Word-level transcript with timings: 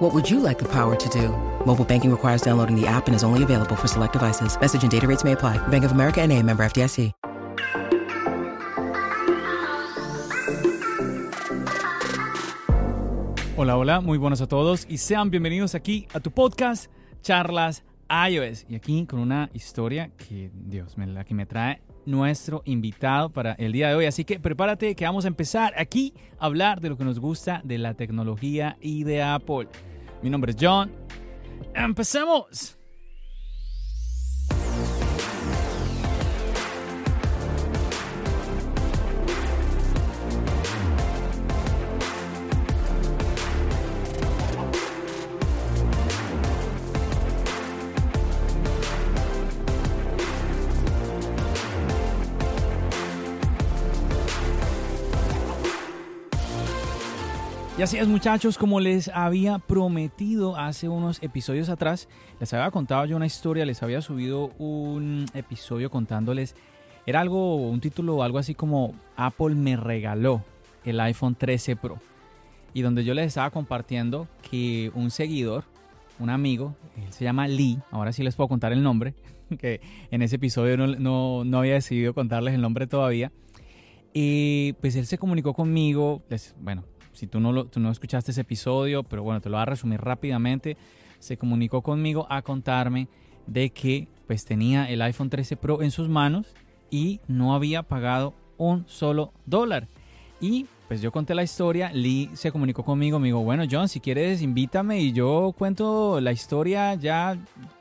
What 0.00 0.14
would 0.14 0.30
you 0.30 0.40
like 0.40 0.58
the 0.58 0.64
power 0.64 0.96
to 0.96 1.08
do? 1.10 1.28
Mobile 1.66 1.84
banking 1.84 2.10
requires 2.10 2.40
downloading 2.40 2.74
the 2.74 2.86
app 2.86 3.06
and 3.06 3.14
is 3.14 3.22
only 3.22 3.42
available 3.42 3.76
for 3.76 3.86
select 3.86 4.14
devices. 4.14 4.58
Message 4.58 4.82
and 4.82 4.90
data 4.90 5.06
rates 5.06 5.24
may 5.24 5.32
apply. 5.32 5.58
Bank 5.68 5.84
of 5.84 5.92
America 5.92 6.22
and 6.22 6.32
a 6.32 6.42
member 6.42 6.64
FDIC. 6.64 7.12
Hola, 13.58 13.76
hola, 13.76 14.00
muy 14.00 14.16
buenos 14.16 14.40
a 14.40 14.46
todos 14.46 14.86
y 14.88 14.96
sean 14.96 15.30
bienvenidos 15.30 15.74
aquí 15.74 16.08
a 16.14 16.20
tu 16.20 16.30
podcast 16.30 16.90
Charlas 17.20 17.82
iOS. 18.08 18.64
Y 18.70 18.76
aquí 18.76 19.04
con 19.04 19.20
una 19.20 19.50
historia 19.52 20.10
que, 20.16 20.50
Dios, 20.54 20.96
me, 20.96 21.06
la 21.08 21.24
que 21.24 21.34
me 21.34 21.44
trae 21.44 21.82
nuestro 22.06 22.62
invitado 22.64 23.28
para 23.28 23.52
el 23.52 23.72
día 23.72 23.88
de 23.90 23.96
hoy. 23.96 24.06
Así 24.06 24.24
que 24.24 24.40
prepárate 24.40 24.94
que 24.94 25.04
vamos 25.04 25.26
a 25.26 25.28
empezar 25.28 25.74
aquí 25.76 26.14
a 26.38 26.46
hablar 26.46 26.80
de 26.80 26.88
lo 26.88 26.96
que 26.96 27.04
nos 27.04 27.20
gusta 27.20 27.60
de 27.64 27.76
la 27.76 27.92
tecnología 27.92 28.78
y 28.80 29.04
de 29.04 29.22
Apple. 29.22 29.68
Mi 30.22 30.30
nombre 30.30 30.52
es 30.52 30.56
John. 30.60 30.90
¡Empecemos! 31.74 32.79
Y 57.80 57.82
así 57.82 57.96
es 57.96 58.08
muchachos, 58.08 58.58
como 58.58 58.78
les 58.78 59.08
había 59.08 59.58
prometido 59.58 60.54
hace 60.54 60.86
unos 60.90 61.22
episodios 61.22 61.70
atrás, 61.70 62.10
les 62.38 62.52
había 62.52 62.70
contado 62.70 63.06
yo 63.06 63.16
una 63.16 63.24
historia, 63.24 63.64
les 63.64 63.82
había 63.82 64.02
subido 64.02 64.50
un 64.58 65.24
episodio 65.32 65.90
contándoles, 65.90 66.54
era 67.06 67.22
algo, 67.22 67.56
un 67.56 67.80
título 67.80 68.22
algo 68.22 68.36
así 68.36 68.54
como 68.54 68.94
Apple 69.16 69.54
me 69.54 69.78
regaló 69.78 70.44
el 70.84 71.00
iPhone 71.00 71.34
13 71.36 71.76
Pro. 71.76 71.98
Y 72.74 72.82
donde 72.82 73.02
yo 73.02 73.14
les 73.14 73.28
estaba 73.28 73.48
compartiendo 73.48 74.28
que 74.50 74.92
un 74.94 75.10
seguidor, 75.10 75.64
un 76.18 76.28
amigo, 76.28 76.76
él 76.98 77.10
se 77.14 77.24
llama 77.24 77.48
Lee, 77.48 77.78
ahora 77.92 78.12
sí 78.12 78.22
les 78.22 78.36
puedo 78.36 78.48
contar 78.48 78.74
el 78.74 78.82
nombre, 78.82 79.14
que 79.58 79.80
en 80.10 80.20
ese 80.20 80.36
episodio 80.36 80.76
no, 80.76 81.44
no, 81.46 81.58
había 81.58 81.72
decidido 81.72 82.12
contarles 82.12 82.52
el 82.52 82.60
nombre 82.60 82.86
todavía. 82.86 83.32
Y 84.12 84.74
pues 84.82 84.96
él 84.96 85.06
se 85.06 85.16
comunicó 85.16 85.54
conmigo, 85.54 86.22
les, 86.28 86.54
bueno, 86.60 86.84
si 87.12 87.26
tú 87.26 87.40
no, 87.40 87.66
tú 87.66 87.80
no 87.80 87.90
escuchaste 87.90 88.30
ese 88.30 88.42
episodio, 88.42 89.02
pero 89.02 89.22
bueno, 89.22 89.40
te 89.40 89.48
lo 89.48 89.56
voy 89.56 89.62
a 89.62 89.66
resumir 89.66 90.00
rápidamente. 90.00 90.76
Se 91.18 91.36
comunicó 91.36 91.82
conmigo 91.82 92.26
a 92.30 92.42
contarme 92.42 93.08
de 93.46 93.70
que 93.70 94.08
pues 94.26 94.44
tenía 94.44 94.88
el 94.88 95.02
iPhone 95.02 95.30
13 95.30 95.56
Pro 95.56 95.82
en 95.82 95.90
sus 95.90 96.08
manos 96.08 96.54
y 96.90 97.20
no 97.28 97.54
había 97.54 97.82
pagado 97.82 98.34
un 98.56 98.84
solo 98.86 99.32
dólar. 99.46 99.88
Y 100.40 100.66
pues 100.88 101.00
yo 101.00 101.12
conté 101.12 101.34
la 101.34 101.42
historia, 101.42 101.92
Lee 101.92 102.30
se 102.32 102.50
comunicó 102.50 102.84
conmigo, 102.84 103.18
me 103.18 103.28
dijo, 103.28 103.40
bueno 103.40 103.64
John, 103.70 103.88
si 103.88 104.00
quieres 104.00 104.42
invítame 104.42 105.00
y 105.00 105.12
yo 105.12 105.54
cuento 105.56 106.20
la 106.20 106.32
historia 106.32 106.94
ya, 106.94 107.38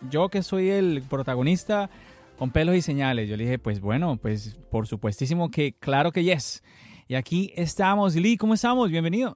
yo 0.10 0.30
que 0.30 0.44
soy 0.44 0.70
el 0.70 1.02
protagonista 1.10 1.90
con 2.38 2.52
pelos 2.52 2.76
y 2.76 2.82
señales. 2.82 3.28
Yo 3.28 3.36
le 3.36 3.44
dije, 3.44 3.60
pues 3.60 3.82
bueno, 3.82 4.18
pues 4.18 4.58
por 4.72 4.88
supuestísimo 4.88 5.52
que 5.52 5.74
claro 5.74 6.12
que 6.12 6.24
yes. 6.24 6.64
Y 7.10 7.16
aquí 7.16 7.52
estamos. 7.56 8.16
Lee, 8.16 8.38
¿cómo 8.38 8.54
estamos? 8.54 8.92
Bienvenido. 8.92 9.36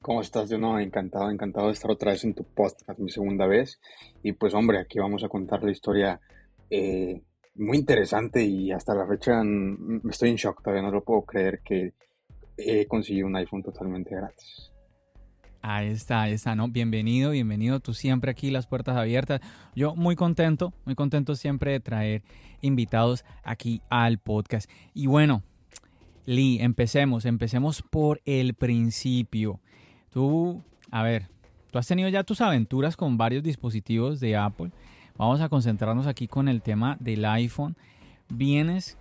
¿Cómo 0.00 0.22
estás? 0.22 0.48
Yo 0.48 0.56
no, 0.56 0.78
encantado, 0.78 1.30
encantado 1.30 1.66
de 1.66 1.74
estar 1.74 1.90
otra 1.90 2.12
vez 2.12 2.24
en 2.24 2.32
tu 2.32 2.42
podcast, 2.42 2.98
mi 2.98 3.10
segunda 3.10 3.46
vez. 3.46 3.78
Y 4.22 4.32
pues 4.32 4.54
hombre, 4.54 4.78
aquí 4.78 4.98
vamos 4.98 5.22
a 5.22 5.28
contar 5.28 5.62
la 5.62 5.72
historia 5.72 6.22
eh, 6.70 7.20
muy 7.54 7.76
interesante 7.76 8.42
y 8.42 8.72
hasta 8.72 8.94
la 8.94 9.06
fecha 9.06 9.42
me 9.44 10.10
estoy 10.10 10.30
en 10.30 10.36
shock, 10.36 10.62
todavía 10.62 10.80
no 10.80 10.90
lo 10.90 11.04
puedo 11.04 11.20
creer 11.26 11.60
que 11.62 11.92
he 12.56 12.86
conseguido 12.86 13.26
un 13.26 13.36
iPhone 13.36 13.62
totalmente 13.62 14.14
gratis. 14.14 14.72
Ahí 15.60 15.88
está, 15.88 16.22
ahí 16.22 16.32
está, 16.32 16.54
¿no? 16.54 16.68
Bienvenido, 16.68 17.32
bienvenido. 17.32 17.80
Tú 17.80 17.92
siempre 17.92 18.30
aquí, 18.30 18.50
las 18.50 18.66
puertas 18.66 18.96
abiertas. 18.96 19.42
Yo 19.76 19.94
muy 19.94 20.16
contento, 20.16 20.72
muy 20.86 20.94
contento 20.94 21.34
siempre 21.34 21.72
de 21.72 21.80
traer 21.80 22.22
invitados 22.62 23.26
aquí 23.44 23.82
al 23.90 24.16
podcast. 24.16 24.70
Y 24.94 25.08
bueno, 25.08 25.42
Lee, 26.24 26.58
empecemos, 26.60 27.24
empecemos 27.24 27.82
por 27.82 28.20
el 28.24 28.54
principio. 28.54 29.60
Tú, 30.10 30.62
a 30.90 31.02
ver, 31.02 31.28
tú 31.70 31.78
has 31.78 31.86
tenido 31.86 32.08
ya 32.08 32.22
tus 32.22 32.40
aventuras 32.40 32.96
con 32.96 33.16
varios 33.16 33.42
dispositivos 33.42 34.20
de 34.20 34.36
Apple. 34.36 34.70
Vamos 35.16 35.40
a 35.40 35.48
concentrarnos 35.48 36.06
aquí 36.06 36.28
con 36.28 36.48
el 36.48 36.62
tema 36.62 36.96
del 37.00 37.24
iPhone. 37.24 37.76
Vienes 38.28 38.98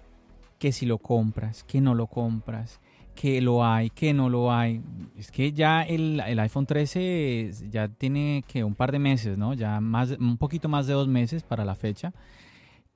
que 0.59 0.71
si 0.71 0.85
lo 0.85 0.97
compras, 0.97 1.63
que 1.63 1.81
no 1.81 1.95
lo 1.95 2.07
compras, 2.07 2.79
que 3.15 3.41
lo 3.41 3.65
hay, 3.65 3.89
que 3.89 4.13
no 4.13 4.29
lo 4.29 4.51
hay. 4.51 4.81
Es 5.17 5.31
que 5.31 5.53
ya 5.53 5.83
el, 5.83 6.19
iPhone 6.39 6.65
13 6.65 7.51
ya 7.69 7.87
tiene 7.87 8.43
que 8.47 8.63
un 8.63 8.75
par 8.75 8.91
de 8.91 8.99
meses, 8.99 9.37
¿no? 9.37 9.53
Ya 9.53 9.79
más, 9.79 10.11
un 10.11 10.37
poquito 10.37 10.69
más 10.69 10.87
de 10.87 10.93
dos 10.93 11.07
meses 11.07 11.43
para 11.43 11.65
la 11.65 11.75
fecha 11.75 12.13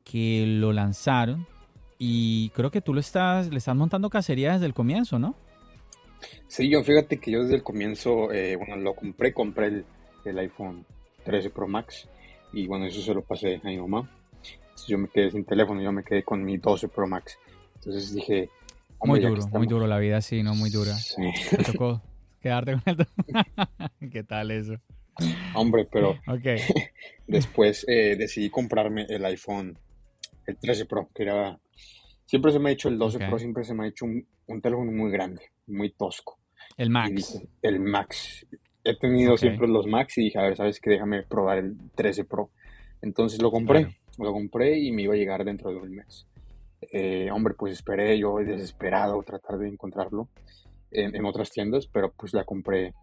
que 0.03 0.45
lo 0.47 0.71
lanzaron 0.71 1.47
y 1.97 2.49
creo 2.49 2.71
que 2.71 2.81
tú 2.81 2.93
lo 2.93 2.99
estás, 2.99 3.49
le 3.49 3.57
estás 3.57 3.75
montando 3.75 4.09
cacería 4.09 4.53
desde 4.53 4.65
el 4.65 4.73
comienzo, 4.73 5.19
¿no? 5.19 5.35
Sí, 6.47 6.69
yo 6.69 6.83
fíjate 6.83 7.19
que 7.19 7.31
yo 7.31 7.43
desde 7.43 7.55
el 7.55 7.63
comienzo, 7.63 8.31
eh, 8.31 8.55
bueno, 8.55 8.75
lo 8.77 8.95
compré, 8.95 9.33
compré 9.33 9.67
el, 9.67 9.85
el, 10.25 10.39
iPhone 10.39 10.85
13 11.23 11.49
Pro 11.49 11.67
Max 11.67 12.07
y 12.53 12.67
bueno, 12.67 12.85
eso 12.85 13.01
se 13.01 13.13
lo 13.13 13.21
pasé 13.21 13.61
a 13.63 13.67
mi 13.67 13.77
mamá. 13.77 14.09
Entonces 14.41 14.87
yo 14.87 14.97
me 14.97 15.07
quedé 15.07 15.31
sin 15.31 15.45
teléfono, 15.45 15.81
yo 15.81 15.91
me 15.91 16.03
quedé 16.03 16.23
con 16.23 16.43
mi 16.43 16.57
12 16.57 16.87
Pro 16.87 17.07
Max. 17.07 17.37
Entonces 17.75 18.13
dije... 18.13 18.49
Muy 19.03 19.19
duro, 19.19 19.47
muy 19.53 19.67
duro 19.67 19.87
la 19.87 19.99
vida, 19.99 20.21
sí, 20.21 20.41
¿no? 20.41 20.55
Muy 20.55 20.69
dura. 20.69 20.93
Sí. 20.95 21.21
Me 21.21 21.63
tocó 21.63 22.01
quedarte 22.41 22.73
con 22.73 22.83
el... 22.85 24.09
¿Qué 24.11 24.23
tal 24.23 24.51
eso? 24.51 24.75
Hombre, 25.53 25.87
pero 25.89 26.17
okay. 26.27 26.59
después 27.27 27.85
eh, 27.87 28.15
decidí 28.17 28.49
comprarme 28.49 29.05
el 29.09 29.23
iPhone, 29.25 29.77
el 30.47 30.57
13 30.57 30.85
Pro, 30.85 31.09
que 31.13 31.23
era 31.23 31.59
Siempre 32.25 32.51
se 32.51 32.59
me 32.59 32.69
ha 32.69 32.73
hecho 32.73 32.89
el 32.89 32.97
12 32.97 33.19
Pro, 33.19 33.37
siempre 33.37 33.63
se 33.63 33.73
me 33.73 33.85
ha 33.85 33.87
hecho 33.87 34.05
un, 34.05 34.61
teléfono 34.61 34.91
muy 34.91 35.11
grande, 35.11 35.51
muy 35.67 35.91
tosco. 35.91 36.39
El 36.75 36.89
Max. 36.89 37.41
el 37.61 37.79
Max. 37.79 38.45
He 38.83 38.95
tenido 38.97 39.37
siempre 39.37 39.67
los 39.67 39.87
Max 39.87 40.17
y 40.17 40.25
dije, 40.25 40.39
a 40.39 40.43
ver, 40.43 40.57
¿sabes 40.57 40.79
qué? 40.79 40.91
Déjame 40.91 41.23
probar 41.23 41.59
el 41.59 41.75
13 41.95 42.25
Pro. 42.25 42.49
Entonces 43.01 43.41
lo 43.41 43.51
compré, 43.51 43.97
lo 44.17 44.31
compré 44.33 44.79
y 44.79 44.91
me 44.91 45.03
iba 45.03 45.13
a 45.13 45.17
llegar 45.17 45.45
dentro 45.45 45.69
de 45.69 45.77
un 45.77 45.91
mes. 45.91 46.27
Eh, 46.81 47.29
hombre, 47.31 47.53
pues 47.57 47.73
esperé 47.73 48.17
yo 48.17 48.37
desesperado 48.37 49.21
tratar 49.23 49.57
de 49.57 49.67
encontrarlo 49.67 50.29
en, 50.91 51.25
otras 51.25 51.51
tiendas, 51.51 51.87
pero 51.87 52.11
pues 52.11 52.33
la 52.33 52.43
compré 52.43 52.93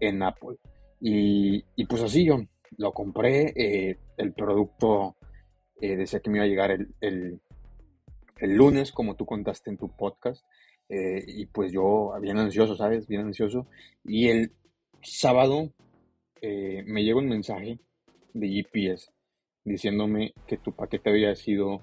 en 0.00 0.22
Apple. 0.22 0.56
Y, 1.00 1.62
pues 1.86 2.02
así 2.02 2.24
yo 2.24 2.40
lo 2.78 2.92
compré, 2.92 3.52
eh, 3.56 3.98
el 4.16 4.32
producto 4.32 5.16
eh, 5.82 5.96
decía 5.96 6.20
que 6.20 6.30
me 6.30 6.38
iba 6.38 6.44
a 6.44 6.48
llegar 6.48 6.70
el, 6.70 7.40
el 8.42 8.56
lunes, 8.56 8.90
como 8.92 9.14
tú 9.14 9.26
contaste 9.26 9.70
en 9.70 9.76
tu 9.76 9.88
podcast, 9.88 10.44
eh, 10.88 11.24
y 11.26 11.46
pues 11.46 11.72
yo 11.72 12.12
bien 12.20 12.38
ansioso, 12.38 12.76
¿sabes? 12.76 13.06
Bien 13.06 13.22
ansioso. 13.22 13.66
Y 14.04 14.28
el 14.28 14.52
sábado 15.00 15.72
eh, 16.40 16.82
me 16.86 17.04
llegó 17.04 17.20
un 17.20 17.28
mensaje 17.28 17.78
de 18.34 18.48
GPS 18.48 19.10
diciéndome 19.64 20.34
que 20.46 20.56
tu 20.56 20.72
paquete 20.72 21.10
había 21.10 21.34
sido 21.36 21.80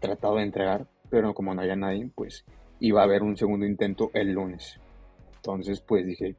tratado 0.00 0.36
de 0.36 0.42
entregar, 0.42 0.86
pero 1.08 1.32
como 1.32 1.54
no 1.54 1.62
había 1.62 1.76
nadie, 1.76 2.10
pues 2.14 2.44
iba 2.78 3.00
a 3.00 3.04
haber 3.04 3.22
un 3.22 3.36
segundo 3.36 3.64
intento 3.64 4.10
el 4.12 4.32
lunes. 4.32 4.78
Entonces, 5.36 5.80
pues 5.80 6.06
dije, 6.06 6.36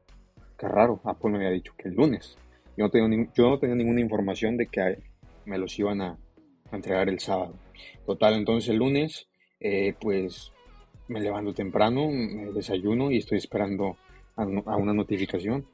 qué 0.57 0.67
raro, 0.67 1.01
Apple 1.03 1.31
me 1.31 1.37
había 1.37 1.49
dicho 1.49 1.73
que 1.77 1.89
el 1.89 1.95
lunes. 1.95 2.37
Yo 2.77 2.85
no 2.85 2.91
tenía, 2.91 3.27
yo 3.33 3.49
no 3.49 3.57
tenía 3.57 3.75
ninguna 3.75 4.01
información 4.01 4.55
de 4.55 4.67
que 4.67 4.99
me 5.45 5.57
los 5.57 5.77
iban 5.79 6.01
a, 6.01 6.17
a 6.71 6.75
entregar 6.75 7.09
el 7.09 7.19
sábado. 7.19 7.53
Total, 8.05 8.33
entonces 8.35 8.69
el 8.69 8.77
lunes 8.77 9.27
eh, 9.59 9.93
pues 9.99 10.51
me 11.07 11.21
levanto 11.21 11.53
temprano, 11.53 12.09
me 12.09 12.51
desayuno 12.51 13.11
y 13.11 13.17
estoy 13.17 13.37
esperando 13.37 13.97
a, 14.35 14.45
una 14.45 14.93
notificación. 14.93 15.65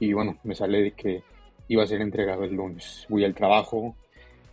Y 0.00 0.12
bueno, 0.12 0.38
me 0.44 0.54
sale 0.54 0.82
de 0.82 0.92
que 0.92 1.22
iba 1.68 1.82
a 1.82 1.86
ser 1.86 2.00
entregado 2.00 2.44
el 2.44 2.54
lunes. 2.54 3.06
Voy 3.08 3.24
al 3.24 3.34
trabajo, 3.34 3.94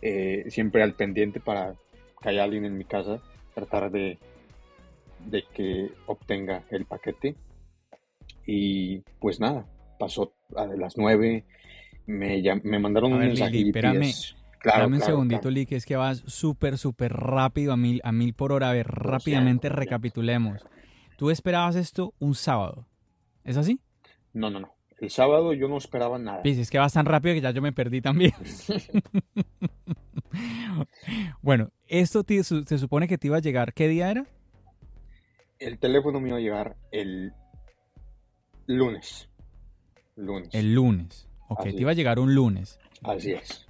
eh, 0.02 0.44
siempre 0.48 0.82
al 0.82 0.94
pendiente 0.94 1.40
para 1.40 1.74
que 2.20 2.28
haya 2.28 2.44
alguien 2.44 2.64
en 2.64 2.76
mi 2.76 2.84
casa, 2.84 3.20
tratar 3.54 3.90
de, 3.90 4.18
de 5.26 5.44
que 5.52 5.90
obtenga 6.06 6.64
el 6.70 6.86
paquete. 6.86 7.36
Y 8.46 8.98
pues 9.20 9.40
nada, 9.40 9.66
pasó 9.98 10.34
a 10.56 10.66
las 10.66 10.96
9, 10.96 11.44
me, 12.06 12.42
me 12.62 12.78
mandaron 12.78 13.12
un 13.12 13.20
mensaje. 13.20 13.60
espérame, 13.60 14.12
Dame 14.64 14.96
un 14.96 15.02
segundito, 15.02 15.50
Lee, 15.50 15.66
que 15.66 15.76
es 15.76 15.86
que 15.86 15.96
vas 15.96 16.22
súper, 16.26 16.78
súper 16.78 17.12
rápido 17.12 17.72
a 17.72 17.76
mil, 17.76 18.00
a 18.04 18.12
mil 18.12 18.34
por 18.34 18.52
hora. 18.52 18.70
A 18.70 18.72
ver, 18.72 18.86
rápidamente 18.88 19.68
recapitulemos. 19.68 20.64
Tú 21.16 21.30
esperabas 21.30 21.76
esto 21.76 22.14
un 22.18 22.34
sábado. 22.34 22.86
¿Es 23.44 23.56
así? 23.56 23.80
No, 24.32 24.50
no, 24.50 24.60
no. 24.60 24.74
El 24.98 25.10
sábado 25.10 25.52
yo 25.52 25.68
no 25.68 25.76
esperaba 25.76 26.18
nada. 26.18 26.42
Pues 26.42 26.58
es 26.58 26.70
que 26.70 26.78
vas 26.78 26.92
tan 26.92 27.06
rápido 27.06 27.34
que 27.34 27.40
ya 27.40 27.50
yo 27.50 27.60
me 27.60 27.72
perdí 27.72 28.00
también. 28.00 28.32
bueno, 31.42 31.70
esto 31.86 32.24
se 32.26 32.78
supone 32.78 33.06
que 33.06 33.18
te 33.18 33.26
iba 33.26 33.36
a 33.36 33.40
llegar. 33.40 33.74
¿Qué 33.74 33.88
día 33.88 34.10
era? 34.10 34.26
El 35.58 35.78
teléfono 35.78 36.20
me 36.20 36.28
iba 36.28 36.38
a 36.38 36.40
llegar 36.40 36.76
el 36.90 37.32
lunes. 38.66 39.28
Lunes. 40.16 40.48
El 40.52 40.74
lunes. 40.74 41.28
Ok, 41.48 41.64
te 41.64 41.80
iba 41.80 41.90
a 41.90 41.94
llegar 41.94 42.18
un 42.18 42.34
lunes. 42.34 42.78
Así 43.02 43.32
es. 43.32 43.66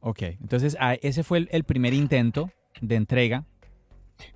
Ok, 0.00 0.22
entonces 0.40 0.76
ah, 0.80 0.94
ese 1.02 1.22
fue 1.22 1.46
el, 1.50 1.64
primer 1.64 1.92
intento 1.92 2.50
de 2.80 2.96
entrega. 2.96 3.44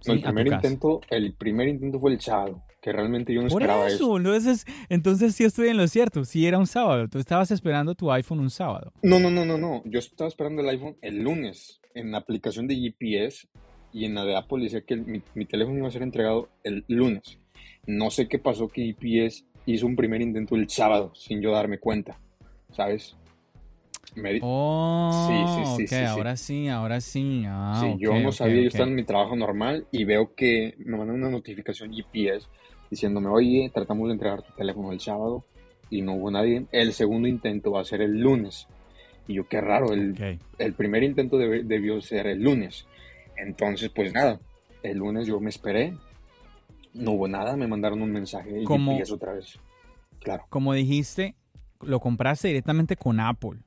el 0.07 0.21
primer 0.21 0.47
intento, 0.47 1.01
el 1.11 1.33
primer 1.33 1.69
intento 1.69 1.99
fue 1.99 2.13
el 2.13 2.21
sábado, 2.21 2.63
que 2.83 2.93
realmente 2.93 3.33
yo 3.33 3.41
no 3.41 3.49
esperaba 3.49 3.87
eso. 3.87 4.17
Entonces, 4.19 4.67
entonces 4.91 5.35
sí 5.35 5.45
estoy 5.45 5.69
en 5.69 5.79
lo 5.79 5.89
cierto, 5.89 6.25
sí 6.25 6.47
era 6.47 6.59
un 6.59 6.67
sábado. 6.67 7.09
Tú 7.09 7.19
estabas 7.19 7.51
esperando 7.51 7.95
tu 7.95 8.13
iPhone 8.13 8.41
un 8.41 8.51
sábado. 8.51 8.93
No, 9.03 9.19
no, 9.19 9.31
no, 9.31 9.45
no, 9.47 9.57
no. 9.57 9.83
Yo 9.87 10.01
estaba 10.01 10.29
esperando 10.29 10.61
el 10.61 10.69
iPhone 10.69 10.97
el 11.01 11.23
lunes 11.23 11.81
en 11.95 12.13
la 12.13 12.19
aplicación 12.19 12.67
de 12.67 12.77
GPS 12.77 13.49
y 13.93 14.05
en 14.05 14.15
la 14.15 14.25
de 14.25 14.37
Apple 14.37 14.65
decía 14.65 14.83
que 14.83 14.97
mi, 14.97 15.23
mi 15.35 15.47
teléfono 15.47 15.79
iba 15.79 15.89
a 15.89 15.93
ser 15.93 16.03
entregado 16.03 16.51
el 16.63 16.85
lunes. 16.89 17.39
No 17.87 18.11
sé 18.11 18.29
qué 18.29 18.39
pasó 18.39 18.69
que 18.69 18.85
GPS 18.85 19.45
hizo 19.67 19.87
un 19.87 19.97
primer 19.97 20.21
intento 20.21 20.57
el 20.57 20.69
sábado 20.69 21.15
sin 21.15 21.41
yo 21.41 21.53
darme 21.53 21.79
cuenta, 21.79 22.19
¿sabes? 22.71 23.17
Oh, 24.43 25.77
sí, 25.77 25.87
sí, 25.87 25.89
sí, 25.89 26.05
ahora 26.05 26.37
sí, 26.37 26.69
ahora 26.69 27.01
sí. 27.01 27.45
Ah, 27.47 27.81
sí, 27.83 27.97
yo 27.99 28.19
no 28.19 28.33
sabía, 28.33 28.63
yo 28.63 28.69
estaba 28.69 28.89
en 28.89 28.95
mi 28.95 29.05
trabajo 29.05 29.37
normal 29.37 29.87
y 29.91 30.05
veo 30.05 30.35
que 30.35 30.75
me 30.79 30.97
mandan 30.97 31.17
una 31.17 31.31
notificación 31.31 31.93
GPS 31.93 32.47
diciéndome, 32.91 33.29
oye, 33.29 33.71
tratamos 33.75 34.09
de 34.09 34.15
entregar 34.15 34.43
tu 34.43 34.53
teléfono 34.53 34.93
el 34.93 35.01
sábado 35.01 35.45
y 35.91 36.03
no 36.03 36.15
hubo 36.15 36.31
nadie. 36.31 36.67
El 36.71 36.93
segundo 36.93 37.29
intento 37.29 37.73
va 37.73 37.81
a 37.81 37.85
ser 37.85 38.03
el 38.03 38.21
lunes. 38.21 38.69
Y 39.27 39.35
yo, 39.35 39.49
qué 39.49 39.61
raro, 39.61 39.93
el, 39.93 40.39
el 40.59 40.73
primer 40.75 41.03
intento 41.03 41.39
debió 41.39 42.01
ser 42.01 42.27
el 42.27 42.43
lunes. 42.43 42.87
Entonces, 43.37 43.91
pues 43.91 44.13
nada, 44.13 44.39
el 44.83 44.99
lunes 44.99 45.27
yo 45.27 45.41
me 45.41 45.51
esperé, 45.51 45.95
no 46.93 47.13
hubo 47.13 47.27
nada, 47.27 47.57
me 47.57 47.67
mandaron 47.67 48.03
un 48.03 48.13
mensaje 48.13 48.61
y 48.61 48.65
como, 48.65 48.97
otra 48.97 49.33
vez. 49.33 49.59
Claro. 50.21 50.45
Como 50.49 50.73
dijiste, 50.73 51.35
lo 51.81 52.01
compraste 52.01 52.49
directamente 52.49 52.97
con 52.97 53.19
Apple. 53.19 53.61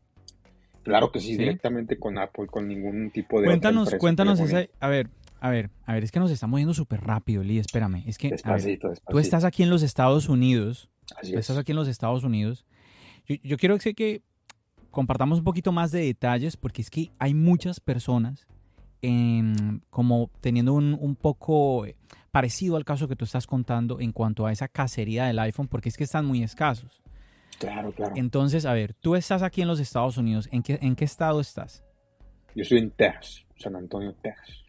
Claro 0.87 1.11
que 1.11 1.19
sí, 1.19 1.35
directamente 1.35 1.99
con 1.99 2.17
Apple, 2.17 2.47
con 2.47 2.67
ningún 2.67 3.11
tipo 3.11 3.41
de. 3.41 3.47
Cuéntanos, 3.47 3.93
cuéntanos 3.95 4.39
esa. 4.39 4.65
A 4.79 4.87
ver, 4.87 5.09
a 5.41 5.49
ver, 5.49 5.69
a 5.85 5.93
ver, 5.93 6.03
es 6.05 6.11
que 6.11 6.19
nos 6.19 6.31
estamos 6.31 6.59
yendo 6.59 6.73
súper 6.73 7.01
rápido, 7.01 7.43
Lee, 7.43 7.59
espérame. 7.59 8.03
Es 8.07 8.17
que. 8.17 8.33
Tú 9.09 9.19
estás 9.19 9.43
aquí 9.43 9.63
en 9.63 9.69
los 9.69 9.83
Estados 9.83 10.29
Unidos. 10.29 10.89
Así 11.21 11.33
tú 11.33 11.39
estás 11.39 11.57
aquí 11.57 11.73
en 11.73 11.75
los 11.75 11.89
Estados 11.89 12.23
Unidos. 12.23 12.65
Yo, 13.43 13.57
quiero 13.57 13.77
que, 13.77 13.93
que 13.93 14.21
compartamos 14.89 15.39
un 15.39 15.43
poquito 15.43 15.73
más 15.73 15.91
de 15.91 16.05
detalles, 16.05 16.55
porque 16.55 16.81
es 16.81 16.89
que 16.89 17.11
hay 17.19 17.33
muchas 17.33 17.81
personas 17.81 18.47
como 19.89 20.31
teniendo 20.41 20.73
un, 20.73 20.97
un, 20.99 21.15
poco 21.15 21.85
parecido 22.31 22.77
al 22.77 22.83
caso 22.83 23.07
que 23.07 23.15
tú 23.15 23.25
estás 23.25 23.45
contando 23.45 23.99
en 23.99 24.11
cuanto 24.11 24.45
a 24.45 24.51
esa 24.51 24.67
cacería 24.67 25.25
del 25.25 25.39
iPhone, 25.39 25.67
porque 25.67 25.89
es 25.89 25.97
que 25.97 26.05
están 26.05 26.25
muy 26.25 26.43
escasos. 26.43 27.01
Claro, 27.59 27.91
claro. 27.91 28.13
Entonces, 28.15 28.65
a 28.65 28.73
ver, 28.73 28.93
tú 28.93 29.15
estás 29.15 29.41
aquí 29.41 29.61
en 29.61 29.67
los 29.67 29.79
Estados 29.79 30.17
Unidos. 30.17 30.47
¿En 30.51 30.63
qué, 30.63 30.77
en 30.81 30.95
qué 30.95 31.05
estado 31.05 31.39
estás? 31.39 31.83
Yo 32.55 32.63
estoy 32.63 32.79
en 32.79 32.91
Texas, 32.91 33.45
San 33.57 33.75
Antonio, 33.75 34.13
Texas. 34.21 34.63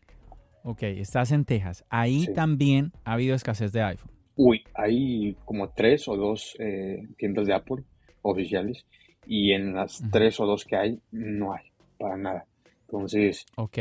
Ok, 0.63 0.83
estás 0.83 1.33
en 1.33 1.45
Texas. 1.45 1.85
Ahí 1.89 2.27
también 2.35 2.93
ha 3.05 3.15
habido 3.15 3.35
escasez 3.35 3.73
de 3.73 3.83
iPhone. 3.83 4.11
Uy, 4.37 4.63
hay 4.75 5.37
como 5.45 5.71
tres 5.71 6.07
o 6.09 6.17
dos 6.17 6.57
eh, 6.59 7.09
tiendas 7.17 7.47
de 7.47 7.55
Apple 7.55 7.85
oficiales 8.23 8.87
y 9.27 9.53
en 9.53 9.75
las 9.75 10.03
tres 10.11 10.39
o 10.41 10.47
dos 10.47 10.65
que 10.65 10.77
hay 10.77 11.01
no 11.11 11.53
hay 11.53 11.65
para 11.99 12.17
nada. 12.17 12.47
Entonces, 12.83 13.47
ok. 13.57 13.79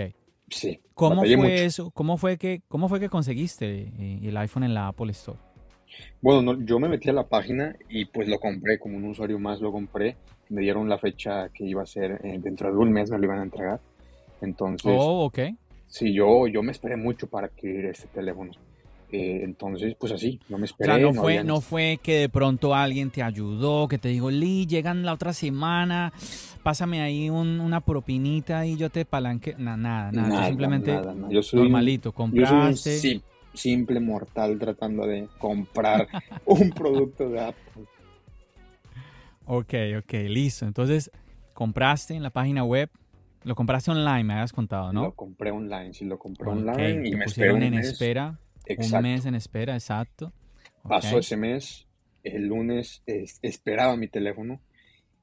Sí. 0.49 0.79
¿Cómo 0.93 1.23
fue 1.23 1.65
eso? 1.65 1.91
¿Cómo 1.91 2.17
fue 2.17 2.37
que 2.37 2.61
cómo 2.67 2.87
fue 2.87 2.99
que 2.99 3.09
conseguiste 3.09 3.81
eh, 3.81 4.19
el 4.23 4.37
iPhone 4.37 4.63
en 4.63 4.73
la 4.73 4.87
Apple 4.87 5.11
Store? 5.11 5.37
Bueno, 6.21 6.59
yo 6.63 6.79
me 6.79 6.89
metí 6.89 7.09
a 7.09 7.13
la 7.13 7.27
página 7.27 7.75
y 7.89 8.05
pues 8.05 8.27
lo 8.27 8.39
compré, 8.39 8.79
como 8.79 8.97
un 8.97 9.05
usuario 9.05 9.39
más 9.39 9.61
lo 9.61 9.71
compré. 9.71 10.17
Me 10.49 10.61
dieron 10.61 10.87
la 10.89 10.97
fecha 10.97 11.49
que 11.49 11.65
iba 11.65 11.83
a 11.83 11.85
ser 11.85 12.19
eh, 12.23 12.39
dentro 12.41 12.71
de 12.71 12.77
un 12.77 12.91
mes, 12.91 13.11
me 13.11 13.17
lo 13.17 13.25
iban 13.25 13.39
a 13.39 13.43
entregar. 13.43 13.79
Entonces, 14.41 14.93
oh, 14.97 15.25
ok. 15.25 15.39
Sí, 15.85 16.13
yo, 16.13 16.47
yo 16.47 16.61
me 16.63 16.71
esperé 16.71 16.97
mucho 16.97 17.27
para 17.27 17.47
adquirir 17.47 17.85
este 17.85 18.07
teléfono. 18.07 18.51
Eh, 19.09 19.39
entonces, 19.43 19.95
pues 19.97 20.11
así, 20.11 20.37
no 20.49 20.57
me 20.57 20.65
esperé. 20.65 20.91
O 20.91 20.95
sea, 20.97 21.05
no, 21.05 21.21
fue, 21.21 21.43
no 21.43 21.61
fue 21.61 21.99
que 22.03 22.19
de 22.19 22.29
pronto 22.29 22.75
alguien 22.75 23.09
te 23.09 23.23
ayudó, 23.23 23.87
que 23.87 23.97
te 23.97 24.09
dijo, 24.09 24.29
Lee, 24.29 24.65
llegan 24.65 25.05
la 25.05 25.13
otra 25.13 25.31
semana, 25.31 26.11
pásame 26.61 27.01
ahí 27.01 27.29
una 27.29 27.79
propinita 27.79 28.65
y 28.65 28.75
yo 28.75 28.89
te 28.89 29.05
palanque. 29.05 29.55
nada, 29.57 30.11
nada, 30.11 30.47
simplemente 30.47 30.99
normalito, 31.53 32.11
compraste. 32.11 33.21
Simple 33.57 33.99
mortal 33.99 34.57
tratando 34.57 35.05
de 35.05 35.27
comprar 35.37 36.07
un 36.45 36.69
producto 36.71 37.29
de 37.29 37.41
Apple. 37.41 37.83
Ok, 39.45 39.73
ok, 39.99 40.13
listo. 40.27 40.65
Entonces, 40.65 41.11
compraste 41.53 42.13
en 42.13 42.23
la 42.23 42.29
página 42.29 42.63
web, 42.63 42.89
lo 43.43 43.55
compraste 43.55 43.91
online, 43.91 44.23
me 44.23 44.33
habías 44.33 44.51
contado, 44.51 44.91
¿no? 44.91 45.03
Lo 45.03 45.15
compré 45.15 45.51
online, 45.51 45.93
sí, 45.93 46.05
lo 46.05 46.19
compré 46.19 46.49
online 46.49 47.07
y 47.07 47.15
me 47.15 47.25
esperé 47.25 47.53
un 47.53 47.63
en 47.63 47.75
mes. 47.75 47.87
espera, 47.87 48.39
un 48.77 49.01
mes 49.01 49.25
en 49.25 49.35
espera, 49.35 49.73
exacto. 49.73 50.33
Pasó 50.83 51.19
ese 51.19 51.37
mes, 51.37 51.87
el 52.23 52.47
lunes 52.47 53.03
esperaba 53.41 53.95
mi 53.95 54.07
teléfono 54.07 54.59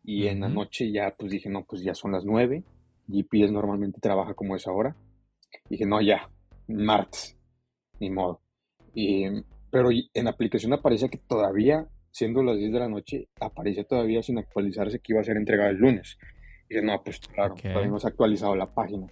y 0.02 0.26
en 0.26 0.40
la 0.40 0.48
noche 0.48 0.90
ya 0.90 1.14
pues 1.16 1.30
dije, 1.30 1.48
no, 1.48 1.64
pues 1.64 1.82
ya 1.82 1.94
son 1.94 2.12
las 2.12 2.24
nueve, 2.24 2.62
GPS 3.08 3.52
normalmente 3.52 4.00
trabaja 4.00 4.34
como 4.34 4.56
es 4.56 4.66
ahora. 4.66 4.96
Dije, 5.68 5.86
no, 5.86 6.00
ya, 6.00 6.28
martes 6.66 7.33
ni 8.00 8.10
modo. 8.10 8.40
Y, 8.94 9.24
pero 9.70 9.90
en 9.90 10.24
la 10.24 10.30
aplicación 10.30 10.72
aparecía 10.72 11.08
que 11.08 11.18
todavía, 11.18 11.86
siendo 12.10 12.42
las 12.42 12.56
10 12.56 12.72
de 12.72 12.78
la 12.78 12.88
noche, 12.88 13.28
aparecía 13.40 13.84
todavía 13.84 14.22
sin 14.22 14.38
actualizarse 14.38 15.00
que 15.00 15.12
iba 15.12 15.20
a 15.20 15.24
ser 15.24 15.36
entregado 15.36 15.70
el 15.70 15.78
lunes. 15.78 16.18
Y 16.68 16.80
no, 16.80 17.02
pues 17.02 17.20
claro, 17.20 17.54
todavía 17.54 17.88
no 17.88 17.98
se 17.98 18.06
ha 18.06 18.10
actualizado 18.10 18.54
la 18.56 18.66
página. 18.66 19.06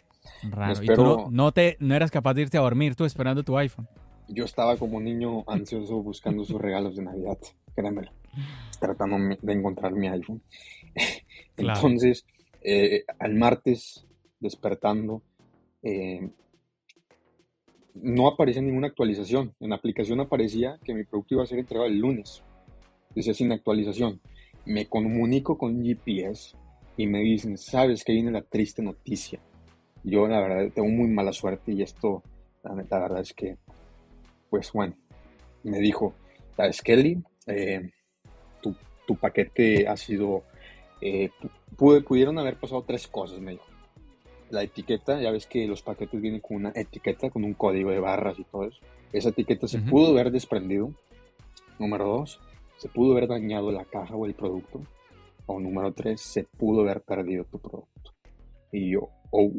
Raro. 0.51 0.83
¿Y 0.83 0.87
tú 0.87 1.29
no, 1.31 1.53
te, 1.53 1.77
no 1.81 1.95
eras 1.95 2.11
capaz 2.11 2.35
de 2.35 2.43
irte 2.43 2.59
a 2.59 2.61
dormir 2.61 2.95
tú 2.95 3.05
esperando 3.05 3.43
tu 3.43 3.57
iPhone? 3.59 3.89
Yo 4.29 4.45
estaba 4.45 4.77
como 4.77 4.99
un 4.99 5.05
niño 5.05 5.45
ansioso 5.47 6.03
buscando 6.03 6.45
sus 6.45 6.61
regalos 6.61 6.97
de 6.97 7.03
Navidad, 7.03 7.39
créanmelo, 7.75 8.13
tratando 8.81 9.37
de 9.41 9.53
encontrar 9.53 9.93
mi 9.93 10.09
iPhone. 10.09 10.43
Entonces, 11.57 12.25
eh, 12.63 13.05
al 13.19 13.35
martes, 13.35 14.07
despertando, 14.39 15.23
eh, 15.83 16.31
no 17.95 18.29
aparecía 18.29 18.63
ninguna 18.63 18.89
actualización. 18.89 19.55
En 19.61 19.71
la 19.71 19.77
aplicación 19.77 20.21
aparecía 20.21 20.79
que 20.85 20.95
mi 20.95 21.05
producto 21.05 21.35
iba 21.35 21.43
a 21.43 21.47
ser 21.47 21.59
entregado 21.59 21.89
el 21.89 21.99
lunes. 21.99 22.43
Decía 23.15 23.35
sin 23.35 23.53
actualización. 23.53 24.21
Me 24.65 24.87
comunico 24.87 25.59
con 25.59 25.85
GPS 25.85 26.57
y 26.97 27.07
me 27.07 27.21
dicen, 27.21 27.59
sabes 27.59 28.05
que 28.05 28.13
viene 28.13 28.31
la 28.31 28.43
triste 28.43 28.83
noticia. 28.83 29.41
Yo 30.05 30.27
la 30.27 30.41
verdad 30.41 30.73
tengo 30.75 30.89
muy 30.89 31.09
mala 31.09 31.33
suerte 31.33 31.73
y 31.73 31.83
esto, 31.83 32.23
la, 32.63 32.75
verdad 32.75 33.21
es 33.21 33.33
que, 33.33 33.57
pues 34.51 34.73
bueno, 34.73 34.95
me 35.63 35.79
dijo, 35.79 36.15
sabes 36.57 36.83
Kelly, 36.83 37.23
eh, 37.47 37.91
tu, 38.61 39.17
paquete 39.17 39.87
ha 39.87 39.97
sido, 39.97 40.43
eh, 41.01 41.29
pudieron 41.77 42.39
haber 42.39 42.57
pasado 42.59 42.83
tres 42.83 43.07
cosas, 43.07 43.41
me 43.41 43.53
dijo 43.53 43.72
la 44.53 44.63
etiqueta, 44.63 45.19
ya 45.21 45.31
ves 45.31 45.47
que 45.47 45.67
los 45.67 45.83
paquetes 45.83 46.21
vienen 46.21 46.41
con 46.41 46.59
una 46.59 46.73
etiqueta, 46.75 47.31
con 47.31 47.43
un 47.43 47.55
código 47.55 47.91
de 47.91 48.01
barras 48.01 48.39
y 48.39 48.45
todo 48.45 48.67
eso. 48.67 48.81
Esa 49.11 49.31
etiqueta 49.31 49.67
se 49.67 49.79
pudo 49.79 50.11
haber 50.11 50.31
desprendido. 50.31 50.93
Número 51.79 52.07
dos, 52.07 52.39
se 52.77 52.89
pudo 52.91 53.13
haber 53.13 53.29
dañado 53.29 53.73
la 53.73 53.87
caja 53.87 54.15
o 54.15 54.27
el 54.27 54.35
producto. 54.35 54.83
O 55.47 55.59
número 55.59 55.93
tres, 55.93 56.21
se 56.21 56.45
pudo 56.45 56.83
haber 56.83 57.01
perdido 57.01 57.45
tu 57.45 57.59
producto. 57.59 58.13
Y 58.71 58.91
yo, 58.93 59.09
oh, 59.31 59.51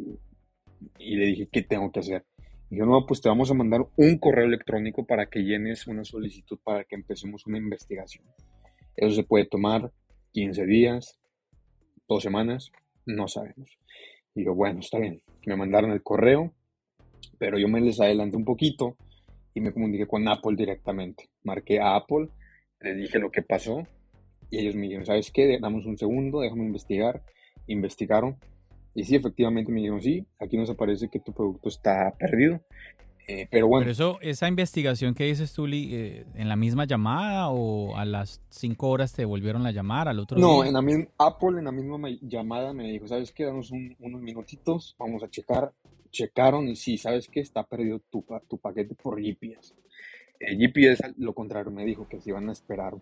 y 0.98 1.16
le 1.16 1.26
dije, 1.26 1.48
¿qué 1.50 1.62
tengo 1.62 1.90
que 1.90 1.98
hacer? 1.98 2.24
Y 2.70 2.76
yo, 2.76 2.86
no, 2.86 3.04
pues 3.04 3.20
te 3.20 3.28
vamos 3.28 3.50
a 3.50 3.54
mandar 3.54 3.84
un 3.96 4.18
correo 4.18 4.44
electrónico 4.44 5.04
para 5.04 5.26
que 5.26 5.40
llenes 5.40 5.88
una 5.88 6.04
solicitud 6.04 6.58
para 6.62 6.84
que 6.84 6.94
empecemos 6.94 7.46
una 7.46 7.58
investigación. 7.58 8.24
Eso 8.96 9.10
se 9.16 9.24
puede 9.24 9.44
tomar 9.44 9.90
15 10.32 10.66
días, 10.66 11.18
dos 12.08 12.22
semanas, 12.22 12.70
no 13.06 13.26
sabemos. 13.26 13.76
Y 14.34 14.44
yo, 14.44 14.54
bueno, 14.54 14.80
está 14.80 14.98
bien. 14.98 15.22
Me 15.46 15.56
mandaron 15.56 15.90
el 15.92 16.02
correo, 16.02 16.52
pero 17.38 17.58
yo 17.58 17.68
me 17.68 17.80
les 17.80 18.00
adelanté 18.00 18.36
un 18.36 18.44
poquito 18.44 18.96
y 19.54 19.60
me 19.60 19.72
comuniqué 19.72 20.06
con 20.06 20.26
Apple 20.28 20.56
directamente. 20.56 21.30
Marqué 21.42 21.80
a 21.80 21.96
Apple, 21.96 22.28
les 22.80 22.96
dije 22.96 23.18
lo 23.18 23.30
que 23.30 23.42
pasó 23.42 23.86
y 24.50 24.58
ellos 24.58 24.74
me 24.74 24.82
dijeron, 24.82 25.06
¿sabes 25.06 25.30
qué? 25.30 25.58
Damos 25.60 25.86
un 25.86 25.98
segundo, 25.98 26.40
déjame 26.40 26.64
investigar. 26.64 27.22
Investigaron 27.66 28.36
y 28.94 29.04
sí, 29.04 29.16
efectivamente 29.16 29.72
me 29.72 29.80
dijeron, 29.80 30.00
sí, 30.00 30.24
aquí 30.38 30.56
nos 30.56 30.70
aparece 30.70 31.08
que 31.08 31.18
tu 31.18 31.32
producto 31.32 31.68
está 31.68 32.14
perdido. 32.16 32.60
Eh, 33.26 33.48
pero 33.50 33.66
bueno. 33.68 33.84
Pero 33.84 33.92
eso, 33.92 34.18
esa 34.20 34.48
investigación 34.48 35.14
que 35.14 35.24
dices 35.24 35.52
tú, 35.52 35.66
eh, 35.66 36.26
¿en 36.34 36.48
la 36.48 36.56
misma 36.56 36.84
llamada 36.84 37.48
o 37.48 37.96
a 37.96 38.04
las 38.04 38.42
cinco 38.50 38.90
horas 38.90 39.12
te 39.12 39.24
volvieron 39.24 39.66
a 39.66 39.70
llamar 39.70 40.08
al 40.08 40.18
otro 40.18 40.38
no, 40.38 40.62
día? 40.62 40.72
No, 40.72 40.80
en 40.80 41.00
la 41.00 41.08
Apple 41.18 41.58
en 41.58 41.64
la 41.64 41.72
misma 41.72 42.08
llamada 42.20 42.72
me 42.72 42.90
dijo, 42.90 43.08
¿sabes 43.08 43.32
qué? 43.32 43.44
Danos 43.44 43.70
unos 43.70 44.20
minutitos, 44.20 44.94
vamos 44.98 45.22
a 45.22 45.30
checar. 45.30 45.72
Checaron 46.10 46.68
y 46.68 46.76
sí, 46.76 46.96
¿sabes 46.96 47.28
qué? 47.28 47.40
Está 47.40 47.64
perdido 47.64 48.00
tu, 48.10 48.24
tu 48.48 48.58
paquete 48.58 48.94
por 48.94 49.20
GPS. 49.20 49.74
Eh, 50.38 50.56
GPS, 50.56 51.14
lo 51.16 51.32
contrario, 51.32 51.72
me 51.72 51.84
dijo 51.84 52.06
que 52.08 52.20
se 52.20 52.30
iban 52.30 52.48
a 52.48 52.52
esperar 52.52 52.94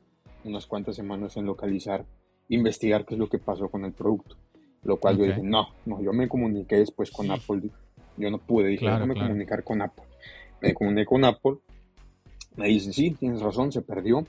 unas 0.44 0.66
cuantas 0.66 0.96
semanas 0.96 1.36
en 1.36 1.46
localizar, 1.46 2.04
investigar 2.48 3.04
qué 3.04 3.14
es 3.14 3.18
lo 3.18 3.28
que 3.28 3.38
pasó 3.38 3.68
con 3.68 3.84
el 3.84 3.92
producto. 3.92 4.36
Lo 4.82 4.98
cual 4.98 5.16
yo 5.16 5.24
dije, 5.24 5.42
no, 5.42 5.68
no, 5.84 6.02
yo 6.02 6.12
me 6.12 6.28
comuniqué 6.28 6.76
después 6.76 7.10
con 7.10 7.30
Apple. 7.30 7.70
Yo 8.16 8.30
no 8.30 8.38
pude, 8.38 8.68
dije, 8.68 8.80
claro, 8.80 9.06
déjame 9.06 9.14
comunicar 9.14 9.62
con 9.62 9.80
Apple. 9.80 10.04
Me 10.62 10.72
comuniqué 10.74 11.04
con 11.04 11.24
Apple. 11.24 11.56
Me 12.56 12.68
dicen, 12.68 12.92
sí, 12.92 13.10
tienes 13.12 13.40
razón, 13.40 13.72
se 13.72 13.82
perdió. 13.82 14.24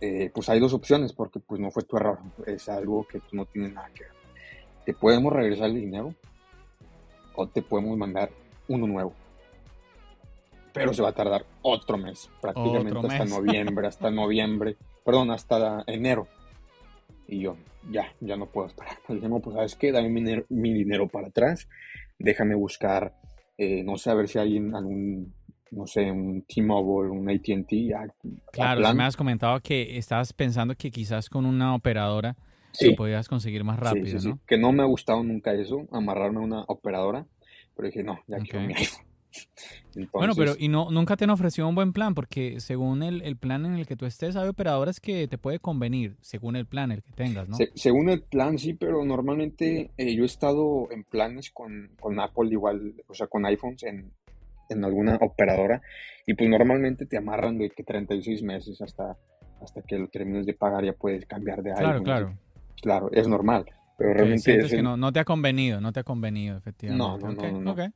Eh, 0.00 0.30
pues 0.34 0.48
hay 0.48 0.60
dos 0.60 0.72
opciones, 0.72 1.12
porque 1.12 1.40
pues 1.40 1.60
no 1.60 1.70
fue 1.70 1.82
tu 1.82 1.96
error. 1.96 2.18
Es 2.46 2.68
algo 2.68 3.06
que 3.06 3.20
no 3.32 3.44
tiene 3.46 3.70
nada 3.70 3.90
que 3.94 4.04
ver. 4.04 4.12
Te 4.86 4.94
podemos 4.94 5.32
regresar 5.32 5.66
el 5.66 5.76
dinero 5.76 6.14
o 7.34 7.48
te 7.48 7.62
podemos 7.62 7.96
mandar 7.96 8.30
uno 8.68 8.86
nuevo. 8.86 9.12
Pero 10.72 10.92
se 10.92 11.02
va 11.02 11.10
a 11.10 11.14
tardar 11.14 11.46
otro 11.62 11.96
mes, 11.96 12.28
prácticamente 12.40 13.06
hasta 13.06 13.24
noviembre, 13.40 13.86
hasta 13.86 14.10
noviembre, 14.10 14.76
perdón, 15.04 15.30
hasta 15.30 15.84
enero. 15.86 16.26
Y 17.28 17.40
yo, 17.40 17.56
ya, 17.90 18.12
ya 18.20 18.36
no 18.36 18.46
puedo 18.46 18.68
esperar. 18.68 18.98
Le 19.08 19.16
dije, 19.16 19.28
no, 19.28 19.40
pues 19.40 19.54
sabes 19.54 19.76
qué, 19.76 19.92
dame 19.92 20.08
mi, 20.48 20.72
dinero, 20.72 21.08
para 21.08 21.28
atrás, 21.28 21.68
déjame 22.18 22.54
buscar, 22.54 23.14
eh, 23.56 23.84
no 23.84 23.96
sé, 23.96 24.10
a 24.10 24.14
ver 24.14 24.28
si 24.28 24.38
hay 24.38 24.56
algún, 24.58 25.32
no 25.70 25.86
sé, 25.86 26.10
un 26.10 26.42
T-Mobile, 26.42 27.10
un 27.10 27.28
ATT. 27.28 27.72
Claro, 28.52 28.94
me 28.94 29.04
has 29.04 29.16
comentado 29.16 29.60
que 29.60 29.98
estabas 29.98 30.32
pensando 30.32 30.74
que 30.74 30.90
quizás 30.90 31.28
con 31.28 31.46
una 31.46 31.74
operadora 31.74 32.36
sí. 32.72 32.90
lo 32.90 32.96
podías 32.96 33.28
conseguir 33.28 33.64
más 33.64 33.78
rápido, 33.78 34.18
sí, 34.18 34.28
¿no? 34.28 34.40
Que 34.46 34.58
no 34.58 34.72
me 34.72 34.82
ha 34.82 34.86
gustado 34.86 35.22
nunca 35.22 35.52
eso, 35.52 35.86
amarrarme 35.90 36.38
a 36.38 36.42
una 36.42 36.62
operadora, 36.62 37.26
pero 37.74 37.88
dije, 37.88 38.02
no, 38.02 38.20
ya 38.26 38.38
quiero 38.38 38.66
mi 38.66 38.74
iPhone. 38.74 39.04
bueno, 40.12 40.34
pero 40.36 40.54
y 40.58 40.68
no 40.68 40.90
nunca 40.90 41.16
te 41.16 41.24
han 41.24 41.30
ofrecido 41.30 41.68
un 41.68 41.74
buen 41.74 41.92
plan, 41.92 42.14
porque 42.14 42.60
según 42.60 43.02
el, 43.02 43.36
plan 43.36 43.66
en 43.66 43.74
el 43.74 43.86
que 43.86 43.96
tú 43.96 44.06
estés, 44.06 44.36
hay 44.36 44.48
operadoras 44.48 45.00
que 45.00 45.26
te 45.28 45.38
puede 45.38 45.58
convenir, 45.58 46.16
según 46.20 46.56
el 46.56 46.66
plan 46.66 46.92
el 46.92 47.02
que 47.02 47.12
tengas, 47.12 47.48
¿no? 47.48 47.56
según 47.74 48.10
el 48.10 48.22
plan, 48.22 48.58
sí, 48.58 48.74
pero 48.74 49.04
normalmente 49.04 49.90
eh, 49.96 50.14
yo 50.14 50.22
he 50.22 50.26
estado 50.26 50.88
en 50.90 51.04
planes 51.04 51.50
con, 51.50 51.90
Apple 52.18 52.50
igual, 52.50 52.94
o 53.08 53.14
sea, 53.14 53.26
con 53.26 53.44
iPhones 53.46 53.82
en, 53.84 54.12
alguna 54.70 55.16
operadora, 55.20 55.82
y 56.26 56.34
pues 56.34 56.48
normalmente 56.48 57.06
te 57.06 57.16
amarran 57.16 57.58
de 57.58 57.70
que 57.70 57.82
36 57.82 58.42
meses 58.42 58.80
hasta, 58.80 59.16
hasta 59.60 59.82
que 59.82 59.98
lo 59.98 60.08
termines 60.08 60.46
de 60.46 60.54
pagar 60.54 60.84
ya 60.84 60.92
puedes 60.92 61.26
cambiar 61.26 61.62
de 61.62 61.70
iPhone. 61.70 61.84
Claro, 61.84 62.02
claro. 62.02 62.38
Claro, 62.80 63.10
es 63.12 63.28
normal. 63.28 63.66
Pero 63.96 64.12
realmente 64.14 64.58
es 64.58 64.70
que 64.70 64.82
no, 64.82 64.96
no, 64.96 65.12
te 65.12 65.20
ha 65.20 65.24
convenido, 65.24 65.80
no 65.80 65.92
te 65.92 66.00
ha 66.00 66.04
convenido, 66.04 66.56
efectivamente. 66.56 67.24
No, 67.24 67.32
no, 67.32 67.60
no. 67.60 67.74
no. 67.74 67.92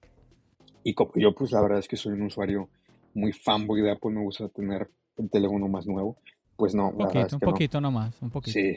Y 0.85 0.95
yo, 1.17 1.35
pues 1.35 1.53
la 1.53 1.61
verdad 1.61 1.81
es 1.81 1.89
que 1.89 1.97
soy 1.97 2.13
un 2.13 2.23
usuario 2.23 2.69
muy 3.15 3.33
fanboy 3.33 3.83
de 3.83 3.91
Apple, 3.91 4.13
me 4.13 4.23
gusta 4.23 4.49
tener 4.49 4.89
el 5.17 5.29
teléfono 5.29 5.69
más 5.69 5.87
nuevo. 5.87 6.17
Pues 6.57 6.75
no, 6.75 6.89
un 6.89 6.99
poquito, 6.99 7.37
un 7.37 7.41
poquito 7.41 7.81
nomás, 7.81 8.21
un 8.23 8.31
poquito. 8.31 8.59
Sí, 8.59 8.77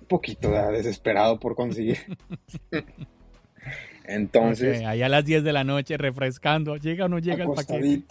un 0.00 0.06
poquito 0.06 0.50
desesperado 0.50 1.38
por 1.38 1.54
conseguir. 1.54 1.98
Entonces. 4.04 4.76
Okay, 4.76 4.86
allá 4.86 5.06
a 5.06 5.08
las 5.08 5.24
10 5.24 5.44
de 5.44 5.52
la 5.52 5.64
noche 5.64 5.96
refrescando, 5.96 6.76
¿llega 6.76 7.06
o 7.06 7.08
no 7.08 7.18
llega 7.18 7.44
el 7.44 7.50
paquete? 7.50 8.04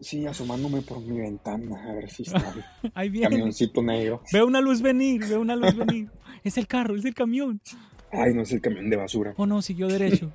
sí, 0.00 0.26
asomándome 0.26 0.82
por 0.82 1.00
mi 1.00 1.20
ventana, 1.20 1.90
a 1.90 1.94
ver 1.94 2.10
si 2.10 2.24
está. 2.24 2.54
Ahí 2.94 3.08
viene. 3.08 3.30
Camioncito 3.30 3.82
negro. 3.82 4.22
Veo 4.32 4.46
una 4.46 4.60
luz 4.60 4.82
venir, 4.82 5.24
veo 5.26 5.40
una 5.40 5.56
luz 5.56 5.76
venir. 5.76 6.08
es 6.44 6.58
el 6.58 6.66
carro, 6.66 6.96
es 6.96 7.04
el 7.04 7.14
camión. 7.14 7.60
Ay, 8.10 8.34
no 8.34 8.42
es 8.42 8.52
el 8.52 8.60
camión 8.60 8.88
de 8.90 8.96
basura. 8.96 9.34
Oh, 9.36 9.46
no, 9.46 9.62
siguió 9.62 9.88
derecho. 9.88 10.32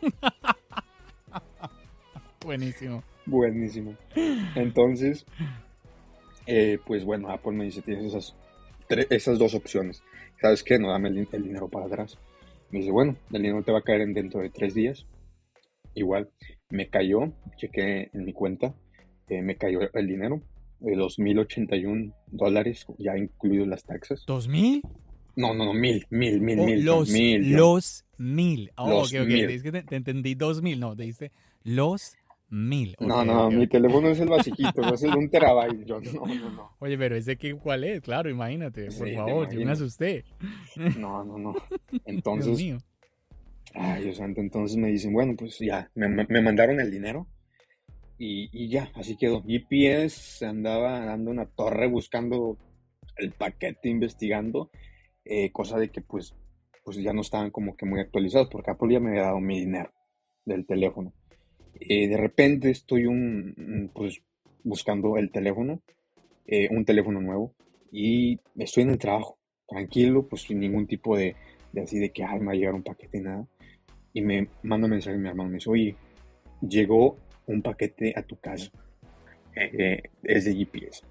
Buenísimo. 2.44 3.02
Buenísimo. 3.26 3.96
Entonces, 4.54 5.24
eh, 6.46 6.78
pues 6.86 7.04
bueno, 7.04 7.30
Apple 7.30 7.52
me 7.52 7.64
dice, 7.64 7.82
tienes 7.82 8.06
esas, 8.06 8.34
esas 9.10 9.38
dos 9.38 9.54
opciones. 9.54 10.02
¿Sabes 10.40 10.62
qué? 10.62 10.78
No 10.78 10.90
dame 10.90 11.08
el, 11.08 11.42
dinero 11.42 11.68
para 11.68 11.86
atrás. 11.86 12.18
Me 12.70 12.80
dice, 12.80 12.90
bueno, 12.90 13.16
el 13.32 13.42
dinero 13.42 13.62
te 13.62 13.72
va 13.72 13.78
a 13.78 13.82
caer 13.82 14.02
en 14.02 14.14
dentro 14.14 14.40
de 14.40 14.50
tres 14.50 14.74
días. 14.74 15.06
Igual, 15.94 16.30
me 16.70 16.88
cayó, 16.88 17.32
chequé 17.56 18.10
en 18.12 18.24
mi 18.24 18.32
cuenta, 18.32 18.74
eh, 19.28 19.42
me 19.42 19.56
cayó 19.56 19.80
el 19.92 20.06
dinero 20.06 20.42
de 20.80 20.96
2.081 20.96 22.12
dólares, 22.26 22.86
ya 22.98 23.16
incluidos 23.16 23.68
las 23.68 23.84
taxas. 23.84 24.24
¿Dos 24.26 24.48
mil? 24.48 24.82
No, 25.36 25.54
no, 25.54 25.64
no, 25.64 25.74
mil, 25.74 26.06
mil, 26.10 26.40
mil, 26.40 26.60
oh, 26.60 26.64
mil. 26.64 26.84
Los 26.84 27.10
mil. 27.10 27.52
Los 27.52 28.04
mil. 28.18 28.70
Oh, 28.76 29.02
ok, 29.02 29.12
ok. 29.22 29.26
Mil. 29.26 29.62
te, 29.86 29.96
entendí 29.96 30.34
dos 30.34 30.62
mil, 30.62 30.78
no, 30.78 30.94
te 30.94 31.04
dice 31.04 31.32
los 31.64 32.16
mil. 32.54 32.96
no, 33.00 33.24
no, 33.24 33.50
mi 33.50 33.66
teléfono 33.66 34.08
es 34.08 34.20
el 34.20 34.28
basiquito, 34.30 34.82
es 34.94 35.02
el 35.02 35.10
de 35.10 35.18
un 35.18 35.30
terabyte. 35.30 35.84
Yo, 35.84 36.00
no, 36.00 36.26
no, 36.26 36.50
no. 36.50 36.70
Oye, 36.78 36.96
pero 36.96 37.16
ese 37.16 37.36
que, 37.36 37.54
¿cuál 37.54 37.84
es? 37.84 38.00
Claro, 38.00 38.30
imagínate, 38.30 38.88
por 38.90 39.12
favor, 39.12 39.50
yo 39.50 39.64
me 39.64 39.72
asusté. 39.72 40.24
No, 40.98 41.24
no, 41.24 41.38
no. 41.38 41.54
Entonces. 42.04 42.56
Dios 42.56 42.58
mío. 42.58 42.78
Ay, 43.74 44.04
Dios 44.04 44.18
santo, 44.18 44.40
entonces 44.40 44.76
me 44.76 44.88
dicen, 44.88 45.12
bueno, 45.12 45.34
pues 45.36 45.58
ya, 45.58 45.90
me, 45.96 46.08
me 46.08 46.40
mandaron 46.40 46.80
el 46.80 46.92
dinero 46.92 47.26
y, 48.18 48.48
y, 48.52 48.68
ya, 48.68 48.90
así 48.94 49.16
quedó. 49.16 49.42
GPS 49.42 50.46
andaba 50.46 51.00
dando 51.04 51.30
una 51.30 51.46
torre 51.46 51.88
buscando 51.88 52.56
el 53.16 53.32
paquete, 53.32 53.88
investigando, 53.88 54.70
eh, 55.24 55.50
cosa 55.50 55.78
de 55.78 55.90
que 55.90 56.00
pues, 56.00 56.34
pues 56.84 56.96
ya 56.98 57.12
no 57.12 57.22
estaban 57.22 57.50
como 57.50 57.76
que 57.76 57.86
muy 57.86 58.00
actualizados, 58.00 58.48
porque 58.50 58.70
Apple 58.70 58.92
ya 58.92 59.00
me 59.00 59.10
había 59.10 59.22
dado 59.22 59.40
mi 59.40 59.60
dinero 59.60 59.92
del 60.44 60.66
teléfono. 60.66 61.12
Eh, 61.80 62.08
de 62.08 62.16
repente 62.16 62.70
estoy 62.70 63.06
un, 63.06 63.90
pues, 63.94 64.22
buscando 64.62 65.16
el 65.16 65.30
teléfono, 65.30 65.80
eh, 66.46 66.68
un 66.70 66.84
teléfono 66.84 67.20
nuevo, 67.20 67.54
y 67.90 68.38
estoy 68.56 68.84
en 68.84 68.90
el 68.90 68.98
trabajo, 68.98 69.38
tranquilo, 69.68 70.26
pues 70.26 70.42
sin 70.42 70.60
ningún 70.60 70.86
tipo 70.86 71.16
de, 71.16 71.36
de 71.72 71.82
así 71.82 71.98
de 71.98 72.10
que, 72.10 72.24
ay, 72.24 72.40
me 72.40 72.46
va 72.46 72.52
a 72.52 72.56
llegar 72.56 72.74
un 72.74 72.82
paquete, 72.82 73.20
nada. 73.20 73.46
Y 74.12 74.20
me 74.22 74.48
manda 74.62 74.86
un 74.86 74.92
mensaje 74.92 75.16
mi 75.18 75.28
hermano, 75.28 75.50
me 75.50 75.56
dice, 75.56 75.70
oye, 75.70 75.96
llegó 76.60 77.16
un 77.46 77.62
paquete 77.62 78.14
a 78.16 78.22
tu 78.22 78.36
casa, 78.36 78.70
eh, 79.56 80.02
es 80.22 80.44
de 80.44 80.54
GPS. 80.54 81.02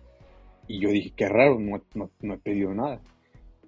Y 0.67 0.79
yo 0.79 0.89
dije, 0.89 1.12
qué 1.15 1.27
raro, 1.27 1.60
no, 1.60 1.84
no, 1.93 2.34
he 2.34 2.38
pedido 2.38 2.74
nada. 2.74 3.01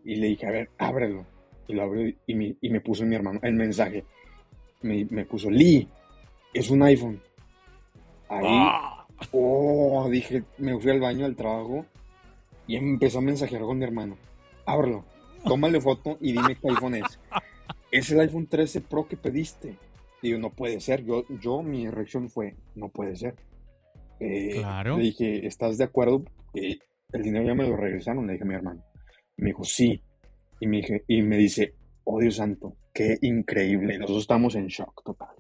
Y 0.04 0.16
le 0.16 0.28
dije, 0.28 0.48
a 0.48 0.52
ver, 0.52 0.70
ábrelo. 0.78 1.25
Y 1.68 1.74
lo 1.74 1.84
abrió 1.84 2.14
y 2.25 2.36
me, 2.36 2.56
y 2.62 2.70
me 2.70 2.80
puso 2.80 3.06
mi 3.06 3.16
hermano 3.16 3.40
el 3.44 3.54
mensaje. 3.54 4.04
Me, 4.82 5.06
me 5.06 5.25
puso, 5.25 5.50
Lee, 5.50 5.88
es 6.56 6.70
un 6.70 6.82
iPhone. 6.84 7.22
Ahí, 8.30 8.46
ah. 8.48 9.06
oh, 9.32 10.08
dije, 10.10 10.44
me 10.58 10.80
fui 10.80 10.90
al 10.90 11.02
baño 11.02 11.26
al 11.26 11.36
trabajo 11.36 11.86
y 12.66 12.78
empezó 12.78 13.20
a 13.20 13.22
mensajear 13.22 13.62
con 13.62 13.78
mi 13.78 13.84
hermano. 13.84 14.18
Ábrelo, 14.66 15.06
tómale 15.44 15.82
foto 15.82 16.18
y 16.22 16.32
dime 16.32 16.56
qué 16.56 16.70
iPhone 16.70 16.96
es. 16.96 17.20
Es 17.92 18.10
el 18.12 18.22
iPhone 18.22 18.48
13 18.48 18.82
Pro 18.82 19.08
que 19.08 19.18
pediste. 19.18 19.76
Digo, 20.22 20.40
no 20.40 20.50
puede 20.50 20.80
ser. 20.80 21.04
Yo, 21.04 21.26
yo 21.42 21.62
mi 21.62 21.90
reacción 21.90 22.30
fue, 22.30 22.56
no 22.76 22.90
puede 22.90 23.16
ser. 23.18 23.36
Eh, 24.20 24.54
claro. 24.56 24.98
Le 24.98 25.04
dije, 25.04 25.46
¿estás 25.46 25.78
de 25.78 25.84
acuerdo? 25.84 26.24
Eh, 26.54 26.80
el 27.12 27.22
dinero 27.22 27.46
ya 27.46 27.54
me 27.54 27.68
lo 27.68 27.76
regresaron, 27.76 28.26
le 28.26 28.34
dije 28.34 28.46
a 28.46 28.48
mi 28.48 28.56
hermano. 28.56 28.82
Me 29.38 29.48
dijo, 29.48 29.64
sí. 29.66 30.02
Y 30.62 30.68
me, 30.68 30.78
dije, 30.78 31.04
y 31.08 31.22
me 31.22 31.38
dice, 31.38 31.76
oh 32.06 32.20
Dios 32.22 32.38
santo, 32.38 32.78
qué 32.94 33.18
increíble. 33.22 33.98
Nosotros 33.98 34.24
estamos 34.24 34.56
en 34.56 34.68
shock 34.68 35.04
total. 35.04 35.36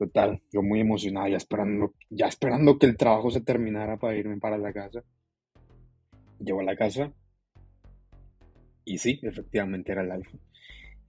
Total, 0.00 0.40
yo 0.50 0.62
muy 0.62 0.80
emocionado, 0.80 1.28
ya 1.28 1.36
esperando, 1.36 1.92
ya 2.08 2.26
esperando 2.26 2.78
que 2.78 2.86
el 2.86 2.96
trabajo 2.96 3.30
se 3.30 3.42
terminara 3.42 3.98
para 3.98 4.16
irme 4.16 4.38
para 4.38 4.56
la 4.56 4.72
casa. 4.72 5.04
Llego 6.38 6.60
a 6.60 6.64
la 6.64 6.74
casa 6.74 7.12
y 8.86 8.96
sí, 8.96 9.20
efectivamente 9.22 9.92
era 9.92 10.00
el 10.00 10.12
iPhone. 10.12 10.40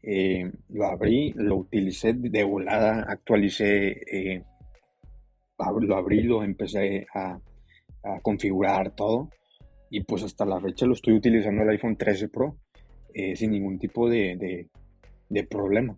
Eh, 0.03 0.51
lo 0.67 0.87
abrí, 0.87 1.31
lo 1.37 1.55
utilicé 1.55 2.11
de 2.15 2.43
volada, 2.43 3.05
actualicé, 3.07 3.91
eh, 4.11 4.43
lo 5.57 5.95
abrí, 5.95 6.23
lo 6.23 6.43
empecé 6.43 7.07
a, 7.15 7.39
configurar 8.21 8.93
todo 8.93 9.29
y 9.89 10.01
pues 10.03 10.23
hasta 10.23 10.43
la 10.43 10.59
fecha 10.59 10.85
lo 10.85 10.95
estoy 10.95 11.13
utilizando 11.13 11.61
el 11.63 11.69
iPhone 11.69 11.95
13 11.95 12.27
Pro 12.27 12.57
eh, 13.13 13.37
sin 13.37 13.51
ningún 13.51 13.79
tipo 13.79 14.09
de, 14.09 14.67
de 15.29 15.43
problema. 15.45 15.97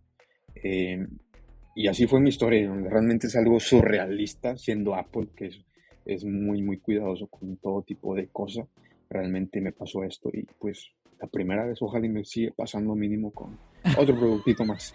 Y 1.75 1.87
así 1.87 2.07
fue 2.07 2.19
mi 2.19 2.29
historia. 2.29 2.71
Realmente 2.73 3.27
es 3.27 3.35
algo 3.35 3.59
surrealista 3.59 4.57
siendo 4.57 4.95
Apple, 4.95 5.27
que 5.35 5.47
es 5.47 5.63
es 6.05 6.23
muy, 6.25 6.61
muy 6.61 6.77
cuidadoso 6.77 7.27
con 7.27 7.57
todo 7.57 7.81
tipo 7.81 8.15
de 8.15 8.27
cosas. 8.27 8.67
Realmente 9.09 9.61
me 9.61 9.71
pasó 9.71 10.03
esto 10.03 10.29
y 10.33 10.43
pues 10.59 10.91
la 11.21 11.27
primera 11.27 11.65
vez 11.65 11.81
ojalá 11.81 12.05
y 12.05 12.09
me 12.09 12.25
sigue 12.25 12.51
pasando 12.51 12.95
mínimo 12.95 13.31
con 13.31 13.57
otro 13.97 14.17
productito 14.17 14.65
más. 14.65 14.93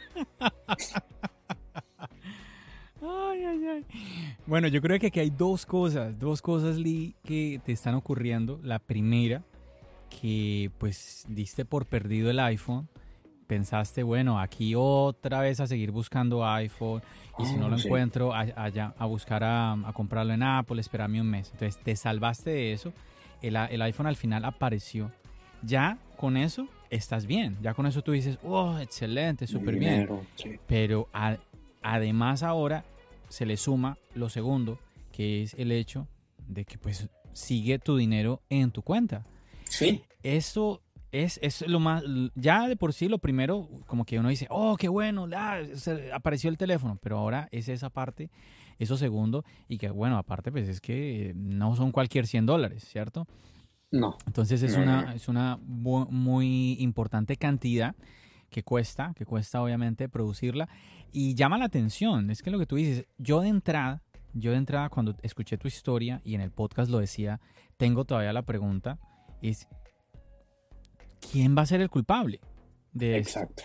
Bueno, 4.46 4.68
yo 4.68 4.80
creo 4.80 4.98
que 4.98 5.08
aquí 5.08 5.20
hay 5.20 5.30
dos 5.30 5.64
cosas, 5.64 6.18
dos 6.18 6.42
cosas, 6.42 6.78
Lee, 6.78 7.14
que 7.22 7.60
te 7.64 7.72
están 7.72 7.94
ocurriendo. 7.94 8.58
La 8.62 8.78
primera, 8.78 9.44
que 10.20 10.70
pues 10.78 11.24
diste 11.28 11.64
por 11.64 11.86
perdido 11.86 12.30
el 12.30 12.40
iPhone. 12.40 12.88
Pensaste, 13.48 14.02
bueno, 14.02 14.38
aquí 14.38 14.74
otra 14.76 15.40
vez 15.40 15.58
a 15.58 15.66
seguir 15.66 15.90
buscando 15.90 16.46
iPhone 16.46 17.02
y 17.38 17.46
si 17.46 17.56
no 17.56 17.66
ah, 17.66 17.70
lo 17.70 17.78
encuentro, 17.78 18.34
allá 18.34 18.94
a 18.98 19.06
buscar 19.06 19.42
a, 19.42 19.74
comprarlo 19.94 20.34
en 20.34 20.42
Apple, 20.42 20.80
esperarme 20.80 21.20
un 21.20 21.30
mes. 21.30 21.50
Entonces 21.52 21.82
te 21.82 21.96
salvaste 21.96 22.50
de 22.50 22.72
eso. 22.74 22.92
El, 23.40 23.56
el 23.56 23.80
iPhone 23.80 24.06
al 24.06 24.16
final 24.16 24.44
apareció. 24.44 25.10
Ya 25.62 25.98
con 26.16 26.36
eso 26.36 26.68
estás 26.90 27.24
bien. 27.24 27.56
Ya 27.62 27.72
con 27.72 27.86
eso 27.86 28.02
tú 28.02 28.12
dices, 28.12 28.38
oh, 28.44 28.78
excelente, 28.78 29.46
súper 29.46 29.76
bien. 29.76 30.08
Pero 30.66 31.08
además 31.82 32.42
ahora 32.42 32.84
se 33.30 33.46
le 33.46 33.56
suma 33.56 33.96
lo 34.14 34.28
segundo, 34.28 34.78
que 35.10 35.42
es 35.42 35.54
el 35.54 35.72
hecho 35.72 36.06
de 36.46 36.66
que 36.66 36.76
pues 36.76 37.08
sigue 37.32 37.78
tu 37.78 37.96
dinero 37.96 38.42
en 38.50 38.70
tu 38.70 38.82
cuenta. 38.82 39.24
Sí. 39.64 40.02
Eso 40.22 40.82
es, 41.12 41.38
es 41.42 41.66
lo 41.66 41.80
más, 41.80 42.02
ya 42.34 42.68
de 42.68 42.76
por 42.76 42.92
sí 42.92 43.08
lo 43.08 43.18
primero, 43.18 43.68
como 43.86 44.04
que 44.04 44.18
uno 44.18 44.28
dice, 44.28 44.46
oh, 44.50 44.76
qué 44.76 44.88
bueno, 44.88 45.28
apareció 46.12 46.50
el 46.50 46.58
teléfono, 46.58 46.98
pero 47.02 47.18
ahora 47.18 47.48
es 47.50 47.68
esa 47.68 47.90
parte, 47.90 48.30
eso 48.78 48.96
segundo, 48.96 49.44
y 49.68 49.78
que 49.78 49.90
bueno, 49.90 50.18
aparte 50.18 50.52
pues 50.52 50.68
es 50.68 50.80
que 50.80 51.32
no 51.34 51.76
son 51.76 51.92
cualquier 51.92 52.26
100 52.26 52.46
dólares, 52.46 52.84
¿cierto? 52.84 53.26
No. 53.90 54.18
Entonces 54.26 54.62
es 54.62 54.76
una, 54.76 55.14
es 55.14 55.28
una 55.28 55.58
muy 55.62 56.76
importante 56.78 57.36
cantidad 57.36 57.94
que 58.50 58.62
cuesta, 58.62 59.12
que 59.16 59.24
cuesta 59.24 59.62
obviamente 59.62 60.08
producirla 60.08 60.68
y 61.12 61.34
llama 61.34 61.58
la 61.58 61.66
atención, 61.66 62.30
es 62.30 62.42
que 62.42 62.50
lo 62.50 62.58
que 62.58 62.66
tú 62.66 62.76
dices, 62.76 63.06
yo 63.16 63.40
de 63.40 63.48
entrada, 63.48 64.02
yo 64.34 64.50
de 64.50 64.58
entrada 64.58 64.90
cuando 64.90 65.16
escuché 65.22 65.56
tu 65.56 65.68
historia 65.68 66.20
y 66.22 66.34
en 66.34 66.42
el 66.42 66.50
podcast 66.50 66.90
lo 66.90 66.98
decía, 66.98 67.40
tengo 67.78 68.04
todavía 68.04 68.32
la 68.32 68.42
pregunta, 68.42 68.98
es, 69.40 69.68
¿quién 71.20 71.56
va 71.56 71.62
a 71.62 71.66
ser 71.66 71.80
el 71.80 71.90
culpable 71.90 72.40
de 72.92 73.18
Exacto, 73.18 73.64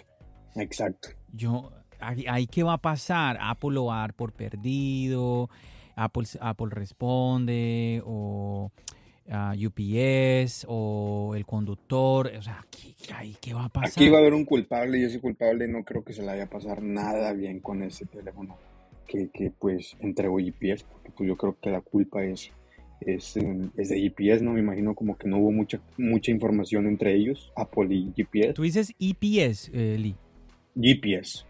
exacto. 0.55 1.09
Yo, 1.31 1.71
ahí, 1.99 2.47
qué 2.47 2.63
va 2.63 2.73
a 2.73 2.77
pasar, 2.77 3.37
Apple 3.41 3.71
lo 3.71 3.85
va 3.85 3.97
a 3.97 3.99
dar 4.01 4.13
por 4.13 4.33
perdido, 4.33 5.49
Apple, 5.95 6.25
Apple 6.39 6.67
responde 6.69 8.01
o... 8.05 8.71
UPS 9.25 10.65
o 10.67 11.33
el 11.33 11.45
conductor, 11.45 12.29
o 12.37 12.41
sea, 12.41 12.65
¿qué, 12.69 12.93
¿qué, 13.39 13.53
va 13.53 13.65
a 13.65 13.69
pasar? 13.69 13.89
Aquí 13.89 14.09
va 14.09 14.17
a 14.17 14.19
haber 14.19 14.33
un 14.33 14.43
culpable 14.43 14.99
y 14.99 15.05
ese 15.05 15.21
culpable 15.21 15.65
no 15.69 15.85
creo 15.85 16.03
que 16.03 16.11
se 16.11 16.21
le 16.21 16.27
vaya 16.27 16.43
a 16.43 16.49
pasar 16.49 16.81
nada 16.81 17.31
bien 17.31 17.61
con 17.61 17.83
ese 17.83 18.05
teléfono 18.05 18.57
que, 19.07 19.29
que 19.29 19.49
pues 19.51 19.95
entregó 19.99 20.35
UPS, 20.35 20.83
porque 20.83 21.11
pues 21.15 21.27
yo 21.27 21.37
creo 21.37 21.57
que 21.59 21.69
la 21.69 21.81
culpa 21.81 22.23
es, 22.23 22.51
es, 23.07 23.37
es, 23.77 23.89
de 23.89 24.01
GPS, 24.01 24.43
¿no? 24.43 24.53
Me 24.53 24.59
imagino 24.59 24.95
como 24.95 25.17
que 25.17 25.27
no 25.27 25.37
hubo 25.37 25.51
mucha, 25.51 25.79
mucha 25.97 26.31
información 26.31 26.87
entre 26.87 27.15
ellos, 27.15 27.51
Apple 27.55 27.93
y 27.93 28.13
GPS. 28.15 28.53
Tú 28.53 28.63
dices 28.63 28.93
EPS, 28.99 29.69
eh, 29.73 29.97
Lee. 29.97 30.15
GPS. 30.75 31.45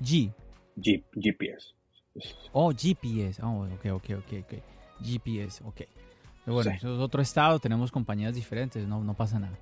G. 0.00 0.32
G 0.76 1.02
GPS. 1.14 1.74
Oh, 2.52 2.72
GPS. 2.72 3.42
Oh, 3.42 3.64
ok, 3.64 3.86
ok, 3.92 4.10
ok, 4.18 4.32
ok. 4.44 4.54
GPS, 5.00 5.62
ok. 5.64 5.82
Bueno, 6.46 6.70
eso 6.70 6.94
es 6.94 7.00
otro 7.00 7.20
estado, 7.20 7.58
tenemos 7.58 7.92
compañías 7.92 8.34
diferentes, 8.34 8.86
no, 8.86 9.02
no 9.04 9.14
pasa 9.14 9.38
nada. 9.38 9.58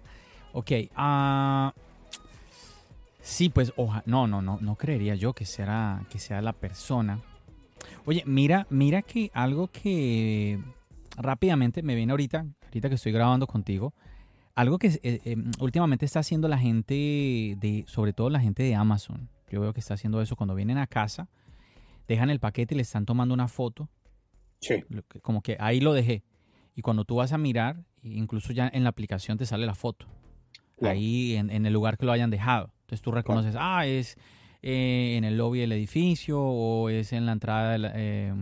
Ok, 0.52 0.70
uh, 0.96 1.70
sí, 3.20 3.48
pues, 3.48 3.72
oja, 3.76 4.02
no, 4.07 4.26
no, 4.29 4.40
no, 4.40 4.59
no 4.61 4.76
creería 4.76 5.16
yo 5.16 5.33
que 5.33 5.44
sea, 5.44 6.07
que 6.09 6.18
sea 6.18 6.40
la 6.40 6.52
persona. 6.52 7.20
Oye, 8.05 8.22
mira, 8.24 8.66
mira 8.70 9.02
que 9.02 9.31
algo 9.35 9.68
que 9.68 10.61
rápidamente 11.16 11.83
me 11.83 11.94
viene 11.94 12.12
ahorita, 12.12 12.46
ahorita 12.64 12.88
que 12.88 12.94
estoy 12.94 13.12
grabando 13.12 13.46
contigo, 13.46 13.94
algo 14.55 14.79
que 14.79 14.98
eh, 15.02 15.20
em, 15.24 15.50
últimamente 15.61 16.07
está 16.07 16.20
haciendo 16.20 16.48
la 16.48 16.59
gente 16.59 16.94
de, 16.94 17.85
sobre 17.87 18.12
todo 18.12 18.31
la 18.31 18.40
gente 18.40 18.62
de 18.62 18.74
Amazon. 18.74 19.29
Yo 19.50 19.61
veo 19.61 19.72
que 19.72 19.81
está 19.81 19.94
haciendo 19.94 20.20
eso 20.22 20.35
cuando 20.35 20.55
vienen 20.55 20.79
a 20.79 20.87
casa, 20.87 21.29
dejan 22.09 22.31
el 22.31 22.40
paquete 22.40 22.74
y 22.74 22.76
le 22.76 22.83
están 22.83 23.07
tomando 23.07 23.35
una 23.35 23.48
foto. 23.48 23.88
Sí. 24.61 24.83
Como 25.22 25.42
que 25.42 25.57
ahí 25.61 25.81
lo 25.81 25.92
dejé. 25.92 26.24
Y 26.74 26.83
cuando 26.83 27.05
tú 27.05 27.16
vas 27.16 27.33
a 27.33 27.38
mirar, 27.38 27.85
incluso 28.02 28.52
ya 28.52 28.68
en 28.72 28.83
la 28.83 28.90
aplicación 28.90 29.38
te 29.38 29.46
sale 29.46 29.66
la 29.66 29.74
foto. 29.74 30.07
Ahí 30.83 31.37
en, 31.37 31.50
el 31.50 31.72
lugar 31.72 31.96
que 31.96 32.05
lo 32.05 32.12
hayan 32.12 32.31
dejado. 32.31 32.70
Entonces 32.83 33.02
tú 33.02 33.11
reconoces, 33.11 33.57
ah, 33.59 33.87
es 33.87 34.18
eh, 34.62 35.16
en 35.16 35.24
el 35.24 35.37
lobby 35.37 35.61
del 35.61 35.72
edificio 35.72 36.40
o 36.40 36.88
es 36.90 37.12
en 37.12 37.24
la 37.24 37.33
entrada, 37.33 37.76
eh, 37.94 38.33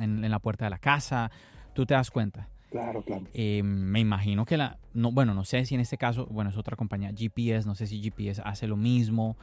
en, 0.00 0.30
la 0.30 0.38
puerta 0.40 0.66
de 0.66 0.70
la 0.70 0.78
casa. 0.78 1.30
Tú 1.74 1.84
te 1.84 1.94
das 1.94 2.10
cuenta. 2.10 2.48
Claro, 2.70 3.02
claro. 3.02 3.24
Eh, 3.34 3.62
me 3.62 4.00
imagino 4.00 4.44
que 4.44 4.56
la, 4.56 4.78
no, 4.94 5.12
bueno, 5.12 5.34
no 5.34 5.44
sé 5.44 5.64
si 5.64 5.74
en 5.74 5.80
este 5.80 5.96
caso, 5.96 6.26
bueno, 6.26 6.50
es 6.50 6.56
otra 6.56 6.76
compañía, 6.76 7.12
GPS, 7.14 7.68
no 7.68 7.74
sé 7.74 7.86
si 7.86 8.02
GPS 8.02 8.42
hace 8.44 8.66
lo 8.66 8.76
mismo. 8.76 9.36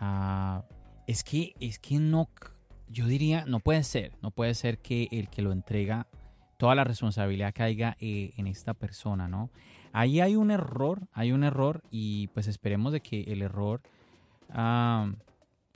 Ah, 0.00 0.64
es 1.06 1.24
que, 1.24 1.54
es 1.60 1.78
que 1.78 1.98
no, 1.98 2.28
yo 2.88 3.06
diría, 3.06 3.44
no 3.46 3.60
puede 3.60 3.82
ser, 3.82 4.12
no 4.20 4.30
puede 4.30 4.54
ser 4.54 4.78
que 4.78 5.08
el 5.10 5.28
que 5.28 5.42
lo 5.42 5.52
entrega 5.52 6.06
toda 6.56 6.74
la 6.74 6.84
responsabilidad 6.84 7.52
caiga 7.54 7.96
eh, 8.00 8.32
en 8.36 8.46
esta 8.46 8.74
persona, 8.74 9.28
¿no? 9.28 9.50
Ahí 9.92 10.20
hay 10.20 10.36
un 10.36 10.50
error, 10.50 11.08
hay 11.12 11.32
un 11.32 11.44
error 11.44 11.82
y 11.90 12.28
pues 12.28 12.48
esperemos 12.48 12.92
de 12.92 13.00
que 13.00 13.22
el 13.22 13.42
error, 13.42 13.82
ah, 14.50 15.10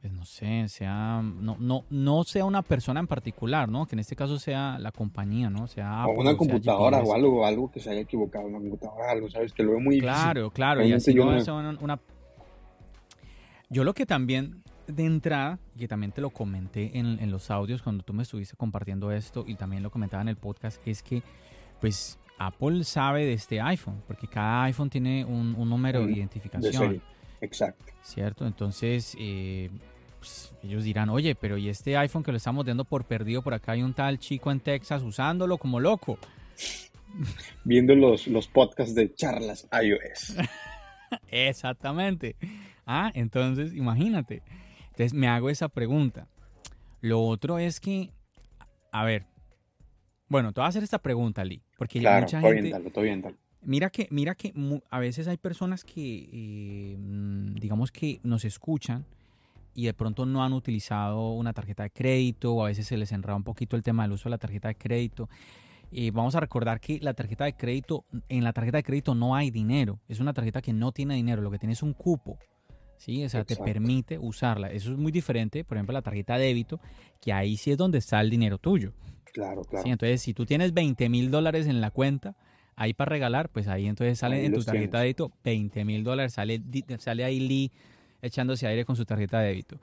pues 0.00 0.12
no 0.12 0.24
sé, 0.24 0.66
sea, 0.68 1.20
no, 1.22 1.56
no, 1.58 1.84
no 1.90 2.24
sea 2.24 2.46
una 2.46 2.62
persona 2.62 3.00
en 3.00 3.06
particular, 3.06 3.68
¿no? 3.68 3.86
Que 3.86 3.96
en 3.96 4.00
este 4.00 4.16
caso 4.16 4.38
sea 4.38 4.78
la 4.78 4.92
compañía, 4.92 5.50
¿no? 5.50 5.66
Sea 5.66 6.06
o 6.06 6.12
una 6.12 6.36
computadora 6.36 7.02
o 7.02 7.14
algo, 7.14 7.44
algo 7.44 7.70
que 7.70 7.80
se 7.80 7.90
haya 7.90 8.00
equivocado, 8.00 8.46
una 8.46 8.58
computadora, 8.58 9.10
algo, 9.10 9.28
¿sabes? 9.28 9.52
Que 9.52 9.62
lo 9.62 9.72
veo 9.72 9.80
muy 9.80 10.00
Claro, 10.00 10.50
claro, 10.50 10.84
y 10.84 10.92
así 10.92 11.12
yo, 11.12 11.26
no 11.26 11.78
una... 11.80 12.00
Yo 13.68 13.84
lo 13.84 13.94
que 13.94 14.06
también 14.06 14.62
de 14.86 15.04
entrada, 15.04 15.58
que 15.78 15.86
también 15.86 16.12
te 16.12 16.20
lo 16.20 16.30
comenté 16.30 16.98
en, 16.98 17.30
los 17.30 17.50
audios 17.50 17.82
cuando 17.82 18.02
tú 18.02 18.12
me 18.12 18.22
estuviste 18.22 18.56
compartiendo 18.56 19.12
esto 19.12 19.44
y 19.46 19.54
también 19.54 19.82
lo 19.82 19.90
comentaba 19.90 20.22
en 20.22 20.28
el 20.28 20.36
podcast, 20.36 20.80
es 20.86 21.02
que 21.02 21.22
pues 21.80 22.18
Apple 22.38 22.84
sabe 22.84 23.26
de 23.26 23.34
este 23.34 23.60
iPhone, 23.60 24.02
porque 24.06 24.26
cada 24.26 24.64
iPhone 24.64 24.90
tiene 24.90 25.24
un, 25.24 25.52
número 25.68 26.06
de 26.06 26.12
identificación. 26.12 27.02
Exacto. 27.40 27.92
¿Cierto? 28.02 28.46
Entonces, 28.46 29.16
eh, 29.18 29.70
pues, 30.18 30.52
ellos 30.62 30.84
dirán, 30.84 31.08
oye, 31.08 31.34
pero 31.34 31.56
¿y 31.56 31.68
este 31.68 31.96
iPhone 31.96 32.22
que 32.22 32.30
lo 32.30 32.36
estamos 32.36 32.64
dando 32.64 32.84
por 32.84 33.04
perdido? 33.04 33.42
Por 33.42 33.54
acá 33.54 33.72
hay 33.72 33.82
un 33.82 33.94
tal 33.94 34.18
chico 34.18 34.50
en 34.50 34.60
Texas 34.60 35.02
usándolo 35.02 35.58
como 35.58 35.80
loco. 35.80 36.18
Viendo 37.64 37.94
los, 37.94 38.26
los 38.26 38.46
podcasts 38.48 38.94
de 38.94 39.14
charlas 39.14 39.66
iOS. 39.72 40.36
Exactamente. 41.28 42.36
Ah, 42.86 43.10
entonces, 43.14 43.74
imagínate. 43.74 44.42
Entonces 44.90 45.14
me 45.14 45.28
hago 45.28 45.50
esa 45.50 45.68
pregunta. 45.68 46.28
Lo 47.00 47.22
otro 47.22 47.58
es 47.58 47.80
que, 47.80 48.10
a 48.92 49.04
ver, 49.04 49.26
bueno, 50.28 50.52
te 50.52 50.60
voy 50.60 50.66
a 50.66 50.68
hacer 50.68 50.82
esta 50.82 50.98
pregunta, 50.98 51.44
Lee, 51.44 51.62
porque 51.76 51.98
claro, 51.98 52.22
mucha 52.22 52.40
gente... 52.40 52.72
Mira 53.62 53.90
que, 53.90 54.08
mira 54.10 54.34
que 54.34 54.54
a 54.90 54.98
veces 54.98 55.28
hay 55.28 55.36
personas 55.36 55.84
que, 55.84 56.28
eh, 56.32 56.96
mm, 56.98 57.54
digamos 57.56 57.92
que 57.92 58.20
nos 58.22 58.44
escuchan 58.44 59.04
y 59.74 59.84
de 59.84 59.94
pronto 59.94 60.24
no 60.26 60.42
han 60.42 60.52
utilizado 60.52 61.32
una 61.32 61.52
tarjeta 61.52 61.82
de 61.82 61.90
crédito 61.90 62.54
o 62.54 62.64
a 62.64 62.68
veces 62.68 62.86
se 62.86 62.96
les 62.96 63.12
enreda 63.12 63.36
un 63.36 63.44
poquito 63.44 63.76
el 63.76 63.82
tema 63.82 64.04
del 64.04 64.12
uso 64.12 64.24
de 64.24 64.30
la 64.30 64.38
tarjeta 64.38 64.68
de 64.68 64.76
crédito. 64.76 65.28
Eh, 65.92 66.10
vamos 66.10 66.34
a 66.34 66.40
recordar 66.40 66.80
que 66.80 67.00
la 67.00 67.14
tarjeta 67.14 67.44
de 67.44 67.54
crédito, 67.54 68.04
en 68.28 68.44
la 68.44 68.52
tarjeta 68.52 68.78
de 68.78 68.82
crédito 68.82 69.14
no 69.14 69.34
hay 69.34 69.50
dinero, 69.50 69.98
es 70.08 70.20
una 70.20 70.32
tarjeta 70.32 70.62
que 70.62 70.72
no 70.72 70.92
tiene 70.92 71.14
dinero, 71.14 71.42
lo 71.42 71.50
que 71.50 71.58
tiene 71.58 71.74
es 71.74 71.82
un 71.82 71.92
cupo. 71.92 72.38
¿sí? 72.96 73.24
O 73.24 73.28
sea, 73.28 73.44
te 73.44 73.56
permite 73.56 74.18
usarla. 74.18 74.70
Eso 74.70 74.92
es 74.92 74.98
muy 74.98 75.10
diferente, 75.10 75.64
por 75.64 75.76
ejemplo, 75.76 75.92
la 75.92 76.02
tarjeta 76.02 76.36
de 76.36 76.46
débito, 76.46 76.80
que 77.20 77.32
ahí 77.32 77.56
sí 77.56 77.72
es 77.72 77.78
donde 77.78 77.98
está 77.98 78.20
el 78.20 78.30
dinero 78.30 78.58
tuyo. 78.58 78.92
Claro, 79.32 79.62
claro. 79.64 79.86
Entonces, 79.86 80.22
si 80.22 80.34
tú 80.34 80.44
tienes 80.44 80.74
20 80.74 81.08
mil 81.08 81.30
dólares 81.30 81.66
en 81.66 81.80
la 81.80 81.90
cuenta, 81.90 82.36
ahí 82.80 82.94
para 82.94 83.10
regalar, 83.10 83.50
pues 83.50 83.68
ahí 83.68 83.86
entonces 83.86 84.18
sale 84.18 84.42
en 84.42 84.54
tu 84.54 84.64
tarjeta 84.64 84.98
de 84.98 85.04
débito 85.04 85.30
20 85.44 85.84
mil 85.84 86.02
dólares, 86.02 86.32
sale, 86.32 86.62
sale 86.98 87.24
ahí 87.24 87.38
Lee 87.38 87.70
echándose 88.22 88.66
aire 88.66 88.86
con 88.86 88.96
su 88.96 89.04
tarjeta 89.04 89.40
de 89.40 89.48
débito. 89.48 89.76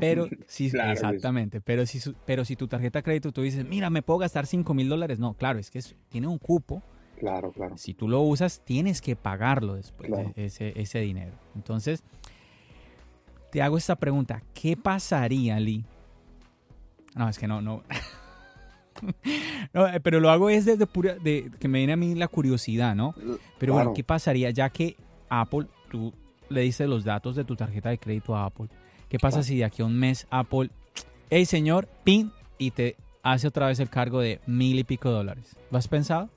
Pero 0.00 0.28
sí, 0.46 0.66
exactamente, 0.66 1.62
pero 1.62 1.86
si, 1.86 1.98
pero 2.26 2.44
si 2.44 2.54
tu 2.54 2.68
tarjeta 2.68 2.98
de 2.98 3.02
crédito 3.04 3.32
tú 3.32 3.40
dices, 3.40 3.66
mira, 3.66 3.88
me 3.88 4.02
puedo 4.02 4.18
gastar 4.18 4.46
5 4.46 4.74
mil 4.74 4.90
dólares, 4.90 5.18
no, 5.18 5.32
claro, 5.32 5.58
es 5.58 5.70
que 5.70 5.80
tiene 6.10 6.26
un 6.26 6.36
cupo. 6.36 6.82
Claro, 7.18 7.52
claro. 7.52 7.78
Si 7.78 7.94
tú 7.94 8.06
lo 8.06 8.20
usas, 8.20 8.60
tienes 8.62 9.00
que 9.00 9.16
pagarlo 9.16 9.76
después, 9.76 10.10
ese, 10.36 10.78
ese 10.78 10.98
dinero. 10.98 11.32
Entonces, 11.54 12.04
te 13.50 13.62
hago 13.62 13.78
esta 13.78 13.96
pregunta. 13.96 14.42
¿Qué 14.52 14.76
pasaría, 14.76 15.58
Lee? 15.58 15.86
No, 17.14 17.30
es 17.30 17.38
que 17.38 17.46
no, 17.46 17.62
no. 17.62 17.82
no, 19.72 19.86
eh, 19.88 20.00
pero 20.00 20.20
lo 20.20 20.30
hago 20.30 20.50
es 20.50 20.64
desde 20.64 20.86
pura, 20.86 21.14
de, 21.14 21.50
que 21.58 21.68
me 21.68 21.78
viene 21.78 21.92
a 21.92 21.96
mí 21.96 22.14
la 22.14 22.28
curiosidad, 22.28 22.94
¿no? 22.94 23.14
Pero 23.58 23.74
bueno, 23.74 23.94
¿qué 23.94 24.04
pasaría 24.04 24.50
ya 24.50 24.70
que 24.70 24.96
Apple, 25.28 25.66
tú 25.90 26.12
le 26.48 26.62
dices 26.62 26.88
los 26.88 27.04
datos 27.04 27.36
de 27.36 27.44
tu 27.44 27.56
tarjeta 27.56 27.90
de 27.90 27.98
crédito 27.98 28.36
a 28.36 28.46
Apple? 28.46 28.68
¿Qué 29.08 29.18
pasa 29.18 29.42
si 29.42 29.58
de 29.58 29.64
aquí 29.64 29.82
a 29.82 29.84
un 29.84 29.98
mes 29.98 30.26
Apple, 30.30 30.70
hey 31.30 31.44
señor, 31.44 31.88
pin, 32.04 32.32
y 32.58 32.70
te 32.70 32.96
hace 33.22 33.48
otra 33.48 33.66
vez 33.66 33.78
el 33.80 33.90
cargo 33.90 34.20
de 34.20 34.40
mil 34.46 34.78
y 34.78 34.84
pico 34.84 35.10
dólares? 35.10 35.56
¿Lo 35.70 35.78
has 35.78 35.88
pensado? 35.88 36.30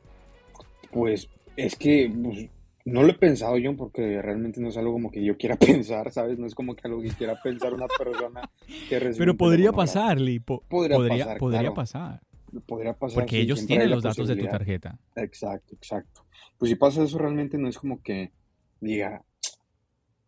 Pues 0.91 1.29
es 1.55 1.75
que 1.75 2.11
pues, 2.21 2.49
no 2.85 3.01
lo 3.01 3.09
he 3.09 3.15
pensado 3.15 3.57
yo 3.57 3.75
porque 3.75 4.21
realmente 4.21 4.61
no 4.61 4.69
es 4.69 4.77
algo 4.77 4.93
como 4.93 5.11
que 5.11 5.23
yo 5.23 5.37
quiera 5.37 5.55
pensar, 5.57 6.11
¿sabes? 6.11 6.37
No 6.37 6.45
es 6.45 6.55
como 6.55 6.75
que 6.75 6.87
algo 6.87 7.01
que 7.01 7.09
quiera 7.09 7.41
pensar 7.41 7.73
una 7.73 7.87
persona 7.87 8.49
que 8.87 8.99
recibe 8.99 9.17
Pero 9.25 9.37
podría 9.37 9.71
pasar, 9.71 10.21
Lipo. 10.21 10.63
podría, 10.69 10.97
pasar, 10.97 11.37
podría 11.37 11.73
pasar. 11.73 12.21
Podría 12.61 12.93
pasar. 12.93 13.23
Porque 13.23 13.39
ellos 13.39 13.65
tienen 13.65 13.89
los 13.89 14.03
datos 14.03 14.27
de 14.27 14.35
tu 14.35 14.45
tarjeta. 14.45 14.97
Exacto, 15.15 15.75
exacto. 15.75 16.25
Pues 16.57 16.69
si 16.69 16.75
pasa 16.75 17.03
eso 17.03 17.17
realmente 17.17 17.57
no 17.57 17.67
es 17.67 17.77
como 17.77 18.01
que 18.01 18.31
diga, 18.79 19.23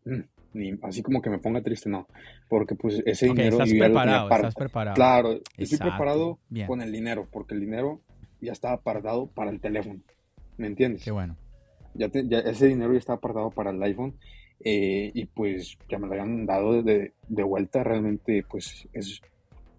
mm, 0.05 0.21
ni 0.53 0.73
así 0.83 1.01
como 1.01 1.21
que 1.21 1.29
me 1.29 1.39
ponga 1.39 1.61
triste, 1.61 1.89
no. 1.89 2.07
Porque 2.49 2.75
pues 2.75 3.01
ese 3.05 3.27
dinero... 3.27 3.51
Estás 3.51 3.73
preparado, 3.73 4.29
estás 4.29 4.55
preparado. 4.55 4.95
Claro, 4.95 5.39
estoy 5.57 5.77
preparado 5.77 6.39
con 6.65 6.81
el 6.81 6.91
dinero, 6.91 7.27
porque 7.31 7.53
el 7.53 7.61
dinero 7.61 8.01
ya 8.41 8.51
está 8.51 8.73
apartado 8.73 9.27
para 9.27 9.51
el 9.51 9.59
teléfono. 9.59 10.01
¿Me 10.57 10.67
entiendes? 10.67 11.03
Qué 11.03 11.11
bueno 11.11 11.37
ya, 11.97 12.39
ese 12.39 12.67
dinero 12.67 12.93
ya 12.93 12.99
está 12.99 13.13
apartado 13.13 13.49
para 13.51 13.71
el 13.71 13.81
iPhone 13.83 14.15
eh, 14.63 15.11
y 15.13 15.25
pues 15.25 15.77
ya 15.89 15.99
me 15.99 16.07
lo 16.07 16.13
habían 16.13 16.45
dado 16.45 16.81
de, 16.81 17.13
de, 17.27 17.43
vuelta, 17.43 17.83
realmente 17.83 18.43
pues 18.49 18.87
es 18.93 19.21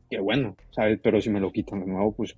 que 0.09 0.21
bueno, 0.21 0.57
¿sabes? 0.71 0.99
Pero 1.03 1.21
si 1.21 1.31
me 1.31 1.41
lo 1.41 1.53
quitan 1.53 1.81
de 1.81 1.87
nuevo, 1.87 2.13
pues, 2.13 2.37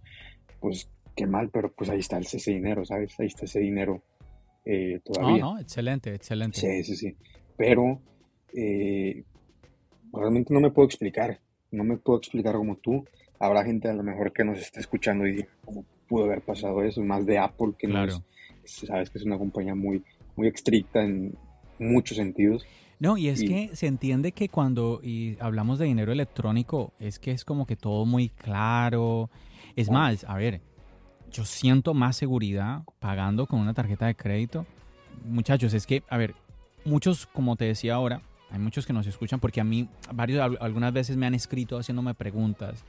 pues 0.61 0.88
qué 1.16 1.26
mal, 1.26 1.50
pero 1.50 1.72
pues 1.72 1.90
ahí 1.90 2.00
está 2.00 2.18
ese 2.18 2.52
dinero, 2.52 2.85
¿sabes? 2.85 3.18
Ahí 3.18 3.26
está 3.26 3.44
ese 3.44 3.61
dinero 3.61 4.02
eh, 4.64 5.00
todavía. 5.04 5.42
No, 5.42 5.54
no, 5.54 5.61
excelente, 5.61 6.14
excelente. 6.14 6.61
Sí, 6.61 6.85
sí, 6.85 6.96
sí. 6.96 7.16
Pero 7.56 8.00
eh, 8.54 9.22
realmente 10.12 10.52
no 10.52 10.61
me 10.61 10.70
puedo 10.70 10.87
explicar, 10.87 11.40
no 11.70 11.85
me 11.85 11.96
puedo 11.96 12.18
explicar 12.18 12.54
como 12.54 12.76
tú. 12.76 13.04
Habrá 13.38 13.64
gente 13.64 13.88
a 13.88 13.94
lo 13.94 14.02
mejor 14.02 14.33
que 14.33 14.44
nos 14.44 14.59
está 14.59 14.80
escuchando 14.80 15.26
y 15.26 15.33
diga, 15.33 15.48
¿cómo 15.64 15.85
pudo 16.09 16.24
haber 16.24 16.42
pasado 16.42 16.83
eso? 16.83 17.02
Más 17.02 17.24
de 17.24 17.38
Apple 17.38 17.72
que 17.78 17.88
claro. 17.88 18.12
no 18.12 18.24
sabes 18.64 19.11
que 19.11 19.18
es 19.18 19.24
una 19.24 19.38
compañía 19.38 19.74
muy, 19.74 20.02
muy 20.37 20.48
estricta 20.48 21.02
en 21.02 21.35
muchos 21.80 22.16
sentidos. 22.16 22.64
No, 22.98 23.16
y 23.16 23.28
es 23.28 23.40
que 23.40 23.70
se 23.74 23.86
entiende 23.86 24.32
que 24.32 24.50
cuando 24.50 25.00
y 25.02 25.38
hablamos 25.40 25.78
de 25.78 25.86
dinero 25.86 26.12
electrónico, 26.12 26.92
es 27.00 27.18
que 27.18 27.32
es 27.32 27.46
como 27.46 27.66
que 27.66 27.74
todo 27.74 28.04
muy 28.04 28.28
claro. 28.28 29.30
Es 29.74 29.90
más, 29.90 30.24
a 30.24 30.36
ver, 30.36 30.60
yo 31.32 31.46
siento 31.46 31.94
más 31.94 32.16
seguridad 32.16 32.82
pagando 32.98 33.46
con 33.46 33.60
una 33.60 33.72
tarjeta 33.72 34.06
de 34.06 34.14
crédito. 34.14 34.66
Muchachos, 35.24 35.72
es 35.72 35.86
que, 35.86 36.02
a 36.10 36.18
ver, 36.18 36.34
muchos, 36.84 37.26
como 37.26 37.56
te 37.56 37.64
decía 37.64 37.94
ahora, 37.94 38.20
hay 38.50 38.58
muchos 38.58 38.86
que 38.86 38.92
nos 38.92 39.06
escuchan 39.06 39.40
porque 39.40 39.62
a 39.62 39.64
mí, 39.64 39.88
varios, 40.12 40.58
algunas 40.60 40.92
veces 40.92 41.16
me 41.16 41.26
han 41.26 41.34
escrito 41.34 41.78
haciéndome 41.78 42.12
preguntas 42.12 42.84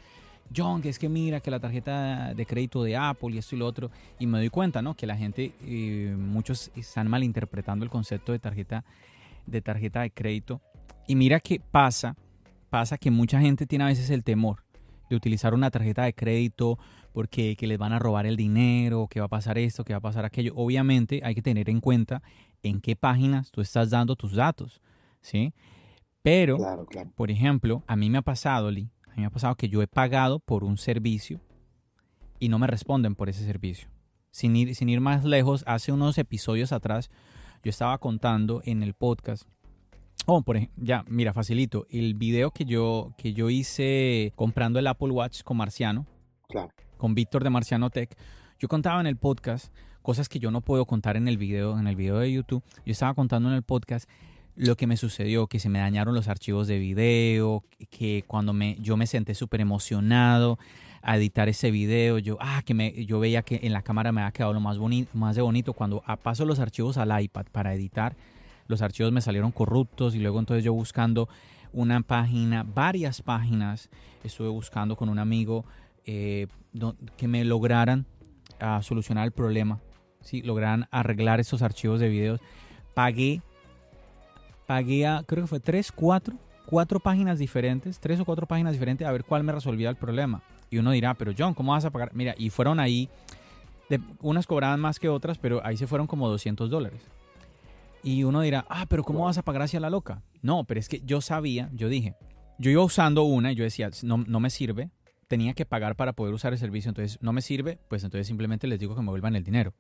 John, 0.56 0.82
que 0.82 0.90
es 0.90 1.00
que 1.00 1.10
mira 1.10 1.40
que 1.40 1.52
la 1.52 1.60
tarjeta 1.60 2.34
de 2.34 2.46
crédito 2.46 2.84
de 2.84 2.98
Apple 2.98 3.32
y 3.32 3.38
esto 3.38 3.56
y 3.56 3.60
lo 3.60 3.66
otro, 3.66 3.92
y 4.20 4.28
me 4.28 4.38
doy 4.38 4.50
cuenta, 4.50 4.82
¿no? 4.82 4.96
Que 4.96 5.08
la 5.08 5.16
gente, 5.16 5.54
eh, 5.62 6.16
muchos 6.18 6.72
están 6.76 7.10
malinterpretando 7.10 7.86
el 7.86 7.92
concepto 7.92 8.32
de 8.32 8.40
tarjeta, 8.40 8.84
de 9.46 9.62
tarjeta 9.62 10.02
de 10.02 10.12
crédito. 10.12 10.62
Y 11.08 11.16
mira 11.16 11.40
que 11.40 11.60
pasa, 11.60 12.16
pasa 12.70 12.98
que 12.98 13.12
mucha 13.12 13.40
gente 13.40 13.66
tiene 13.66 13.86
a 13.86 13.88
veces 13.88 14.10
el 14.10 14.24
temor 14.24 14.64
de 15.10 15.16
utilizar 15.16 15.54
una 15.54 15.72
tarjeta 15.72 16.04
de 16.04 16.14
crédito 16.14 16.78
porque 17.14 17.56
que 17.58 17.68
les 17.68 17.78
van 17.78 17.94
a 17.94 18.00
robar 18.00 18.26
el 18.26 18.38
dinero, 18.38 19.08
que 19.10 19.20
va 19.20 19.26
a 19.26 19.30
pasar 19.30 19.58
esto, 19.58 19.84
que 19.84 19.94
va 19.94 19.98
a 19.98 20.02
pasar 20.02 20.26
aquello. 20.26 20.54
Obviamente 20.56 21.22
hay 21.24 21.36
que 21.36 21.42
tener 21.42 21.70
en 21.70 21.82
cuenta 21.82 22.22
en 22.64 22.80
qué 22.80 22.96
páginas 22.96 23.52
tú 23.52 23.62
estás 23.62 23.90
dando 23.90 24.16
tus 24.16 24.34
datos, 24.34 24.82
¿sí? 25.22 25.54
Pero, 26.24 26.58
por 27.16 27.32
ejemplo, 27.32 27.84
a 27.88 27.96
mí 27.96 28.10
me 28.10 28.20
ha 28.20 28.22
pasado, 28.22 28.70
Lee, 28.70 28.90
a 29.12 29.16
mí 29.16 29.22
me 29.22 29.28
ha 29.28 29.30
pasado 29.30 29.56
que 29.56 29.68
yo 29.68 29.82
he 29.82 29.88
pagado 29.88 30.40
por 30.40 30.64
un 30.64 30.78
servicio 30.78 31.42
y 32.40 32.50
no 32.50 32.60
me 32.60 32.68
responden 32.68 33.16
por 33.16 33.28
ese 33.30 33.46
servicio. 33.46 33.90
Sin 34.32 34.56
ir, 34.56 34.74
sin 34.76 34.88
ir 34.88 35.02
más 35.02 35.26
lejos, 35.26 35.64
hace 35.68 35.92
unos 35.92 36.18
episodios 36.18 36.72
atrás 36.72 37.10
yo 37.64 37.70
estaba 37.70 37.98
contando 37.98 38.62
en 38.64 38.84
el 38.84 38.94
podcast. 38.94 39.44
Oh, 40.26 40.42
por 40.44 40.56
ejemplo, 40.56 40.84
ya, 40.84 41.04
mira, 41.08 41.34
facilito. 41.34 41.86
El 41.90 42.14
video 42.14 42.52
que 42.52 42.64
yo, 42.64 43.14
que 43.18 43.34
yo 43.34 43.50
hice 43.50 44.32
comprando 44.36 44.80
el 44.80 44.88
Apple 44.88 45.12
Watch 45.12 45.44
con 45.44 45.58
Marciano, 45.58 46.08
claro. 46.48 46.70
con 46.98 47.14
Víctor 47.14 47.44
de 47.44 47.50
Marciano 47.50 47.90
Tech, 47.90 48.16
yo 48.60 48.70
contaba 48.70 49.02
en 49.02 49.08
el 49.08 49.18
podcast 49.18 49.74
cosas 50.02 50.30
que 50.30 50.40
yo 50.40 50.52
no 50.52 50.62
puedo 50.62 50.86
contar 50.86 51.18
en 51.18 51.28
el 51.28 51.38
video, 51.38 51.78
en 51.78 51.88
el 51.88 51.98
video 51.98 52.20
de 52.20 52.32
YouTube. 52.32 52.64
Yo 52.86 52.92
estaba 52.94 53.14
contando 53.14 53.50
en 53.50 53.56
el 53.56 53.64
podcast 53.64 54.10
lo 54.56 54.76
que 54.76 54.88
me 54.88 54.98
sucedió, 54.98 55.48
que 55.48 55.60
se 55.60 55.70
me 55.70 55.80
dañaron 55.80 56.14
los 56.14 56.28
archivos 56.28 56.68
de 56.68 56.78
video, 56.78 57.64
que 57.90 58.24
cuando 58.28 58.54
me, 58.54 58.78
yo 58.80 58.98
me 58.98 59.08
senté 59.08 59.34
súper 59.34 59.62
emocionado 59.62 60.60
a 61.02 61.18
editar 61.18 61.50
ese 61.50 61.72
video, 61.72 62.20
yo, 62.20 62.38
ah, 62.40 62.62
que 62.66 62.74
me, 62.74 63.06
yo 63.06 63.20
veía 63.20 63.42
que 63.42 63.62
en 63.64 63.74
la 63.74 63.82
cámara 63.82 64.12
me 64.12 64.22
había 64.22 64.32
quedado 64.32 64.54
lo 64.54 64.60
más, 64.60 64.78
bonito, 64.78 65.12
más 65.18 65.36
de 65.36 65.42
bonito. 65.42 65.74
Cuando 65.74 66.04
paso 66.22 66.46
los 66.46 66.60
archivos 66.60 66.98
al 66.98 67.24
iPad 67.24 67.46
para 67.52 67.74
editar, 67.74 68.16
los 68.68 68.82
archivos 68.82 69.12
me 69.12 69.22
salieron 69.22 69.52
corruptos 69.52 70.16
y 70.16 70.20
luego 70.20 70.40
entonces 70.40 70.64
yo 70.64 70.74
buscando 70.74 71.28
una 71.74 72.02
página, 72.02 72.64
varias 72.64 73.22
páginas, 73.22 73.90
estuve 74.24 74.50
buscando 74.50 74.96
con 74.96 75.10
un 75.10 75.20
amigo 75.20 75.66
eh, 76.06 76.48
que 77.18 77.28
me 77.28 77.44
lograran 77.46 78.06
ah, 78.60 78.82
solucionar 78.84 79.26
el 79.26 79.32
problema, 79.32 79.80
¿sí? 80.22 80.42
lograran 80.42 80.88
arreglar 80.92 81.40
esos 81.40 81.62
archivos 81.62 82.00
de 82.00 82.10
videos. 82.10 82.42
Pagué 82.94 83.42
pagué 84.72 85.06
a, 85.06 85.22
creo 85.28 85.44
que 85.44 85.48
fue 85.48 85.60
tres, 85.60 85.92
cuatro, 85.92 86.34
cuatro 86.66 87.02
páginas 87.02 87.38
diferentes, 87.38 88.00
tres 88.00 88.22
o 88.22 88.24
cuatro 88.24 88.48
páginas 88.48 88.72
diferentes 88.72 89.06
a 89.06 89.12
ver 89.12 89.26
cuál 89.26 89.44
me 89.44 89.52
resolvía 89.52 89.90
el 89.90 89.98
problema. 89.98 90.44
Y 90.70 90.78
uno 90.78 90.92
dirá, 90.92 91.14
pero 91.14 91.34
John, 91.38 91.54
¿cómo 91.54 91.74
vas 91.74 91.84
a 91.84 91.90
pagar? 91.90 92.12
Mira, 92.14 92.36
y 92.38 92.50
fueron 92.52 92.80
ahí, 92.80 93.10
de, 93.90 94.00
unas 94.22 94.48
cobraban 94.48 94.80
más 94.80 94.98
que 94.98 95.10
otras, 95.10 95.38
pero 95.38 95.60
ahí 95.66 95.76
se 95.76 95.88
fueron 95.88 96.08
como 96.08 96.30
200 96.30 96.70
dólares. 96.70 97.02
Y 98.02 98.24
uno 98.24 98.40
dirá, 98.40 98.66
ah, 98.70 98.86
pero 98.88 99.04
¿cómo 99.04 99.26
vas 99.26 99.38
a 99.38 99.42
pagar 99.42 99.64
hacia 99.64 99.82
la 99.82 99.90
loca? 99.90 100.24
No, 100.42 100.64
pero 100.64 100.80
es 100.80 100.88
que 100.88 101.02
yo 101.02 101.20
sabía, 101.20 101.70
yo 101.74 101.90
dije, 101.90 102.16
yo 102.58 102.72
iba 102.72 102.82
usando 102.82 103.24
una 103.24 103.52
y 103.52 103.56
yo 103.56 103.66
decía, 103.66 103.90
no, 104.04 104.20
no 104.20 104.40
me 104.40 104.50
sirve, 104.50 104.90
tenía 105.28 105.54
que 105.54 105.66
pagar 105.66 105.98
para 105.98 106.14
poder 106.14 106.34
usar 106.34 106.54
el 106.54 106.60
servicio, 106.60 106.88
entonces 106.88 107.18
no 107.22 107.34
me 107.34 107.42
sirve, 107.42 107.78
pues 107.90 108.06
entonces 108.06 108.26
simplemente 108.26 108.68
les 108.68 108.80
digo 108.80 108.96
que 108.96 109.02
me 109.02 109.10
vuelvan 109.10 109.36
el 109.36 109.44
dinero. 109.44 109.74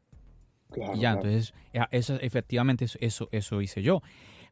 y 0.93 0.99
ya, 0.99 1.13
entonces, 1.13 1.53
eso, 1.91 2.15
efectivamente, 2.19 2.87
eso, 2.99 3.29
eso 3.31 3.61
hice 3.61 3.81
yo. 3.81 4.01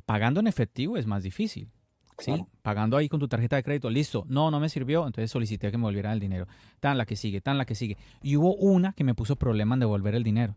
Pagando 0.09 0.39
en 0.39 0.47
efectivo 0.47 0.97
es 0.97 1.05
más 1.05 1.21
difícil. 1.21 1.69
¿sí? 2.17 2.33
Pagando 2.63 2.97
ahí 2.97 3.07
con 3.07 3.19
tu 3.19 3.27
tarjeta 3.27 3.57
de 3.57 3.61
crédito, 3.61 3.91
listo, 3.91 4.25
no, 4.27 4.49
no 4.49 4.59
me 4.59 4.67
sirvió, 4.67 5.05
entonces 5.05 5.29
solicité 5.29 5.69
que 5.69 5.77
me 5.77 5.83
volvieran 5.83 6.13
el 6.13 6.19
dinero. 6.19 6.47
Tan 6.79 6.97
la 6.97 7.05
que 7.05 7.15
sigue, 7.15 7.41
tan 7.41 7.59
la 7.59 7.65
que 7.65 7.75
sigue. 7.75 7.95
Y 8.23 8.35
hubo 8.35 8.55
una 8.55 8.93
que 8.93 9.03
me 9.03 9.13
puso 9.13 9.35
problema 9.35 9.75
en 9.75 9.81
devolver 9.81 10.15
el 10.15 10.23
dinero. 10.23 10.55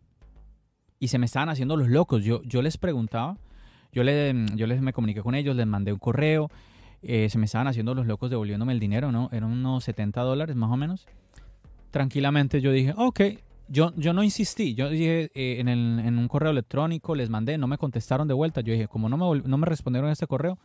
Y 0.98 1.08
se 1.08 1.18
me 1.18 1.26
estaban 1.26 1.50
haciendo 1.50 1.76
los 1.76 1.88
locos. 1.88 2.24
Yo, 2.24 2.40
yo 2.44 2.62
les 2.62 2.78
preguntaba, 2.78 3.36
yo, 3.92 4.02
le, 4.04 4.34
yo 4.54 4.66
les 4.66 4.80
me 4.80 4.94
comuniqué 4.94 5.20
con 5.20 5.34
ellos, 5.34 5.54
les 5.54 5.66
mandé 5.66 5.92
un 5.92 5.98
correo, 5.98 6.50
eh, 7.02 7.28
se 7.28 7.36
me 7.36 7.44
estaban 7.44 7.66
haciendo 7.66 7.94
los 7.94 8.06
locos 8.06 8.30
devolviéndome 8.30 8.72
el 8.72 8.80
dinero, 8.80 9.12
¿no? 9.12 9.28
Eran 9.32 9.50
unos 9.50 9.84
70 9.84 10.22
dólares 10.22 10.56
más 10.56 10.70
o 10.70 10.78
menos. 10.78 11.06
Tranquilamente 11.90 12.62
yo 12.62 12.72
dije, 12.72 12.94
ok, 12.96 13.20
yo, 13.72 13.90
yo 13.96 14.12
no 14.12 14.22
insistí, 14.22 14.74
yo 14.74 14.90
dije 14.90 15.30
eh, 15.34 15.56
en, 15.58 15.68
el, 15.68 15.98
en, 16.00 16.18
un 16.18 16.28
correo 16.28 16.50
electrónico, 16.50 17.14
les 17.14 17.30
mandé, 17.30 17.56
no 17.56 17.66
me 17.66 17.78
contestaron 17.78 18.28
de 18.28 18.34
vuelta. 18.34 18.60
Yo 18.60 18.74
dije, 18.74 18.86
como 18.86 19.08
no 19.08 19.16
me, 19.16 19.40
no 19.40 19.56
me 19.56 19.66
respondieron 19.66 20.10
a 20.10 20.12
este 20.12 20.26
correo, 20.26 20.58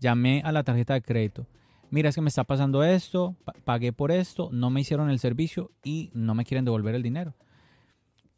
llamé 0.00 0.40
a 0.46 0.50
la 0.50 0.64
tarjeta 0.64 0.94
de 0.94 1.02
crédito. 1.02 1.46
Mira, 1.90 2.08
es 2.08 2.14
que 2.14 2.22
me 2.22 2.28
está 2.28 2.44
pasando 2.44 2.82
esto, 2.82 3.36
pagué 3.64 3.92
por 3.92 4.10
esto, 4.10 4.48
no 4.50 4.70
me 4.70 4.80
hicieron 4.80 5.10
el 5.10 5.18
servicio 5.18 5.72
y 5.84 6.10
no 6.14 6.34
me 6.34 6.46
quieren 6.46 6.64
devolver 6.64 6.94
el 6.94 7.02
dinero. 7.02 7.34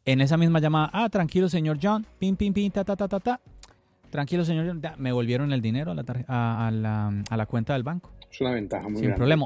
En 0.03 0.19
esa 0.19 0.35
misma 0.35 0.59
llamada, 0.59 0.89
ah, 0.91 1.07
tranquilo, 1.07 1.47
señor 1.47 1.77
John, 1.81 2.05
pim, 2.19 2.35
pim, 2.35 2.53
pim, 2.53 2.69
ta, 2.69 2.83
ta, 2.83 2.97
ta, 2.97 3.07
ta, 3.07 3.19
ta. 3.21 3.39
Tranquilo, 4.09 4.43
señor 4.43 4.67
John, 4.67 4.81
me 4.97 5.13
volvieron 5.13 5.53
el 5.53 5.61
dinero 5.61 5.91
a 5.91 5.95
la, 5.95 6.03
a, 6.27 6.69
la, 6.69 7.13
a 7.29 7.37
la, 7.37 7.45
cuenta 7.45 7.73
del 7.73 7.83
banco. 7.83 8.11
Es 8.29 8.41
una 8.41 8.51
ventaja 8.51 8.89
muy 8.89 8.99
Sin 8.99 9.15
problema 9.15 9.45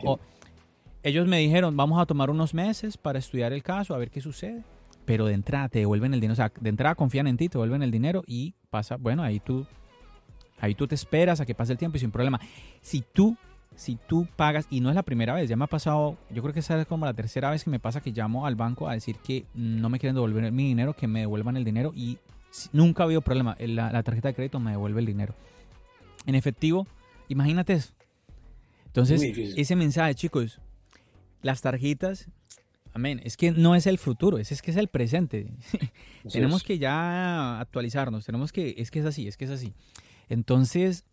ellos 1.06 1.28
me 1.28 1.38
dijeron, 1.38 1.78
vamos 1.78 2.02
a 2.02 2.08
tomar 2.08 2.32
unos 2.32 2.56
meses 2.56 2.98
para 2.98 3.20
estudiar 3.20 3.54
el 3.54 3.62
caso, 3.62 3.94
a 3.94 4.00
ver 4.00 4.10
qué 4.10 4.22
sucede. 4.22 4.63
Pero 5.06 5.28
de 5.28 5.36
entrada 5.36 5.70
te 5.70 5.78
devuelven 5.78 6.15
el 6.15 6.20
dinero, 6.20 6.34
o 6.34 6.36
sea, 6.36 6.52
de 6.60 6.68
entrada 6.68 6.96
confían 6.96 7.28
en 7.28 7.38
ti, 7.38 7.48
te 7.48 7.60
devuelven 7.60 7.84
el 7.84 7.91
dinero 7.91 8.24
y 8.26 8.56
pasa, 8.72 8.98
bueno, 8.98 9.22
ahí 9.22 9.39
tú, 9.39 9.68
ahí 10.60 10.74
tú 10.74 10.88
te 10.88 10.96
esperas 10.96 11.39
a 11.39 11.46
que 11.46 11.54
pase 11.54 11.74
el 11.74 11.78
tiempo 11.78 11.98
y 11.98 12.00
sin 12.00 12.10
problema. 12.10 12.41
Si 12.82 13.04
tú, 13.13 13.38
si 13.76 13.98
tú 14.08 14.28
pagas, 14.36 14.65
y 14.72 14.80
no 14.80 14.89
es 14.89 14.96
la 14.96 15.04
primera 15.04 15.36
vez, 15.36 15.48
ya 15.48 15.56
me 15.56 15.65
ha 15.65 15.68
pasado, 15.68 16.18
yo 16.32 16.41
creo 16.41 16.56
que 16.56 16.62
esa 16.62 16.82
es 16.82 16.88
como 16.88 17.06
la 17.06 17.13
tercera 17.13 17.52
vez 17.52 17.63
que 17.63 17.70
me 17.70 17.80
pasa 17.80 18.02
que 18.02 18.12
llamo 18.12 18.48
al 18.48 18.56
banco 18.56 18.89
a 18.89 18.94
decir 18.94 19.18
que 19.18 19.46
no 19.54 19.89
me 19.89 20.00
quieren 20.00 20.15
devolver 20.15 20.52
mi 20.52 20.70
dinero, 20.70 20.96
que 20.96 21.06
me 21.08 21.20
devuelvan 21.20 21.56
el 21.56 21.63
dinero 21.63 21.94
y 21.96 22.18
nunca 22.74 23.04
ha 23.04 23.06
habido 23.06 23.22
problema, 23.22 23.56
la, 23.60 23.91
la 23.91 24.02
tarjeta 24.02 24.30
de 24.30 24.34
crédito 24.34 24.60
me 24.60 24.72
devuelve 24.72 25.02
el 25.02 25.06
dinero. 25.06 25.36
En 26.26 26.34
efectivo, 26.34 26.88
imagínate 27.28 27.74
eso. 27.74 27.94
Entonces, 28.88 29.22
ese 29.56 29.76
mensaje, 29.76 30.15
chicos, 30.15 30.60
las 31.45 31.62
tarjetas, 31.62 32.27
amén. 32.91 33.21
Es 33.23 33.38
que 33.38 33.51
no 33.51 33.75
es 33.75 33.86
el 33.86 33.99
futuro, 33.99 34.39
es, 34.39 34.51
es 34.51 34.63
que 34.63 34.71
es 34.71 34.77
el 34.77 34.88
presente. 34.88 35.53
tenemos 36.31 36.63
que 36.63 36.79
ya 36.79 37.60
actualizarnos, 37.60 38.25
tenemos 38.25 38.51
que, 38.51 38.73
es 38.79 38.89
que 38.89 38.99
es 38.99 39.05
así, 39.05 39.27
es 39.27 39.38
que 39.38 39.45
es 39.45 39.51
así. 39.51 39.73
Entonces, 40.27 41.05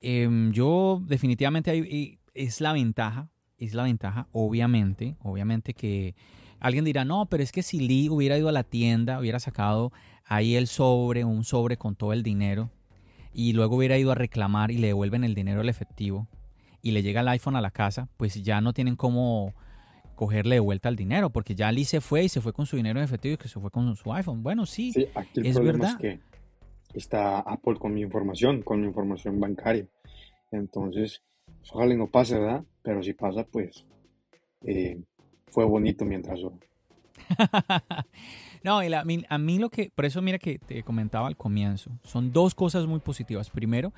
em, 0.00 0.52
yo 0.52 1.02
definitivamente 1.04 1.72
hay, 1.72 2.20
es 2.34 2.60
la 2.60 2.72
ventaja, 2.72 3.30
es 3.58 3.74
la 3.74 3.82
ventaja, 3.82 4.28
obviamente, 4.30 5.16
obviamente 5.20 5.74
que 5.74 6.14
alguien 6.60 6.84
dirá, 6.84 7.04
no, 7.04 7.26
pero 7.26 7.42
es 7.42 7.50
que 7.50 7.64
si 7.64 7.80
Lee 7.80 8.08
hubiera 8.08 8.38
ido 8.38 8.48
a 8.48 8.52
la 8.52 8.62
tienda, 8.62 9.18
hubiera 9.18 9.40
sacado 9.40 9.92
ahí 10.24 10.54
el 10.54 10.68
sobre, 10.68 11.24
un 11.24 11.42
sobre 11.42 11.76
con 11.78 11.96
todo 11.96 12.12
el 12.12 12.22
dinero, 12.22 12.70
y 13.32 13.54
luego 13.54 13.76
hubiera 13.76 13.98
ido 13.98 14.12
a 14.12 14.14
reclamar 14.14 14.70
y 14.70 14.78
le 14.78 14.86
devuelven 14.86 15.24
el 15.24 15.34
dinero 15.34 15.62
al 15.62 15.68
efectivo, 15.68 16.28
y 16.80 16.92
le 16.92 17.02
llega 17.02 17.22
el 17.22 17.28
iPhone 17.28 17.56
a 17.56 17.60
la 17.60 17.70
casa, 17.70 18.08
pues 18.18 18.40
ya 18.44 18.60
no 18.60 18.74
tienen 18.74 18.94
cómo 18.94 19.54
cogerle 20.14 20.56
de 20.56 20.60
vuelta 20.60 20.88
el 20.88 20.96
dinero, 20.96 21.30
porque 21.30 21.54
ya 21.54 21.70
Lee 21.72 21.84
se 21.84 22.00
fue 22.00 22.24
y 22.24 22.28
se 22.28 22.40
fue 22.40 22.52
con 22.52 22.66
su 22.66 22.76
dinero 22.76 22.98
en 22.98 23.04
efectivo 23.04 23.34
y 23.34 23.36
que 23.38 23.48
se 23.48 23.60
fue 23.60 23.70
con 23.70 23.94
su 23.96 24.12
iPhone. 24.12 24.42
Bueno, 24.42 24.66
sí, 24.66 24.92
aquí 25.14 25.40
el 25.40 25.46
es 25.46 25.58
verdad. 25.58 25.90
Es 25.90 25.96
que 25.96 26.20
está 26.94 27.40
Apple 27.40 27.76
con 27.78 27.94
mi 27.94 28.02
información, 28.02 28.62
con 28.62 28.80
mi 28.80 28.86
información 28.86 29.40
bancaria. 29.40 29.86
Entonces, 30.50 31.22
pues, 31.46 31.72
ojalá 31.72 31.94
no 31.94 32.08
pase, 32.08 32.38
¿verdad? 32.38 32.64
Pero 32.82 33.02
si 33.02 33.12
pasa, 33.12 33.44
pues 33.44 33.84
eh, 34.64 35.00
fue 35.48 35.64
bonito 35.64 36.04
mientras 36.04 36.40
duró. 36.40 36.58
no, 38.64 38.78
a, 38.78 39.04
mí, 39.04 39.24
a 39.28 39.38
mí 39.38 39.58
lo 39.58 39.70
que, 39.70 39.90
por 39.94 40.04
eso 40.04 40.20
mira 40.20 40.38
que 40.38 40.58
te 40.58 40.82
comentaba 40.82 41.26
al 41.26 41.36
comienzo, 41.36 41.90
son 42.02 42.32
dos 42.32 42.54
cosas 42.54 42.86
muy 42.86 43.00
positivas. 43.00 43.50
Primero, 43.50 43.92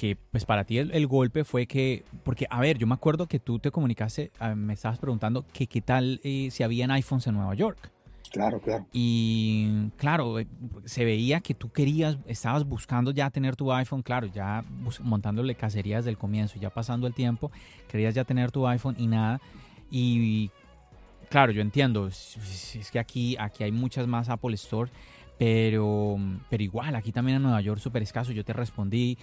que 0.00 0.16
pues 0.16 0.46
para 0.46 0.64
ti 0.64 0.78
el, 0.78 1.06
golpe 1.06 1.44
fue 1.44 1.66
que, 1.66 2.04
porque 2.24 2.46
a 2.48 2.58
ver, 2.58 2.78
yo 2.78 2.86
me 2.86 2.94
acuerdo 2.94 3.26
que 3.26 3.38
tú 3.38 3.58
te 3.58 3.70
comunicaste, 3.70 4.30
me 4.56 4.72
estabas 4.72 4.98
preguntando 4.98 5.44
que 5.52 5.66
qué 5.66 5.82
tal 5.82 6.22
eh, 6.24 6.48
si 6.50 6.62
habían 6.62 6.90
iPhones 6.90 7.26
en 7.26 7.34
Nueva 7.34 7.54
York. 7.54 7.92
Claro, 8.32 8.60
claro. 8.62 8.86
Y 8.94 9.90
claro, 9.98 10.38
eh, 10.38 10.46
se 10.86 11.04
veía 11.04 11.40
que 11.40 11.52
tú 11.52 11.70
querías, 11.70 12.16
estabas 12.24 12.64
buscando 12.64 13.10
ya 13.10 13.28
tener 13.28 13.56
tu 13.56 13.70
iPhone, 13.74 14.00
claro, 14.00 14.26
ya 14.28 14.64
montándole 15.02 15.54
cacerías 15.54 16.06
del 16.06 16.16
comienzo, 16.16 16.58
ya 16.58 16.70
pasando 16.70 17.06
el 17.06 17.12
tiempo, 17.12 17.52
querías 17.86 18.14
ya 18.14 18.24
tener 18.24 18.50
tu 18.50 18.66
iPhone 18.66 18.96
y 18.98 19.06
nada. 19.06 19.38
Y 19.90 20.50
claro, 21.28 21.52
yo 21.52 21.60
entiendo, 21.60 22.06
es 22.06 22.88
que 22.90 22.98
aquí, 22.98 23.36
aquí 23.38 23.64
hay 23.64 23.72
muchas 23.72 24.06
más 24.06 24.30
Apple 24.30 24.54
Store, 24.54 24.90
pero, 25.40 26.18
pero 26.50 26.62
igual, 26.62 26.94
aquí 26.94 27.12
también 27.12 27.36
en 27.36 27.42
Nueva 27.42 27.62
York 27.62 27.80
súper 27.80 28.02
escaso, 28.02 28.30
yo 28.30 28.44
te 28.44 28.52
respondí, 28.52 29.16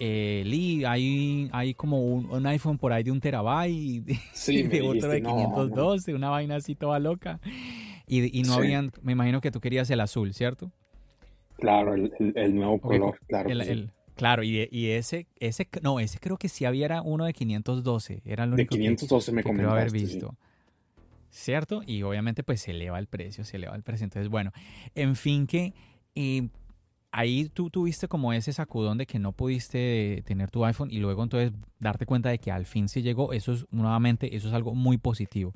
eh, 0.00 0.42
Lee, 0.44 0.84
hay, 0.84 1.48
hay 1.52 1.74
como 1.74 2.04
un, 2.04 2.44
iPhone 2.44 2.76
por 2.76 2.92
ahí 2.92 3.04
de 3.04 3.12
un 3.12 3.20
terabyte, 3.20 4.02
sí, 4.32 4.64
de 4.64 4.82
otro 4.82 5.08
de 5.08 5.22
512, 5.22 6.12
una 6.12 6.28
vaina 6.28 6.56
así 6.56 6.74
toda 6.74 6.98
loca. 6.98 7.38
Y, 8.08 8.42
no 8.42 8.54
habían, 8.54 8.90
me 9.02 9.12
imagino 9.12 9.40
que 9.40 9.52
tú 9.52 9.60
querías 9.60 9.88
el 9.90 10.00
azul, 10.00 10.34
¿cierto? 10.34 10.72
Claro, 11.56 11.94
el, 11.94 12.54
nuevo 12.56 12.80
color, 12.80 13.20
claro. 13.28 13.48
claro, 14.16 14.42
y, 14.42 14.88
ese, 14.90 15.28
ese, 15.38 15.68
no, 15.82 16.00
ese 16.00 16.18
creo 16.18 16.36
que 16.36 16.48
sí 16.48 16.64
había 16.64 17.00
uno 17.00 17.26
de 17.26 17.32
512, 17.32 18.22
era 18.24 18.44
lo 18.44 18.54
único 18.54 18.74
De 18.74 18.80
512 18.80 19.30
me 19.30 19.44
comentaste, 19.44 19.80
haber 19.80 19.92
visto. 19.92 20.34
¿Cierto? 21.30 21.82
Y 21.86 22.02
obviamente 22.02 22.42
pues 22.42 22.60
se 22.62 22.72
eleva 22.72 22.98
el 22.98 23.06
precio, 23.06 23.44
se 23.44 23.56
eleva 23.56 23.76
el 23.76 23.82
precio. 23.82 24.04
Entonces, 24.04 24.28
bueno, 24.28 24.52
en 24.94 25.14
fin 25.14 25.46
que 25.46 25.72
eh, 26.14 26.48
ahí 27.12 27.48
tú 27.48 27.70
tuviste 27.70 28.08
como 28.08 28.32
ese 28.32 28.52
sacudón 28.52 28.98
de 28.98 29.06
que 29.06 29.18
no 29.18 29.32
pudiste 29.32 30.22
tener 30.26 30.50
tu 30.50 30.64
iPhone 30.64 30.90
y 30.90 30.98
luego 30.98 31.22
entonces 31.22 31.52
darte 31.78 32.06
cuenta 32.06 32.28
de 32.28 32.38
que 32.38 32.50
al 32.50 32.66
fin 32.66 32.88
se 32.88 33.02
llegó, 33.02 33.32
eso 33.32 33.52
es 33.52 33.66
nuevamente, 33.70 34.34
eso 34.36 34.48
es 34.48 34.54
algo 34.54 34.74
muy 34.74 34.98
positivo. 34.98 35.54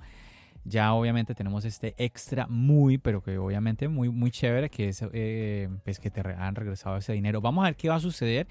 Ya 0.67 0.95
obviamente 0.95 1.35
tenemos 1.35 1.67
este 1.67 1.95
extra 1.99 2.47
muy, 2.47 2.97
pero 2.97 3.23
que 3.23 3.37
obviamente 3.37 3.87
muy, 3.87 4.09
muy 4.09 4.31
chévere, 4.31 4.71
que 4.71 4.89
es 4.89 5.05
eh, 5.13 5.69
pues 5.85 6.01
que 6.01 6.11
te 6.11 6.21
han 6.21 6.55
regresado 6.55 6.97
ese 6.97 7.13
dinero. 7.13 7.43
Vamos 7.43 7.65
a 7.65 7.67
ver 7.67 7.77
qué 7.77 7.91
va 7.91 7.97
a 7.97 8.01
suceder, 8.01 8.47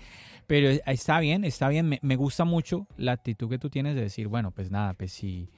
pero 0.46 0.70
está 0.70 1.20
bien, 1.20 1.44
está 1.44 1.70
bien. 1.70 1.90
Me, 1.90 2.00
me 2.04 2.16
gusta 2.16 2.46
mucho 2.46 2.86
la 2.98 3.14
actitud 3.14 3.50
que 3.50 3.58
tú 3.58 3.72
tienes 3.72 3.96
de 3.96 4.02
decir, 4.02 4.28
bueno, 4.28 4.52
pues 4.52 4.70
nada, 4.70 4.94
pues 4.94 5.12
si, 5.12 5.50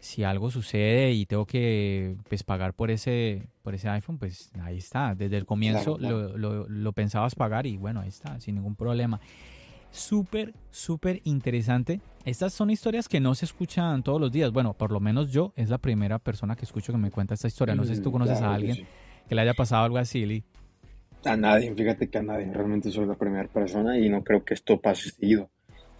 si 0.00 0.24
algo 0.24 0.50
sucede 0.50 1.12
y 1.12 1.26
tengo 1.26 1.46
que 1.46 2.16
pues, 2.28 2.42
pagar 2.42 2.74
por 2.74 2.90
ese, 2.90 3.48
por 3.62 3.74
ese 3.74 3.88
iPhone, 3.88 4.18
pues 4.18 4.50
ahí 4.62 4.78
está. 4.78 5.14
Desde 5.14 5.36
el 5.36 5.46
comienzo 5.46 5.98
Lo, 5.98 6.36
lo, 6.36 6.68
lo 6.68 6.92
pensabas 6.92 7.34
pagar 7.34 7.66
y 7.66 7.76
bueno, 7.76 8.00
ahí 8.00 8.08
está, 8.08 8.38
sin 8.40 8.56
ningún 8.56 8.76
problema 8.76 9.20
súper, 9.96 10.52
súper 10.70 11.20
interesante. 11.24 12.00
Estas 12.24 12.52
son 12.52 12.70
historias 12.70 13.08
que 13.08 13.20
no 13.20 13.34
se 13.34 13.44
escuchan 13.44 14.02
todos 14.02 14.20
los 14.20 14.30
días. 14.30 14.52
Bueno, 14.52 14.74
por 14.74 14.92
lo 14.92 15.00
menos 15.00 15.30
yo 15.32 15.52
es 15.56 15.70
la 15.70 15.78
primera 15.78 16.18
persona 16.18 16.56
que 16.56 16.64
escucho 16.64 16.92
que 16.92 16.98
me 16.98 17.10
cuenta 17.10 17.34
esta 17.34 17.48
historia. 17.48 17.74
No 17.74 17.84
sé 17.84 17.96
si 17.96 18.02
tú 18.02 18.10
mm, 18.10 18.12
conoces 18.12 18.40
a 18.40 18.54
alguien 18.54 18.86
que, 19.28 19.34
le 19.34 19.40
haya 19.40 19.54
pasado 19.54 19.84
algo 19.84 19.98
así, 19.98 20.24
Lee. 20.26 20.44
A 21.24 21.36
nadie, 21.36 21.74
fíjate 21.74 22.08
que 22.08 22.18
a 22.18 22.22
nadie. 22.22 22.52
Realmente 22.52 22.90
soy 22.90 23.06
la 23.06 23.14
primera 23.14 23.48
persona 23.48 23.98
y 23.98 24.08
no 24.08 24.22
creo 24.22 24.44
que 24.44 24.54
esto 24.54 24.80
pase 24.80 25.10
seguido. 25.10 25.50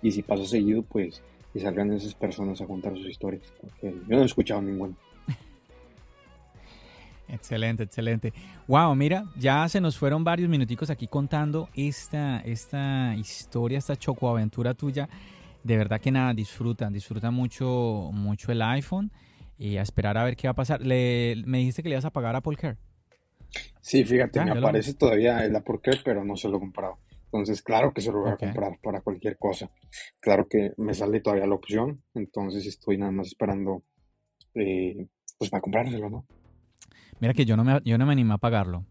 Y 0.02 0.12
si 0.12 0.22
pasa 0.22 0.44
seguido, 0.44 0.82
pues 0.82 1.22
que 1.56 1.62
salgan 1.62 1.90
esas 1.92 2.14
personas 2.14 2.60
a 2.60 2.66
contar 2.66 2.94
sus 2.96 3.06
historias. 3.06 3.42
Porque 3.58 3.94
yo 4.06 4.16
no 4.16 4.22
he 4.22 4.26
escuchado 4.26 4.60
ninguna. 4.60 4.94
Excelente, 7.28 7.84
excelente. 7.84 8.32
Wow, 8.68 8.94
mira, 8.94 9.24
ya 9.36 9.66
se 9.68 9.80
nos 9.80 9.96
fueron 9.96 10.22
varios 10.22 10.50
minuticos 10.50 10.90
aquí 10.90 11.08
contando 11.08 11.68
esta, 11.74 12.40
esta 12.40 13.14
historia, 13.16 13.78
esta 13.78 13.96
chocoaventura 13.96 14.74
tuya. 14.74 15.08
De 15.64 15.76
verdad 15.76 16.00
que 16.00 16.12
nada, 16.12 16.34
disfrutan, 16.34 16.92
disfrutan 16.92 17.32
mucho, 17.32 18.10
mucho 18.12 18.52
el 18.52 18.62
iPhone 18.62 19.10
y 19.58 19.78
a 19.78 19.82
esperar 19.82 20.18
a 20.18 20.24
ver 20.24 20.36
qué 20.36 20.46
va 20.46 20.52
a 20.52 20.54
pasar. 20.54 20.82
Le, 20.82 21.42
me 21.46 21.58
dijiste 21.58 21.82
que 21.82 21.88
le 21.88 21.94
ibas 21.94 22.04
a 22.04 22.10
pagar 22.10 22.34
a 22.34 22.38
Apple 22.38 22.56
Care. 22.56 22.76
Sí, 23.80 24.04
fíjate, 24.04 24.44
me 24.44 24.50
aparece 24.50 24.92
todavía 24.92 25.44
el 25.44 25.56
Apple 25.56 25.80
Care, 25.82 26.00
pero 26.04 26.22
no 26.22 26.36
se 26.36 26.48
lo 26.48 26.58
he 26.58 26.60
comprado. 26.60 26.98
Entonces, 27.36 27.62
claro 27.62 27.92
que 27.92 28.00
se 28.00 28.10
lo 28.10 28.20
voy 28.20 28.30
a 28.30 28.36
comprar 28.36 28.78
para 28.82 29.00
cualquier 29.02 29.36
cosa. 29.38 29.70
Claro 30.20 30.48
que 30.48 30.72
me 30.78 30.94
sale 30.94 31.20
todavía 31.20 31.46
la 31.46 31.54
opción, 31.54 32.02
entonces 32.14 32.66
estoy 32.66 32.96
nada 32.98 33.12
más 33.12 33.28
esperando, 33.28 33.82
eh, 34.54 35.06
pues 35.38 35.50
para 35.50 35.60
comprárselo, 35.60 36.08
¿no? 36.08 36.26
Mira 37.20 37.34
que 37.34 37.44
yo 37.44 37.56
no 37.56 37.64
me, 37.64 37.80
yo 37.84 37.98
no 37.98 38.06
me 38.06 38.12
animé 38.12 38.34
a 38.34 38.38
pagarlo. 38.38 38.84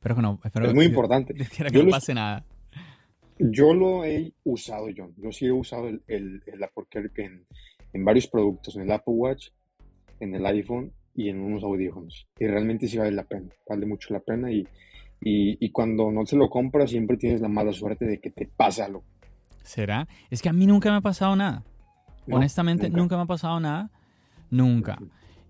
Pero 0.00 0.16
que 0.16 0.22
no, 0.22 0.40
es 0.42 0.74
muy 0.74 0.86
importante. 0.86 1.34
que 1.72 1.82
no 1.82 1.90
pase 1.90 2.14
nada. 2.14 2.44
Yo 3.38 3.74
lo 3.74 4.04
he 4.04 4.32
usado, 4.44 4.86
John. 4.96 5.14
Yo 5.18 5.30
sí 5.30 5.46
he 5.46 5.52
usado 5.52 5.88
el, 5.88 6.02
el, 6.06 6.62
Apple 6.62 6.84
Care 6.90 7.10
en, 7.16 7.46
en, 7.92 8.04
varios 8.04 8.26
productos, 8.26 8.76
en 8.76 8.82
el 8.82 8.92
Apple 8.92 9.14
Watch, 9.14 9.48
en 10.20 10.34
el 10.34 10.44
iPhone 10.46 10.92
y 11.14 11.28
en 11.28 11.40
unos 11.40 11.62
audífonos. 11.62 12.26
Y 12.38 12.46
realmente 12.46 12.88
sí 12.88 12.96
vale 12.96 13.12
la 13.12 13.24
pena, 13.24 13.50
vale 13.68 13.84
mucho 13.86 14.12
la 14.14 14.20
pena. 14.20 14.50
Y, 14.50 14.66
y, 15.20 15.70
cuando 15.70 16.10
no 16.10 16.24
se 16.24 16.36
lo 16.36 16.48
compras, 16.48 16.90
siempre 16.90 17.16
tienes 17.16 17.40
la 17.40 17.48
mala 17.48 17.72
suerte 17.72 18.06
de 18.06 18.20
que 18.20 18.30
te 18.30 18.46
pasa 18.46 18.86
algo. 18.86 19.04
¿Será? 19.62 20.08
Es 20.30 20.40
que 20.40 20.48
a 20.48 20.52
mí 20.52 20.66
nunca 20.66 20.90
me 20.90 20.96
ha 20.96 21.00
pasado 21.02 21.36
nada. 21.36 21.62
Honestamente, 22.30 22.88
nunca. 22.88 23.00
nunca. 23.00 23.16
me 23.16 23.22
ha 23.22 23.26
pasado 23.26 23.60
nada. 23.60 23.90
Nunca. 24.50 24.98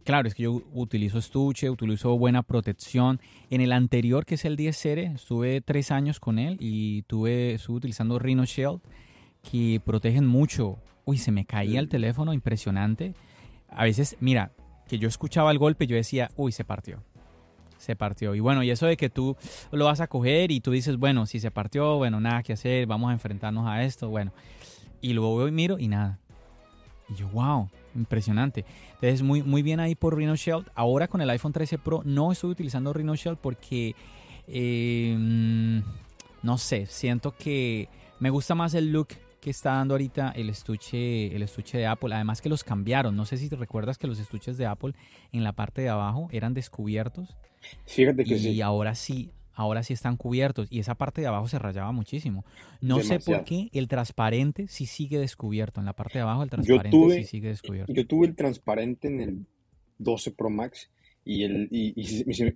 Claro, 0.04 0.26
es 0.26 0.34
que 0.34 0.44
yo 0.44 0.62
utilizo 0.72 1.18
estuche, 1.18 1.70
utilizo 1.70 2.16
buena 2.18 2.42
protección. 2.42 3.20
En 3.50 3.60
el 3.60 3.72
anterior, 3.72 4.24
que 4.24 4.34
es 4.34 4.44
el 4.44 4.56
10 4.56 4.76
Serie, 4.76 5.12
estuve 5.14 5.60
tres 5.60 5.90
años 5.90 6.18
con 6.18 6.38
él 6.38 6.56
y 6.58 7.02
tuve, 7.02 7.54
estuve 7.54 7.76
utilizando 7.76 8.18
Rhino 8.18 8.44
Shield, 8.44 8.80
que 9.48 9.80
protegen 9.84 10.26
mucho. 10.26 10.78
Uy, 11.04 11.18
se 11.18 11.32
me 11.32 11.44
caía 11.44 11.80
el 11.80 11.88
teléfono, 11.88 12.32
impresionante. 12.32 13.14
A 13.68 13.84
veces, 13.84 14.16
mira, 14.20 14.52
que 14.88 14.98
yo 14.98 15.06
escuchaba 15.06 15.52
el 15.52 15.58
golpe, 15.58 15.86
yo 15.86 15.96
decía, 15.96 16.30
uy, 16.36 16.50
se 16.50 16.64
partió. 16.64 17.04
Se 17.80 17.96
partió. 17.96 18.34
Y 18.34 18.40
bueno, 18.40 18.62
y 18.62 18.70
eso 18.70 18.84
de 18.84 18.98
que 18.98 19.08
tú 19.08 19.38
lo 19.72 19.86
vas 19.86 20.02
a 20.02 20.06
coger 20.06 20.50
y 20.50 20.60
tú 20.60 20.70
dices, 20.70 20.98
bueno, 20.98 21.24
si 21.24 21.40
se 21.40 21.50
partió, 21.50 21.96
bueno, 21.96 22.20
nada 22.20 22.42
que 22.42 22.52
hacer, 22.52 22.86
vamos 22.86 23.08
a 23.08 23.14
enfrentarnos 23.14 23.66
a 23.66 23.82
esto, 23.82 24.10
bueno. 24.10 24.32
Y 25.00 25.14
luego 25.14 25.50
miro 25.50 25.78
y 25.78 25.88
nada. 25.88 26.18
Y 27.08 27.14
yo, 27.14 27.28
wow, 27.28 27.70
impresionante. 27.94 28.66
Entonces, 28.96 29.22
muy, 29.22 29.42
muy 29.42 29.62
bien 29.62 29.80
ahí 29.80 29.94
por 29.94 30.14
Rhino 30.14 30.36
Shield. 30.36 30.66
Ahora 30.74 31.08
con 31.08 31.22
el 31.22 31.30
iPhone 31.30 31.54
13 31.54 31.78
Pro 31.78 32.02
no 32.04 32.30
estoy 32.32 32.50
utilizando 32.50 32.92
Rhino 32.92 33.16
Shield 33.16 33.38
porque, 33.38 33.94
eh, 34.46 35.16
no 36.42 36.58
sé, 36.58 36.84
siento 36.84 37.34
que 37.34 37.88
me 38.18 38.28
gusta 38.28 38.54
más 38.54 38.74
el 38.74 38.92
look 38.92 39.08
que 39.40 39.50
está 39.50 39.72
dando 39.72 39.94
ahorita 39.94 40.32
el 40.36 40.50
estuche, 40.50 41.34
el 41.34 41.42
estuche 41.42 41.78
de 41.78 41.86
Apple. 41.86 42.14
Además 42.14 42.40
que 42.40 42.48
los 42.48 42.62
cambiaron. 42.62 43.16
No 43.16 43.24
sé 43.24 43.36
si 43.36 43.48
te 43.48 43.56
recuerdas 43.56 43.98
que 43.98 44.06
los 44.06 44.18
estuches 44.20 44.58
de 44.58 44.66
Apple 44.66 44.92
en 45.32 45.42
la 45.42 45.52
parte 45.52 45.82
de 45.82 45.88
abajo 45.88 46.28
eran 46.30 46.54
descubiertos. 46.54 47.36
Fíjate 47.86 48.24
que 48.24 48.36
y 48.36 48.60
ahora 48.60 48.94
sí, 48.94 49.30
ahora 49.52 49.82
sí 49.82 49.92
están 49.92 50.16
cubiertos 50.16 50.68
y 50.70 50.78
esa 50.78 50.94
parte 50.94 51.20
de 51.20 51.26
abajo 51.26 51.48
se 51.48 51.58
rayaba 51.58 51.92
muchísimo. 51.92 52.44
No 52.80 53.00
sé 53.00 53.18
por 53.18 53.44
qué 53.44 53.68
el 53.72 53.88
transparente 53.88 54.68
sí 54.68 54.86
sigue 54.86 55.18
descubierto. 55.18 55.80
En 55.80 55.86
la 55.86 55.94
parte 55.94 56.18
de 56.18 56.22
abajo 56.22 56.42
el 56.42 56.50
transparente 56.50 57.16
sí 57.16 57.24
sigue 57.24 57.48
descubierto. 57.48 57.92
Yo 57.92 58.06
tuve 58.06 58.26
el 58.26 58.36
transparente 58.36 59.08
en 59.08 59.20
el 59.20 59.46
12 59.98 60.32
Pro 60.32 60.50
Max 60.50 60.90
y, 61.24 61.44
el, 61.44 61.68
y, 61.70 61.94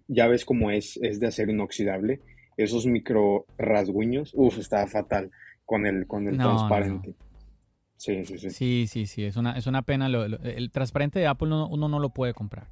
ya 0.08 0.26
ves 0.26 0.44
cómo 0.44 0.70
es, 0.70 0.98
es 1.02 1.20
de 1.20 1.26
acero 1.26 1.50
inoxidable. 1.50 2.20
Esos 2.56 2.86
micro 2.86 3.46
rasguños, 3.58 4.30
uff, 4.34 4.58
estaba 4.58 4.86
fatal 4.86 5.30
con 5.64 5.86
el, 5.86 6.06
con 6.06 6.26
el 6.28 6.36
transparente. 6.36 7.14
Sí, 7.96 8.24
sí, 8.24 8.38
sí. 8.38 8.50
Sí, 8.50 8.86
sí, 8.88 9.06
sí, 9.06 9.24
es 9.24 9.36
una, 9.36 9.56
es 9.56 9.66
una 9.66 9.82
pena. 9.82 10.06
el 10.06 10.70
transparente 10.70 11.18
de 11.18 11.26
Apple 11.26 11.48
uno 11.48 11.88
no 11.88 11.98
lo 12.00 12.10
puede 12.10 12.34
comprar 12.34 12.68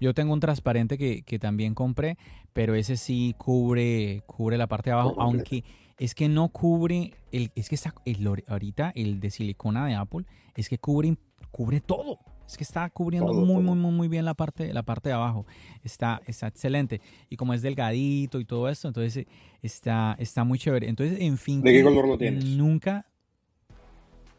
Yo 0.00 0.14
tengo 0.14 0.32
un 0.32 0.40
transparente 0.40 0.96
que, 0.98 1.22
que 1.22 1.38
también 1.38 1.74
compré, 1.74 2.16
pero 2.52 2.74
ese 2.74 2.96
sí 2.96 3.34
cubre, 3.38 4.22
cubre 4.26 4.56
la 4.56 4.66
parte 4.66 4.90
de 4.90 4.94
abajo, 4.94 5.14
aunque 5.18 5.62
es 5.98 6.14
que 6.14 6.28
no 6.28 6.48
cubre, 6.48 7.14
el, 7.30 7.52
es 7.54 7.68
que 7.68 7.76
está, 7.76 7.94
el, 8.04 8.26
ahorita 8.48 8.92
el 8.94 9.20
de 9.20 9.30
silicona 9.30 9.86
de 9.86 9.94
Apple, 9.94 10.24
es 10.56 10.68
que 10.68 10.78
cubre, 10.78 11.16
cubre 11.50 11.80
todo. 11.80 12.18
Es 12.46 12.56
que 12.56 12.64
está 12.64 12.88
cubriendo 12.90 13.32
muy, 13.32 13.62
muy, 13.62 13.76
muy, 13.76 13.90
muy 13.90 14.08
bien 14.08 14.24
la 14.24 14.34
parte, 14.34 14.72
la 14.72 14.82
parte 14.82 15.08
de 15.08 15.14
abajo. 15.14 15.46
Está, 15.82 16.20
está 16.26 16.48
excelente. 16.48 17.00
Y 17.30 17.36
como 17.36 17.54
es 17.54 17.62
delgadito 17.62 18.40
y 18.40 18.44
todo 18.44 18.68
esto, 18.68 18.88
entonces 18.88 19.26
está, 19.62 20.16
está 20.18 20.44
muy 20.44 20.58
chévere. 20.58 20.88
Entonces, 20.88 21.18
en 21.20 21.38
fin. 21.38 21.62
¿De 21.62 21.72
qué 21.72 21.82
color 21.82 22.08
lo 22.08 22.18
tienes? 22.18 22.44
Nunca. 22.44 23.06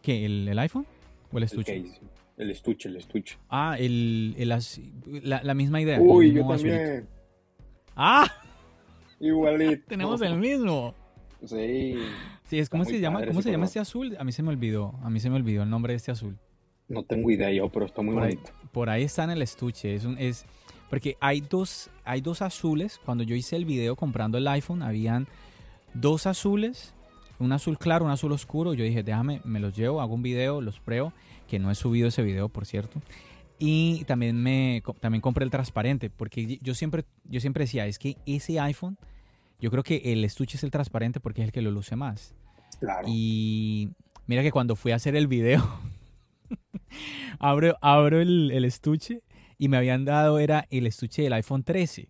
¿Qué? 0.01 0.25
¿El, 0.25 0.59
iPhone? 0.59 0.85
¿O 1.31 1.37
el 1.37 1.43
estuche? 1.43 1.83
El, 2.37 2.51
estuche, 2.51 2.89
el 2.89 2.97
estuche. 2.97 3.37
Ah, 3.49 3.77
el, 3.79 4.35
la, 5.23 5.53
misma 5.53 5.81
idea. 5.81 5.99
Uy, 5.99 6.33
yo 6.33 6.45
también. 6.45 7.07
¡Ah! 7.95 8.29
Igualito. 9.19 9.85
Tenemos 9.87 10.21
el 10.21 10.37
mismo. 10.37 10.93
Sí. 11.45 11.95
Sí, 12.43 12.59
es 12.59 12.69
como 12.69 12.85
se 12.85 12.99
llama, 12.99 13.25
¿cómo 13.25 13.41
se 13.41 13.51
llama 13.51 13.65
este 13.65 13.79
azul? 13.79 14.15
A 14.19 14.23
mí 14.23 14.31
se 14.31 14.43
me 14.43 14.49
olvidó, 14.49 14.93
a 15.01 15.09
mí 15.09 15.19
se 15.19 15.29
me 15.29 15.37
olvidó 15.37 15.63
el 15.63 15.69
nombre 15.69 15.93
de 15.93 15.97
este 15.97 16.11
azul. 16.11 16.37
No 16.87 17.03
tengo 17.03 17.31
idea 17.31 17.51
yo, 17.51 17.69
pero 17.69 17.85
está 17.85 18.01
muy 18.01 18.15
bonito. 18.15 18.51
por 18.71 18.89
ahí 18.89 19.03
está 19.03 19.23
en 19.23 19.31
el 19.31 19.41
estuche, 19.41 19.95
es 19.95 20.05
un, 20.05 20.17
es 20.17 20.45
porque 20.93 21.17
hay 21.19 21.41
dos, 21.41 21.89
hay 22.03 22.21
dos 22.21 22.43
azules. 22.43 23.01
Cuando 23.03 23.23
yo 23.23 23.35
hice 23.35 23.55
el 23.55 23.65
video 23.65 23.95
comprando 23.95 24.37
el 24.37 24.47
iPhone, 24.47 24.83
habían 24.83 25.27
dos 25.95 26.27
azules, 26.27 26.93
un 27.39 27.51
azul 27.51 27.79
claro, 27.79 28.05
un 28.05 28.11
azul 28.11 28.31
oscuro. 28.31 28.75
Yo 28.75 28.83
dije, 28.83 29.01
déjame, 29.01 29.41
me 29.43 29.59
los 29.59 29.75
llevo, 29.75 30.01
hago 30.01 30.13
un 30.13 30.21
video, 30.21 30.61
los 30.61 30.79
pruebo, 30.79 31.11
que 31.47 31.57
no 31.57 31.71
he 31.71 31.75
subido 31.75 32.09
ese 32.09 32.21
video, 32.21 32.47
por 32.47 32.67
cierto. 32.67 33.01
Y 33.57 34.03
también 34.05 34.35
me 34.35 34.83
también 34.99 35.21
compré 35.21 35.45
el 35.45 35.49
transparente, 35.49 36.11
porque 36.11 36.59
yo 36.61 36.75
siempre, 36.75 37.05
yo 37.23 37.39
siempre 37.39 37.63
decía, 37.63 37.87
es 37.87 37.97
que 37.97 38.17
ese 38.27 38.59
iPhone 38.59 38.99
yo 39.59 39.71
creo 39.71 39.81
que 39.81 40.13
el 40.13 40.23
estuche 40.23 40.57
es 40.57 40.63
el 40.63 40.69
transparente 40.69 41.19
porque 41.19 41.41
es 41.41 41.45
el 41.45 41.51
que 41.51 41.63
lo 41.63 41.71
luce 41.71 41.95
más. 41.95 42.35
Claro. 42.79 43.07
Y 43.07 43.89
mira 44.27 44.43
que 44.43 44.51
cuando 44.51 44.75
fui 44.75 44.91
a 44.91 44.97
hacer 44.97 45.15
el 45.15 45.25
video, 45.25 45.63
abro, 47.39 47.77
abro 47.81 48.21
el, 48.21 48.65
estuche 48.65 49.21
y 49.57 49.67
me 49.67 49.77
habían 49.77 50.05
dado, 50.05 50.39
era 50.39 50.67
el 50.69 50.87
estuche 50.87 51.23
del 51.23 51.33
iPhone 51.33 51.63
13. 51.63 52.09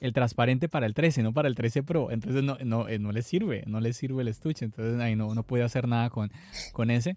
El 0.00 0.12
transparente 0.12 0.68
para 0.68 0.86
el 0.86 0.94
13, 0.94 1.22
no 1.22 1.32
para 1.32 1.48
el 1.48 1.54
13 1.54 1.84
Pro. 1.84 2.10
Entonces 2.10 2.42
no, 2.42 2.58
no, 2.64 2.88
eh, 2.88 2.98
no 2.98 3.12
le 3.12 3.22
sirve, 3.22 3.62
no 3.66 3.80
le 3.80 3.92
sirve 3.92 4.22
el 4.22 4.28
estuche. 4.28 4.64
Entonces 4.64 5.00
ahí 5.00 5.14
no, 5.14 5.34
no 5.34 5.44
pude 5.44 5.62
hacer 5.62 5.86
nada 5.86 6.10
con, 6.10 6.32
con 6.72 6.90
ese. 6.90 7.16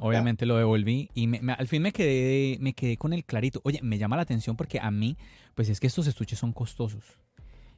Obviamente 0.00 0.46
lo 0.46 0.56
devolví 0.56 1.10
y 1.14 1.28
al 1.50 1.66
fin 1.66 1.82
me 1.82 1.90
quedé, 1.90 2.58
me 2.60 2.74
quedé 2.74 2.96
con 2.96 3.12
el 3.12 3.24
clarito. 3.24 3.60
Oye, 3.64 3.80
me 3.82 3.98
llama 3.98 4.14
la 4.14 4.22
atención 4.22 4.56
porque 4.56 4.78
a 4.78 4.92
mí, 4.92 5.16
pues 5.56 5.68
es 5.68 5.80
que 5.80 5.88
estos 5.88 6.06
estuches 6.06 6.38
son 6.38 6.52
costosos. 6.52 7.18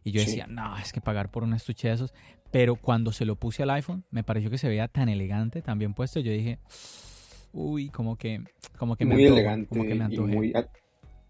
Y 0.04 0.12
yo 0.12 0.20
decía, 0.20 0.46
no, 0.46 0.76
es 0.78 0.92
que 0.92 1.00
pagar 1.00 1.30
por 1.30 1.42
un 1.42 1.54
estuche 1.54 1.88
de 1.88 1.94
esos. 1.94 2.12
Pero 2.52 2.76
cuando 2.76 3.12
se 3.12 3.24
lo 3.24 3.34
puse 3.36 3.62
al 3.62 3.70
iPhone, 3.70 4.04
me 4.10 4.22
pareció 4.22 4.50
que 4.50 4.58
se 4.58 4.68
veía 4.68 4.88
tan 4.88 5.08
elegante, 5.08 5.62
tan 5.62 5.78
bien 5.78 5.94
puesto. 5.94 6.20
Yo 6.20 6.30
dije, 6.30 6.58
uy, 7.56 7.88
como 7.88 8.16
que, 8.16 8.42
como 8.78 8.96
que 8.96 9.04
muy 9.04 9.24
elegante, 9.24 9.68
como 9.68 9.84
que 9.84 9.94
me 9.94 10.08
muy, 10.08 10.52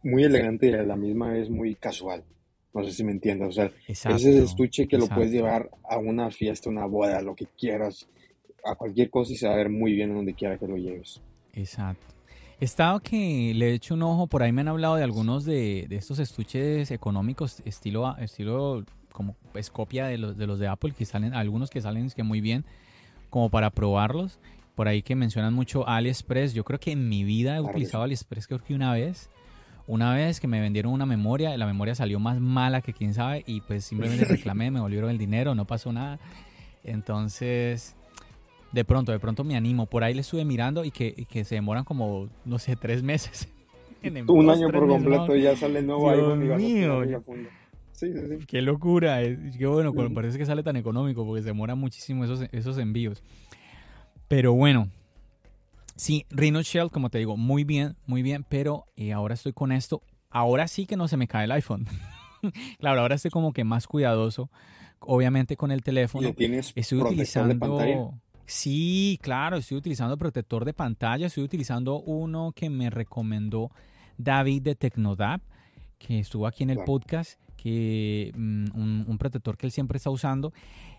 muy 0.03 0.25
elegante 0.25 0.71
y 0.71 0.75
a 0.75 0.83
la 0.83 0.97
misma 0.97 1.31
vez 1.31 1.49
muy 1.49 1.75
casual. 1.77 2.25
No 2.75 2.85
sé 2.85 2.93
si 2.93 3.05
me 3.05 3.13
entiendes. 3.13 3.49
O 3.49 3.53
sea, 3.53 3.71
ese 3.89 4.43
estuche 4.43 4.87
que 4.87 4.99
lo 4.99 5.07
puedes 5.07 5.31
llevar 5.31 5.71
a 5.89 5.97
una 5.99 6.31
fiesta, 6.31 6.69
una 6.69 6.85
boda, 6.85 7.23
lo 7.23 7.35
que 7.35 7.47
quieras, 7.59 8.07
a 8.65 8.75
cualquier 8.75 9.09
cosa 9.09 9.33
y 9.33 9.37
se 9.37 9.47
va 9.47 9.55
a 9.55 9.57
ver 9.57 9.71
muy 9.71 9.95
bien 9.95 10.13
donde 10.13 10.35
quiera 10.35 10.59
que 10.59 10.67
lo 10.67 10.77
lleves. 10.77 11.23
Exacto. 11.55 12.05
He 12.61 12.65
estado 12.65 13.01
que 13.01 13.53
le 13.55 13.71
he 13.71 13.75
hecho 13.75 13.95
un 13.95 14.03
ojo, 14.03 14.27
por 14.27 14.43
ahí 14.43 14.53
me 14.53 14.63
han 14.63 14.69
hablado 14.69 14.97
de 14.97 15.05
algunos 15.05 15.45
de, 15.45 15.87
estos 15.91 16.19
estuches 16.19 16.91
económicos, 16.91 17.61
estilo, 17.65 18.17
estilo 18.19 18.85
como 19.13 19.37
es 19.55 19.71
copia 19.71 20.07
de 20.07 20.19
los, 20.19 20.37
de 20.37 20.47
los 20.47 20.59
de 20.59 20.67
Apple, 20.67 20.93
que 20.97 21.07
salen, 21.07 21.35
algunos 21.35 21.71
que 21.71 21.81
salen 21.81 22.11
que 22.11 22.23
muy 22.23 22.41
bien, 22.41 22.65
como 23.31 23.49
para 23.49 23.71
probarlos. 23.71 24.39
Por 24.77 24.89
ahí 24.89 25.03
que 25.03 25.17
mencionan 25.17 25.55
mucho 25.55 25.89
AliExpress. 25.89 26.53
Yo 26.53 26.63
creo 26.63 26.79
que 26.79 26.93
en 26.93 27.09
mi 27.09 27.25
vida 27.25 27.57
he 27.57 27.61
utilizado 27.61 28.05
AliExpress 28.05 28.47
creo 28.47 28.63
que 28.63 28.75
una 28.75 28.93
vez. 28.93 29.31
Una 29.89 30.15
vez 30.15 30.39
que 30.39 30.47
me 30.47 30.61
vendieron 30.61 30.93
una 30.93 31.07
memoria, 31.07 31.57
la 31.57 31.65
memoria 31.65 31.95
salió 31.95 32.21
más 32.21 32.41
mala 32.41 32.83
que 32.83 32.93
quién 32.93 33.15
sabe 33.15 33.43
y 33.47 33.63
pues 33.63 33.85
simplemente 33.85 34.25
reclamé, 34.27 34.71
me 34.71 34.81
volvieron 34.81 35.11
el 35.11 35.17
dinero, 35.17 35.55
no 35.55 35.65
pasó 35.65 35.93
nada. 35.93 36.19
Entonces, 36.85 37.97
de 38.73 38.85
pronto, 38.85 39.13
de 39.13 39.19
pronto 39.19 39.45
me 39.45 39.57
animo. 39.57 39.87
Por 39.87 40.05
ahí 40.05 40.13
le 40.13 40.21
estuve 40.21 40.45
mirando 40.45 40.85
y 40.85 40.91
que, 40.91 41.27
se 41.45 41.55
demoran 41.55 41.85
como, 41.85 42.29
no 42.45 42.59
sé, 42.59 42.77
tres 42.77 43.03
meses. 43.03 43.49
Un 44.29 44.51
año 44.51 44.69
por 44.71 44.87
completo 44.87 45.35
y 45.35 45.43
ya 45.43 45.57
sale 45.57 45.81
nuevo 45.81 46.37
Dios 46.37 46.61
mío. 46.61 47.03
Sí, 47.93 48.13
sí, 48.13 48.21
sí. 48.29 48.47
Qué 48.47 48.61
locura. 48.61 49.23
Qué 49.23 49.67
bueno, 49.67 49.95
parece 50.15 50.37
que 50.37 50.45
sale 50.45 50.63
tan 50.63 50.77
económico 50.77 51.25
porque 51.25 51.41
se 51.41 51.49
demoran 51.49 51.79
muchísimo 51.79 52.25
esos, 52.25 52.43
esos 52.53 52.77
envíos. 52.77 53.23
Pero 54.29 54.53
bueno, 54.55 54.89
sí, 55.95 56.27
Rhino 56.31 56.63
Shell, 56.63 56.91
como 56.91 57.11
te 57.11 57.19
digo, 57.19 57.37
muy 57.37 57.65
bien, 57.65 57.97
muy 58.07 58.23
bien, 58.23 58.45
pero 58.49 58.87
eh, 58.97 59.13
ahora 59.13 59.35
estoy 59.35 59.53
con 59.53 59.73
esto. 59.73 60.03
Ahora 60.31 60.69
sí 60.69 60.87
que 60.87 60.97
no 60.97 61.09
se 61.09 61.17
me 61.17 61.29
cae 61.29 61.45
el 61.45 61.53
iPhone. 61.53 61.87
claro, 62.79 63.01
ahora 63.01 63.15
estoy 63.15 63.31
como 63.31 63.53
que 63.53 63.65
más 63.65 63.87
cuidadoso, 63.87 64.51
obviamente 65.01 65.57
con 65.57 65.71
el 65.71 65.83
teléfono. 65.83 66.33
tienes 66.33 66.73
estoy 66.75 67.01
utilizando 67.01 68.13
Sí, 68.47 69.19
claro, 69.23 69.57
estoy 69.57 69.77
utilizando 69.77 70.17
protector 70.17 70.65
de 70.65 70.73
pantalla, 70.73 71.27
estoy 71.27 71.43
utilizando 71.43 72.01
uno 72.01 72.53
que 72.55 72.71
me 72.71 72.91
recomendó 72.91 73.73
David 74.19 74.63
de 74.63 74.75
Tecnodap, 74.77 75.43
que 75.99 76.21
estuvo 76.21 76.47
aquí 76.47 76.63
en 76.63 76.71
el 76.71 76.79
podcast, 76.85 77.41
que 77.57 78.33
mm, 78.37 79.09
un, 79.09 79.19
protector 79.19 79.57
que 79.57 79.67
él 79.67 79.73
siempre 79.73 79.97
está 79.97 80.11
usando, 80.11 80.53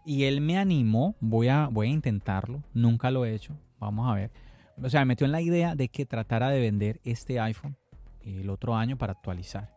y 0.08 0.24
él 0.24 0.42
me 0.42 0.58
animó, 0.58 1.16
voy 1.20 1.50
a, 1.50 1.68
voy 1.68 1.88
a 1.88 1.92
intentarlo, 1.92 2.64
nunca 2.74 3.12
lo 3.12 3.26
he 3.26 3.36
hecho, 3.36 3.60
vamos 3.78 4.10
a 4.10 4.16
ver. 4.16 4.32
O 4.82 4.90
sea, 4.90 5.02
me 5.02 5.08
metió 5.08 5.26
en 5.26 5.32
la 5.32 5.42
idea 5.42 5.76
de 5.76 5.90
que 5.90 6.06
tratara 6.06 6.50
de 6.50 6.62
vender 6.62 7.02
este 7.04 7.40
iPhone 7.40 7.76
el 8.22 8.50
otro 8.50 8.76
año 8.76 8.98
para 8.98 9.14
actualizar 9.14 9.76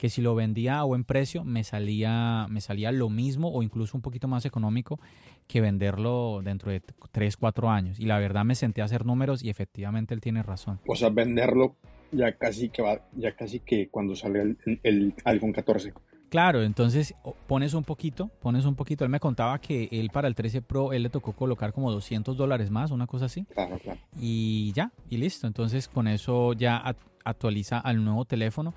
que 0.00 0.08
si 0.08 0.22
lo 0.22 0.34
vendía 0.34 0.78
a 0.78 0.84
buen 0.84 1.04
precio 1.04 1.44
me 1.44 1.62
salía, 1.62 2.46
me 2.48 2.62
salía 2.62 2.90
lo 2.90 3.10
mismo 3.10 3.52
o 3.52 3.62
incluso 3.62 3.98
un 3.98 4.00
poquito 4.00 4.28
más 4.28 4.46
económico 4.46 4.98
que 5.46 5.60
venderlo 5.60 6.40
dentro 6.42 6.72
de 6.72 6.80
3, 7.12 7.36
4 7.36 7.68
años. 7.68 8.00
Y 8.00 8.06
la 8.06 8.18
verdad 8.18 8.46
me 8.46 8.54
senté 8.54 8.80
a 8.80 8.86
hacer 8.86 9.04
números 9.04 9.44
y 9.44 9.50
efectivamente 9.50 10.14
él 10.14 10.22
tiene 10.22 10.42
razón. 10.42 10.80
O 10.86 10.96
sea, 10.96 11.10
venderlo 11.10 11.76
ya 12.12 12.32
casi 12.32 12.70
que 12.70 12.80
va, 12.80 13.06
ya 13.12 13.36
casi 13.36 13.60
que 13.60 13.90
cuando 13.90 14.16
salga 14.16 14.40
el, 14.40 14.56
el 14.82 15.14
iPhone 15.26 15.52
14. 15.52 15.92
Claro, 16.30 16.62
entonces 16.62 17.12
pones 17.48 17.74
un 17.74 17.82
poquito, 17.82 18.30
pones 18.40 18.64
un 18.64 18.76
poquito. 18.76 19.04
Él 19.04 19.10
me 19.10 19.18
contaba 19.18 19.60
que 19.60 19.88
él 19.90 20.10
para 20.10 20.28
el 20.28 20.36
13 20.36 20.62
Pro, 20.62 20.92
él 20.92 21.02
le 21.02 21.10
tocó 21.10 21.32
colocar 21.32 21.72
como 21.72 21.90
200 21.90 22.36
dólares 22.36 22.70
más, 22.70 22.92
una 22.92 23.08
cosa 23.08 23.24
así. 23.24 23.44
Claro, 23.46 23.78
claro. 23.78 23.98
Y 24.18 24.72
ya, 24.72 24.92
y 25.08 25.16
listo. 25.16 25.48
Entonces 25.48 25.88
con 25.88 26.06
eso 26.06 26.52
ya 26.52 26.94
actualiza 27.24 27.80
al 27.80 28.04
nuevo 28.04 28.24
teléfono. 28.24 28.74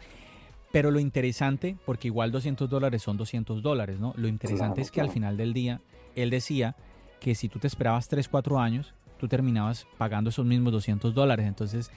Pero 0.71 0.89
lo 0.89 0.99
interesante, 0.99 1.77
porque 1.85 2.07
igual 2.07 2.31
200 2.31 2.67
dólares 2.67 3.03
son 3.03 3.15
200 3.15 3.61
dólares, 3.61 3.99
¿no? 3.99 4.15
Lo 4.17 4.27
interesante 4.27 4.81
es 4.81 4.89
que 4.89 5.01
al 5.01 5.11
final 5.11 5.37
del 5.37 5.53
día, 5.53 5.79
él 6.15 6.31
decía 6.31 6.75
que 7.19 7.35
si 7.35 7.47
tú 7.47 7.59
te 7.59 7.67
esperabas 7.67 8.07
3, 8.07 8.27
4 8.27 8.59
años, 8.59 8.95
tú 9.19 9.27
terminabas 9.27 9.85
pagando 9.99 10.31
esos 10.31 10.47
mismos 10.47 10.73
200 10.73 11.13
dólares. 11.13 11.45
Entonces, 11.45 11.91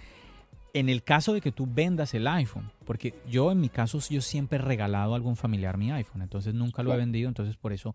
en 0.79 0.89
el 0.89 1.03
caso 1.03 1.33
de 1.33 1.41
que 1.41 1.53
tú 1.53 1.67
vendas 1.67 2.12
el 2.15 2.27
iPhone, 2.27 2.71
porque 2.85 3.15
yo 3.29 3.51
en 3.51 3.61
mi 3.61 3.69
caso 3.71 3.99
yo 4.11 4.21
siempre 4.21 4.59
he 4.59 4.62
regalado 4.62 5.15
a 5.15 5.17
algún 5.17 5.37
familiar 5.37 5.79
mi 5.79 5.91
iPhone, 5.91 6.23
entonces 6.23 6.55
nunca 6.55 6.83
lo 6.83 6.93
he 6.93 6.97
vendido, 6.97 7.29
entonces 7.29 7.57
por 7.57 7.73
eso, 7.73 7.95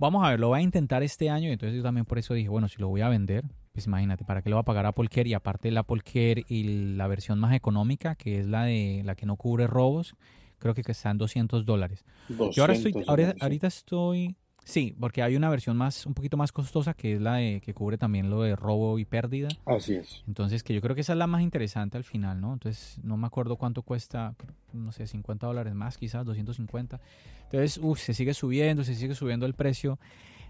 vamos 0.00 0.24
a 0.24 0.30
ver, 0.30 0.40
lo 0.40 0.48
voy 0.48 0.60
a 0.60 0.62
intentar 0.62 1.02
este 1.02 1.30
año, 1.30 1.48
y 1.48 1.52
entonces 1.52 1.76
yo 1.76 1.82
también 1.82 2.04
por 2.04 2.18
eso 2.18 2.34
dije, 2.34 2.48
bueno, 2.48 2.68
si 2.68 2.78
lo 2.78 2.88
voy 2.88 3.02
a 3.02 3.08
vender, 3.08 3.44
pues 3.72 3.86
imagínate, 3.86 4.24
¿para 4.24 4.42
qué 4.42 4.48
le 4.48 4.54
va 4.54 4.62
a 4.62 4.64
pagar 4.64 4.84
Apple 4.84 5.08
Care? 5.08 5.28
Y 5.28 5.34
aparte 5.34 5.68
el 5.68 5.78
Apple 5.78 6.02
Care 6.02 6.44
y 6.48 6.94
la 6.96 7.06
versión 7.06 7.38
más 7.38 7.54
económica, 7.54 8.16
que 8.16 8.40
es 8.40 8.46
la 8.46 8.64
de 8.64 9.02
la 9.04 9.14
que 9.14 9.24
no 9.24 9.36
cubre 9.36 9.68
robos, 9.68 10.16
creo 10.58 10.74
que 10.74 10.82
está 10.86 11.10
en 11.10 11.18
200 11.18 11.64
dólares. 11.64 12.04
Yo 12.52 12.62
ahora 12.64 12.74
estoy, 12.74 12.94
ahorita, 13.06 13.66
estoy, 13.66 14.36
sí, 14.64 14.94
porque 14.98 15.22
hay 15.22 15.36
una 15.36 15.48
versión 15.50 15.76
más, 15.76 16.06
un 16.06 16.14
poquito 16.14 16.36
más 16.36 16.52
costosa, 16.52 16.94
que 16.94 17.14
es 17.14 17.20
la 17.20 17.34
de 17.34 17.60
que 17.60 17.74
cubre 17.74 17.98
también 17.98 18.30
lo 18.30 18.42
de 18.42 18.56
robo 18.56 18.98
y 18.98 19.04
pérdida. 19.04 19.48
Así 19.66 19.94
es. 19.94 20.22
Entonces, 20.26 20.62
que 20.62 20.74
yo 20.74 20.80
creo 20.80 20.94
que 20.94 21.02
esa 21.02 21.12
es 21.12 21.18
la 21.18 21.26
más 21.26 21.42
interesante 21.42 21.96
al 21.96 22.04
final, 22.04 22.40
¿no? 22.40 22.52
Entonces, 22.52 22.98
no 23.02 23.16
me 23.16 23.26
acuerdo 23.26 23.56
cuánto 23.56 23.82
cuesta, 23.82 24.34
no 24.72 24.92
sé, 24.92 25.06
50 25.06 25.46
dólares 25.46 25.74
más, 25.74 25.98
quizás 25.98 26.24
250. 26.24 27.00
Entonces, 27.44 27.78
uff, 27.82 27.98
se 27.98 28.14
sigue 28.14 28.34
subiendo, 28.34 28.84
se 28.84 28.94
sigue 28.94 29.14
subiendo 29.14 29.46
el 29.46 29.54
precio 29.54 29.98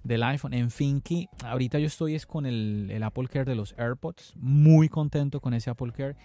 del 0.05 0.23
iPhone. 0.23 0.55
En 0.55 0.71
fin, 0.71 1.01
que 1.01 1.29
ahorita 1.45 1.79
yo 1.79 1.87
estoy 1.87 2.15
es 2.15 2.27
con 2.27 2.47
el, 2.47 3.01
Apple 3.03 3.29
Care 3.29 3.45
de 3.45 3.55
los 3.55 3.75
AirPods. 3.79 4.35
Muy 4.37 4.89
contento 4.89 5.41
con 5.41 5.55
ese 5.55 5.71
Apple 5.71 5.93
Care. 5.93 6.17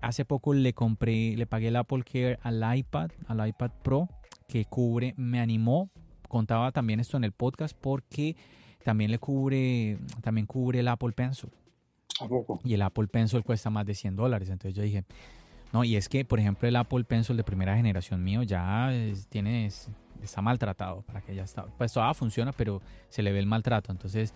Hace 0.00 0.24
poco 0.24 0.52
le 0.52 0.72
compré, 0.72 1.36
le 1.36 1.46
pagué 1.46 1.68
el 1.68 1.76
Apple 1.76 2.02
Care 2.04 2.38
al 2.42 2.76
iPad, 2.76 3.10
al 3.26 3.46
iPad 3.46 3.70
Pro, 3.82 4.08
que 4.48 4.64
cubre, 4.64 5.14
me 5.16 5.40
animó. 5.40 5.90
Contaba 6.32 6.72
también 6.72 6.98
esto 6.98 7.18
en 7.18 7.24
el 7.24 7.32
podcast 7.32 7.76
porque 7.78 8.36
también 8.82 9.10
le 9.10 9.18
cubre, 9.18 9.98
también 10.22 10.46
cubre 10.46 10.80
el 10.80 10.88
Apple 10.88 11.12
Pencil. 11.12 11.50
¿A 12.20 12.26
poco? 12.26 12.58
Y 12.64 12.72
el 12.72 12.80
Apple 12.80 13.06
Pencil 13.06 13.44
cuesta 13.44 13.68
más 13.68 13.84
de 13.84 13.94
100 13.94 14.16
dólares. 14.16 14.48
Entonces 14.48 14.74
yo 14.74 14.82
dije, 14.82 15.04
No, 15.74 15.84
y 15.84 15.94
es 15.94 16.08
que, 16.08 16.24
por 16.24 16.40
ejemplo, 16.40 16.66
el 16.66 16.76
Apple 16.76 17.04
Pencil 17.04 17.36
de 17.36 17.44
primera 17.44 17.76
generación 17.76 18.24
mío 18.24 18.42
ya 18.44 18.90
tiene, 19.28 19.70
está 20.22 20.40
maltratado, 20.40 21.02
para 21.02 21.20
que 21.20 21.34
ya 21.34 21.42
está, 21.42 21.66
pues 21.76 21.92
todavía 21.92 22.14
funciona, 22.14 22.52
pero 22.52 22.80
se 23.10 23.22
le 23.22 23.30
ve 23.30 23.38
el 23.38 23.46
maltrato. 23.46 23.92
Entonces, 23.92 24.32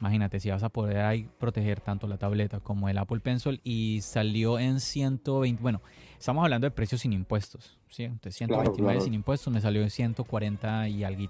imagínate 0.00 0.40
si 0.40 0.50
vas 0.50 0.62
a 0.62 0.68
poder 0.68 0.98
ahí 0.98 1.28
proteger 1.38 1.80
tanto 1.80 2.06
la 2.06 2.18
tableta 2.18 2.60
como 2.60 2.88
el 2.88 2.98
Apple 2.98 3.20
Pencil 3.20 3.60
y 3.64 4.00
salió 4.02 4.58
en 4.58 4.80
120, 4.80 5.62
bueno, 5.62 5.80
estamos 6.18 6.44
hablando 6.44 6.66
de 6.66 6.70
precios 6.70 7.00
sin 7.00 7.12
impuestos, 7.12 7.78
¿sí? 7.88 8.04
Entonces, 8.04 8.36
129 8.36 9.00
sin 9.00 9.14
impuestos 9.14 9.52
me 9.52 9.60
salió 9.60 9.82
en 9.82 9.90
140 9.90 10.88
y 10.88 11.04
algo. 11.04 11.24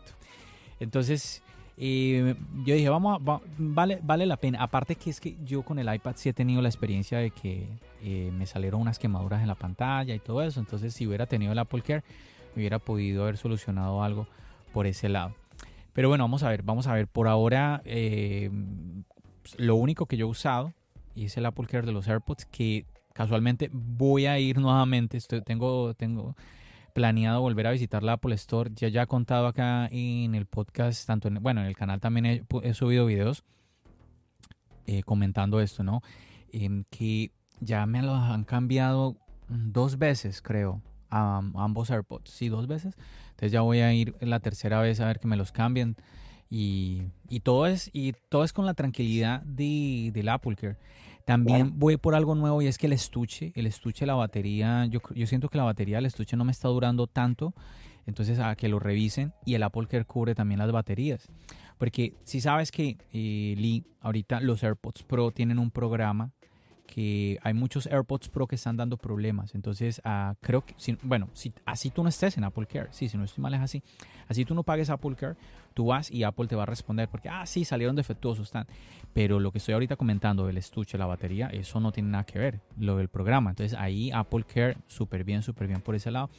Entonces, 0.81 1.43
eh, 1.81 2.35
yo 2.64 2.75
dije, 2.75 2.89
vamos, 2.89 3.21
a, 3.27 3.41
vale, 3.57 4.01
vale 4.03 4.27
la 4.27 4.37
pena. 4.37 4.62
Aparte 4.62 4.97
que 4.97 5.11
es 5.11 5.21
que 5.21 5.37
yo 5.45 5.62
con 5.62 5.79
el 5.79 5.93
iPad 5.93 6.14
sí 6.16 6.29
he 6.29 6.33
tenido 6.33 6.61
la 6.61 6.69
experiencia 6.69 7.19
de 7.19 7.31
que 7.31 7.69
eh, 8.03 8.33
me 8.37 8.47
salieron 8.47 8.81
unas 8.81 8.99
quemaduras 8.99 9.41
en 9.43 9.49
la 9.49 9.55
pantalla 9.55 10.14
y 10.14 10.19
todo 10.19 10.43
eso. 10.43 10.61
Entonces, 10.61 10.93
si 10.95 11.07
hubiera 11.07 11.27
tenido 11.27 11.53
el 11.53 11.59
Apple 11.59 11.83
Care, 11.83 12.03
hubiera 12.57 12.79
podido 12.79 13.23
haber 13.23 13.37
solucionado 13.37 14.03
algo 14.03 14.27
por 14.73 14.87
ese 14.87 15.09
lado. 15.09 15.35
Pero 15.99 16.11
bueno, 16.11 16.23
vamos 16.23 16.45
a 16.45 16.49
ver, 16.51 16.63
vamos 16.63 16.87
a 16.87 16.93
ver. 16.95 17.09
Por 17.09 17.27
ahora, 17.27 17.83
eh, 17.85 18.53
lo 19.57 19.75
único 19.75 20.07
que 20.07 20.17
yo 20.17 20.27
he 20.27 20.31
usado 20.31 20.73
es 21.17 21.37
el 21.37 21.45
Apple 21.45 21.67
Care 21.67 21.85
de 21.85 21.91
los 21.91 22.07
AirPods, 22.07 22.47
que 22.47 22.87
casualmente 23.15 23.69
voy 23.73 24.27
a 24.27 24.39
ir 24.39 24.59
nuevamente. 24.61 25.19
Tengo, 25.45 25.95
tengo 25.95 26.37
planeado 26.95 27.41
volver 27.41 27.67
a 27.67 27.73
visitar 27.73 28.05
la 28.05 28.13
Apple 28.13 28.33
Store. 28.37 28.71
Ya 28.77 28.87
ya 28.87 29.03
he 29.03 29.07
contado 29.09 29.49
acá 29.49 29.89
en 29.91 30.37
el 30.37 30.47
podcast, 30.47 31.05
tanto 31.05 31.27
en, 31.27 31.43
bueno, 31.43 31.63
en 31.63 31.67
el 31.67 31.75
canal 31.75 31.99
también 31.99 32.47
he, 32.63 32.75
subido 32.75 33.05
videos 33.05 33.43
eh, 34.87 35.03
comentando 35.03 35.61
esto, 35.61 35.83
¿no? 35.83 36.01
que 36.91 37.33
ya 37.59 37.87
me 37.87 38.03
lo 38.03 38.15
han 38.15 38.45
cambiado 38.45 39.17
dos 39.49 39.99
veces, 39.99 40.43
creo, 40.43 40.81
a, 41.11 41.39
ambos 41.55 41.91
AirPods. 41.91 42.31
Sí, 42.31 42.49
dos 42.49 42.67
veces. 42.67 42.97
Entonces 43.31 43.53
ya 43.53 43.61
voy 43.61 43.81
a 43.81 43.93
ir 43.93 44.15
la 44.21 44.41
tercera 44.41 44.81
vez 44.81 45.01
a 45.01 45.07
ver 45.07 45.19
que 45.19 45.29
me 45.29 45.37
los 45.37 45.53
cambien. 45.53 45.97
Y, 46.51 47.03
y 47.29 47.41
todo 47.41 47.67
es 47.67 47.91
y 47.93 48.15
todo 48.31 48.43
es 48.43 48.53
con 48.53 48.65
la 48.65 48.75
tranquilidad 48.75 49.43
de, 49.43 50.11
del 50.13 50.29
Apple 50.29 50.57
Care. 50.57 50.77
También 51.29 51.79
voy 51.79 51.99
por 51.99 52.15
algo 52.15 52.35
nuevo 52.35 52.63
y 52.63 52.69
es 52.69 52.79
que 52.79 52.87
el 52.87 52.95
estuche, 52.95 53.53
el 53.55 53.67
estuche, 53.67 54.07
la 54.07 54.15
batería, 54.15 54.87
yo, 54.87 55.01
yo 55.15 55.27
siento 55.27 55.51
que 55.51 55.59
la 55.59 55.65
batería 55.65 55.99
del 55.99 56.07
estuche 56.07 56.39
no 56.39 56.45
me 56.47 56.53
está 56.53 56.69
durando 56.69 57.07
tanto, 57.07 57.53
entonces 58.07 58.39
a 58.39 58.57
que 58.57 58.67
lo 58.67 58.79
revisen 58.79 59.35
y 59.45 59.53
el 59.53 59.63
Apple 59.63 59.87
Care 59.89 60.07
cubre 60.07 60.35
también 60.35 60.59
las 60.59 60.73
baterías. 60.73 61.29
Porque 61.77 62.15
si 62.25 62.41
sabes 62.41 62.73
que, 62.73 62.97
eh, 63.13 63.55
Lee, 63.59 63.85
ahorita 64.01 64.41
los 64.41 64.65
AirPods 64.65 65.03
Pro 65.03 65.31
tienen 65.31 65.59
un 65.59 65.71
programa 65.71 66.33
que 66.89 67.39
hay 67.43 67.53
muchos 67.53 67.86
AirPods 67.86 68.30
Pro 68.30 68.47
que 68.47 68.57
están 68.57 68.76
dando 68.76 68.97
problemas. 68.97 69.55
Entonces, 69.55 70.01
uh, 70.05 70.34
creo 70.41 70.64
que, 70.64 70.74
si, 70.78 70.97
bueno, 71.03 71.28
si 71.34 71.53
así 71.66 71.91
tú 71.91 72.03
no 72.03 72.09
estés 72.09 72.39
en 72.39 72.45
Apple 72.45 72.66
Care, 72.66 72.89
sí, 72.91 73.09
si 73.09 73.18
no 73.18 73.24
estoy 73.24 73.43
mal 73.43 73.53
es 73.55 73.61
así, 73.61 73.82
así 74.26 74.45
tú 74.45 74.55
no 74.55 74.62
pagues 74.62 74.89
Apple 74.89 75.14
Care, 75.14 75.36
tú 75.74 75.86
vas 75.86 76.11
y 76.11 76.24
Apple 76.24 76.47
te 76.47 76.57
va 76.57 76.62
a 76.62 76.66
responder 76.66 77.09
porque, 77.09 77.28
ah, 77.28 77.45
sí, 77.45 77.64
salieron 77.64 77.95
defectuosos, 77.95 78.47
están. 78.47 78.66
Pero 79.12 79.39
lo 79.39 79.53
que 79.53 79.59
estoy 79.59 79.74
ahorita 79.74 79.97
comentando 79.97 80.47
del 80.47 80.57
estuche, 80.57 80.97
la 80.97 81.07
batería, 81.07 81.49
eso 81.49 81.78
no 81.78 81.93
tiene 81.93 82.09
nada 82.09 82.24
que 82.24 82.39
ver, 82.39 82.61
lo 82.78 82.97
del 82.97 83.09
programa. 83.09 83.51
Entonces, 83.51 83.78
ahí 83.78 84.11
Apple 84.11 84.45
Care, 84.45 84.78
súper 84.86 85.24
bien, 85.24 85.43
súper 85.43 85.68
bien 85.68 85.82
por 85.82 85.95
ese 85.95 86.11
lado. 86.11 86.30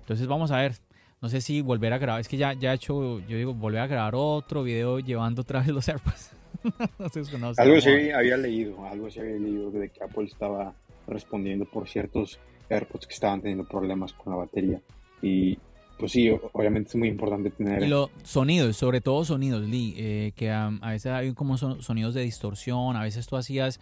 Entonces, 0.00 0.26
vamos 0.26 0.50
a 0.50 0.56
ver, 0.56 0.74
no 1.20 1.28
sé 1.28 1.42
si 1.42 1.60
volver 1.60 1.92
a 1.92 1.98
grabar. 1.98 2.20
Es 2.20 2.28
que 2.28 2.38
ya, 2.38 2.54
ya 2.54 2.72
he 2.72 2.76
hecho, 2.76 3.20
yo 3.20 3.36
digo, 3.36 3.52
volver 3.52 3.82
a 3.82 3.86
grabar 3.86 4.14
otro 4.16 4.62
video 4.62 5.00
llevando 5.00 5.42
otra 5.42 5.60
vez 5.60 5.68
los 5.68 5.86
AirPods. 5.90 6.41
algo 7.58 7.80
sí 7.80 8.10
había 8.10 8.36
leído, 8.36 8.84
algo 8.86 9.10
sí 9.10 9.20
había 9.20 9.36
leído 9.36 9.70
de 9.70 9.88
que 9.88 10.02
Apple 10.02 10.24
estaba 10.24 10.74
respondiendo 11.06 11.64
por 11.64 11.88
ciertos 11.88 12.38
AirPods 12.70 13.06
que 13.06 13.14
estaban 13.14 13.40
teniendo 13.40 13.64
problemas 13.64 14.12
con 14.12 14.32
la 14.32 14.38
batería. 14.38 14.80
Y 15.20 15.58
pues 15.98 16.12
sí, 16.12 16.30
obviamente 16.52 16.88
es 16.88 16.96
muy 16.96 17.08
importante 17.08 17.50
tener... 17.50 17.82
Y 17.82 17.86
los 17.86 18.10
sonidos, 18.24 18.76
sobre 18.76 19.00
todo 19.00 19.24
sonidos, 19.24 19.62
Lee, 19.62 19.94
eh, 19.96 20.32
que 20.34 20.50
a, 20.50 20.70
veces 20.82 21.12
hay 21.12 21.32
como 21.34 21.56
sonidos 21.56 22.14
de 22.14 22.22
distorsión, 22.22 22.96
a 22.96 23.02
veces 23.02 23.26
tú 23.26 23.36
hacías, 23.36 23.78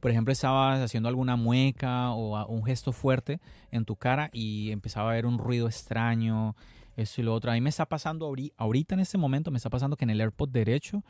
por 0.00 0.10
ejemplo, 0.10 0.32
estabas 0.32 0.80
haciendo 0.80 1.08
alguna 1.08 1.36
mueca 1.36 2.10
o 2.12 2.46
un 2.46 2.64
gesto 2.64 2.92
fuerte 2.92 3.40
en 3.72 3.84
tu 3.84 3.96
cara 3.96 4.30
y 4.32 4.70
empezaba 4.70 5.08
a 5.08 5.12
haber 5.12 5.26
un 5.26 5.38
ruido 5.38 5.66
extraño, 5.66 6.54
eso 6.96 7.20
y 7.20 7.24
lo 7.24 7.34
otro. 7.34 7.50
A 7.50 7.54
mí 7.54 7.60
me 7.60 7.70
está 7.70 7.86
pasando 7.86 8.32
ahorita 8.56 8.94
en 8.94 9.00
este 9.00 9.18
momento, 9.18 9.50
me 9.50 9.56
está 9.56 9.70
pasando 9.70 9.96
que 9.96 10.04
en 10.04 10.10
el 10.10 10.20
AirPod 10.20 10.50
derecho 10.50 11.02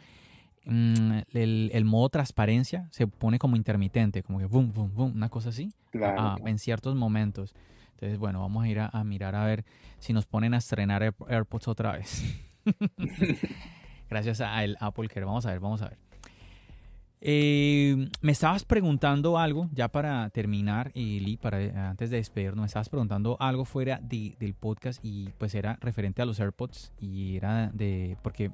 Mm, 0.67 1.19
el, 1.35 1.85
modo 1.85 2.09
transparencia 2.09 2.89
se 2.91 3.07
pone 3.07 3.39
como 3.39 3.57
intermitente, 3.57 4.23
como 4.23 4.39
que 4.39 4.47
boom, 4.47 4.73
boom, 4.73 4.95
boom, 4.95 5.13
una 5.15 5.29
cosa 5.29 5.51
así, 5.51 5.73
ah, 6.03 6.37
en 6.45 6.59
ciertos 6.59 6.95
momentos. 6.97 7.55
Entonces, 7.93 8.19
bueno, 8.19 8.41
vamos 8.41 8.65
a 8.65 8.69
ir 8.69 8.81
a, 8.81 9.05
mirar 9.05 9.35
a 9.35 9.45
ver 9.45 9.65
si 9.99 10.13
nos 10.13 10.27
ponen 10.27 10.55
a 10.55 10.59
estrenar 10.59 11.03
AirPods 11.03 11.69
otra 11.69 11.93
vez. 11.93 12.25
Gracias 14.11 14.41
al 14.41 14.77
Apple 14.81 15.09
Care. 15.09 15.25
Vamos 15.25 15.47
a 15.47 15.51
ver, 15.51 15.61
vamos 15.61 15.83
a 15.83 15.89
ver. 15.89 15.99
Eh, 17.27 18.11
me 18.21 18.33
estabas 18.33 18.65
preguntando 18.65 19.39
algo, 19.39 19.71
ya 19.73 19.89
para 19.89 20.29
terminar, 20.31 20.91
y 20.93 21.21
Lee, 21.21 21.39
para, 21.39 21.89
antes 21.89 22.11
de 22.11 22.19
despedirnos, 22.19 22.61
me 22.61 22.67
estabas 22.67 22.91
preguntando 22.91 23.39
algo 23.41 23.65
fuera 23.65 23.99
del 24.03 24.55
podcast 24.55 25.03
y 25.03 25.31
pues 25.39 25.55
era 25.55 25.79
referente 25.81 26.21
a 26.21 26.27
los 26.27 26.39
AirPods 26.39 26.93
y 27.01 27.37
era 27.37 27.71
de, 27.73 28.19
porque 28.23 28.51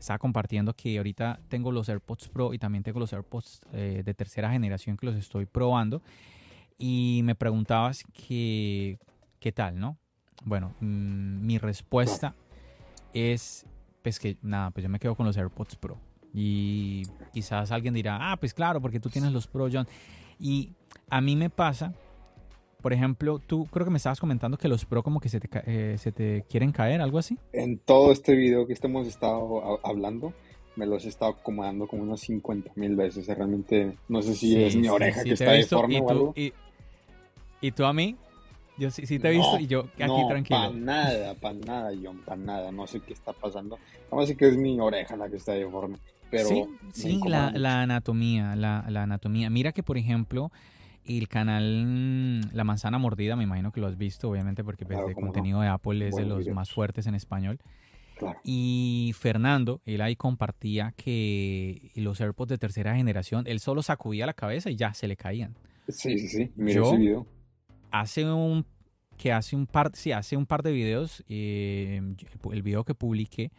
estaba 0.00 0.18
compartiendo 0.18 0.74
que 0.74 0.96
ahorita 0.96 1.40
tengo 1.48 1.70
los 1.70 1.88
AirPods 1.88 2.28
Pro 2.28 2.54
y 2.54 2.58
también 2.58 2.82
tengo 2.82 2.98
los 2.98 3.12
AirPods 3.12 3.60
eh, 3.72 4.02
de 4.04 4.14
tercera 4.14 4.50
generación 4.50 4.96
que 4.96 5.06
los 5.06 5.14
estoy 5.14 5.46
probando. 5.46 6.02
Y 6.78 7.20
me 7.24 7.34
preguntabas 7.34 8.02
que, 8.14 8.98
qué 9.38 9.52
tal, 9.52 9.78
¿no? 9.78 9.98
Bueno, 10.44 10.74
mm, 10.80 11.46
mi 11.46 11.58
respuesta 11.58 12.34
es, 13.12 13.66
pues 14.02 14.18
que 14.18 14.38
nada, 14.40 14.70
pues 14.70 14.82
yo 14.82 14.88
me 14.88 14.98
quedo 14.98 15.14
con 15.14 15.26
los 15.26 15.36
AirPods 15.36 15.76
Pro. 15.76 15.98
Y 16.32 17.02
quizás 17.34 17.70
alguien 17.70 17.92
dirá, 17.92 18.32
ah, 18.32 18.36
pues 18.38 18.54
claro, 18.54 18.80
porque 18.80 19.00
tú 19.00 19.10
tienes 19.10 19.32
los 19.32 19.46
Pro, 19.46 19.68
John. 19.70 19.86
Y 20.38 20.72
a 21.10 21.20
mí 21.20 21.36
me 21.36 21.50
pasa 21.50 21.92
por 22.80 22.92
ejemplo, 22.92 23.38
tú 23.38 23.66
creo 23.66 23.84
que 23.84 23.90
me 23.90 23.98
estabas 23.98 24.20
comentando 24.20 24.56
que 24.56 24.68
los 24.68 24.84
Pro 24.84 25.02
como 25.02 25.20
que 25.20 25.28
se 25.28 25.40
te, 25.40 25.48
eh, 25.66 25.98
se 25.98 26.12
te 26.12 26.44
quieren 26.48 26.72
caer, 26.72 27.00
algo 27.00 27.18
así. 27.18 27.38
En 27.52 27.78
todo 27.78 28.12
este 28.12 28.34
video 28.34 28.66
que 28.66 28.74
hemos 28.82 29.06
estado 29.06 29.80
hablando, 29.84 30.32
me 30.76 30.86
los 30.86 31.04
he 31.04 31.08
estado 31.08 31.32
acomodando 31.32 31.86
como 31.86 32.02
unas 32.02 32.20
50 32.20 32.72
mil 32.76 32.96
veces. 32.96 33.26
Realmente 33.26 33.96
no 34.08 34.22
sé 34.22 34.34
si 34.34 34.62
es 34.62 34.76
mi 34.76 34.88
oreja 34.88 35.22
que 35.22 35.32
está 35.32 35.52
deforme 35.52 35.96
¿Y 35.96 36.00
o 36.00 36.10
algo. 36.10 36.34
Y, 37.60 37.72
tú 37.72 37.84
a 37.84 37.92
mí? 37.92 38.16
Yo 38.78 38.90
sí, 38.90 39.18
te 39.18 39.28
he 39.28 39.32
visto 39.32 39.58
y 39.58 39.66
yo 39.66 39.80
aquí 39.80 40.06
no, 40.06 40.26
tranquilo. 40.26 40.58
Para 40.58 40.72
nada, 40.72 41.34
para 41.34 41.54
nada, 41.54 41.92
John, 42.02 42.22
para 42.24 42.40
nada. 42.40 42.72
No 42.72 42.86
sé 42.86 43.00
qué 43.00 43.12
está 43.12 43.34
pasando. 43.34 43.78
Vamos 44.10 44.22
a 44.22 44.26
decir 44.26 44.36
que 44.38 44.48
es 44.48 44.56
mi 44.56 44.80
oreja 44.80 45.16
la 45.16 45.28
que 45.28 45.36
está 45.36 45.52
deforme. 45.52 45.98
Pero 46.30 46.48
sí, 46.48 46.64
sí 46.92 47.20
la, 47.26 47.50
la, 47.50 47.82
anatomía, 47.82 48.56
la, 48.56 48.86
la 48.88 49.02
anatomía. 49.02 49.50
Mira 49.50 49.72
que, 49.72 49.82
por 49.82 49.98
ejemplo, 49.98 50.50
y 51.04 51.18
el 51.18 51.28
canal 51.28 51.84
mm, 51.86 52.54
La 52.54 52.64
Manzana 52.64 52.98
Mordida, 52.98 53.36
me 53.36 53.44
imagino 53.44 53.72
que 53.72 53.80
lo 53.80 53.86
has 53.86 53.96
visto, 53.96 54.30
obviamente, 54.30 54.64
porque 54.64 54.84
pues, 54.84 54.98
el 55.06 55.14
contenido 55.14 55.60
de 55.60 55.68
Apple 55.68 56.06
es 56.06 56.16
de 56.16 56.24
los 56.24 56.46
más 56.48 56.70
fuertes 56.70 57.06
en 57.06 57.14
español. 57.14 57.58
Y 58.44 59.12
Fernando, 59.18 59.80
él 59.86 60.02
ahí 60.02 60.14
compartía 60.14 60.92
que 60.96 61.90
los 61.94 62.20
AirPods 62.20 62.50
de 62.50 62.58
tercera 62.58 62.94
generación, 62.94 63.44
él 63.46 63.60
solo 63.60 63.82
sacudía 63.82 64.26
la 64.26 64.34
cabeza 64.34 64.70
y 64.70 64.76
ya 64.76 64.92
se 64.92 65.08
le 65.08 65.16
caían. 65.16 65.56
Sí, 65.88 66.18
sí, 66.18 66.28
sí. 66.28 66.52
Mira 66.54 66.82
ese 66.82 66.96
video. 66.98 67.26
Hace 67.90 68.30
un 68.30 68.66
que 69.16 69.32
hace 69.32 69.54
un 69.54 69.66
par, 69.66 69.90
sí, 69.94 70.12
hace 70.12 70.34
un 70.36 70.46
par 70.46 70.62
de 70.62 70.72
videos, 70.72 71.22
eh, 71.28 72.00
el 72.52 72.62
video 72.62 72.84
que 72.84 72.94
publiqué 72.94 73.52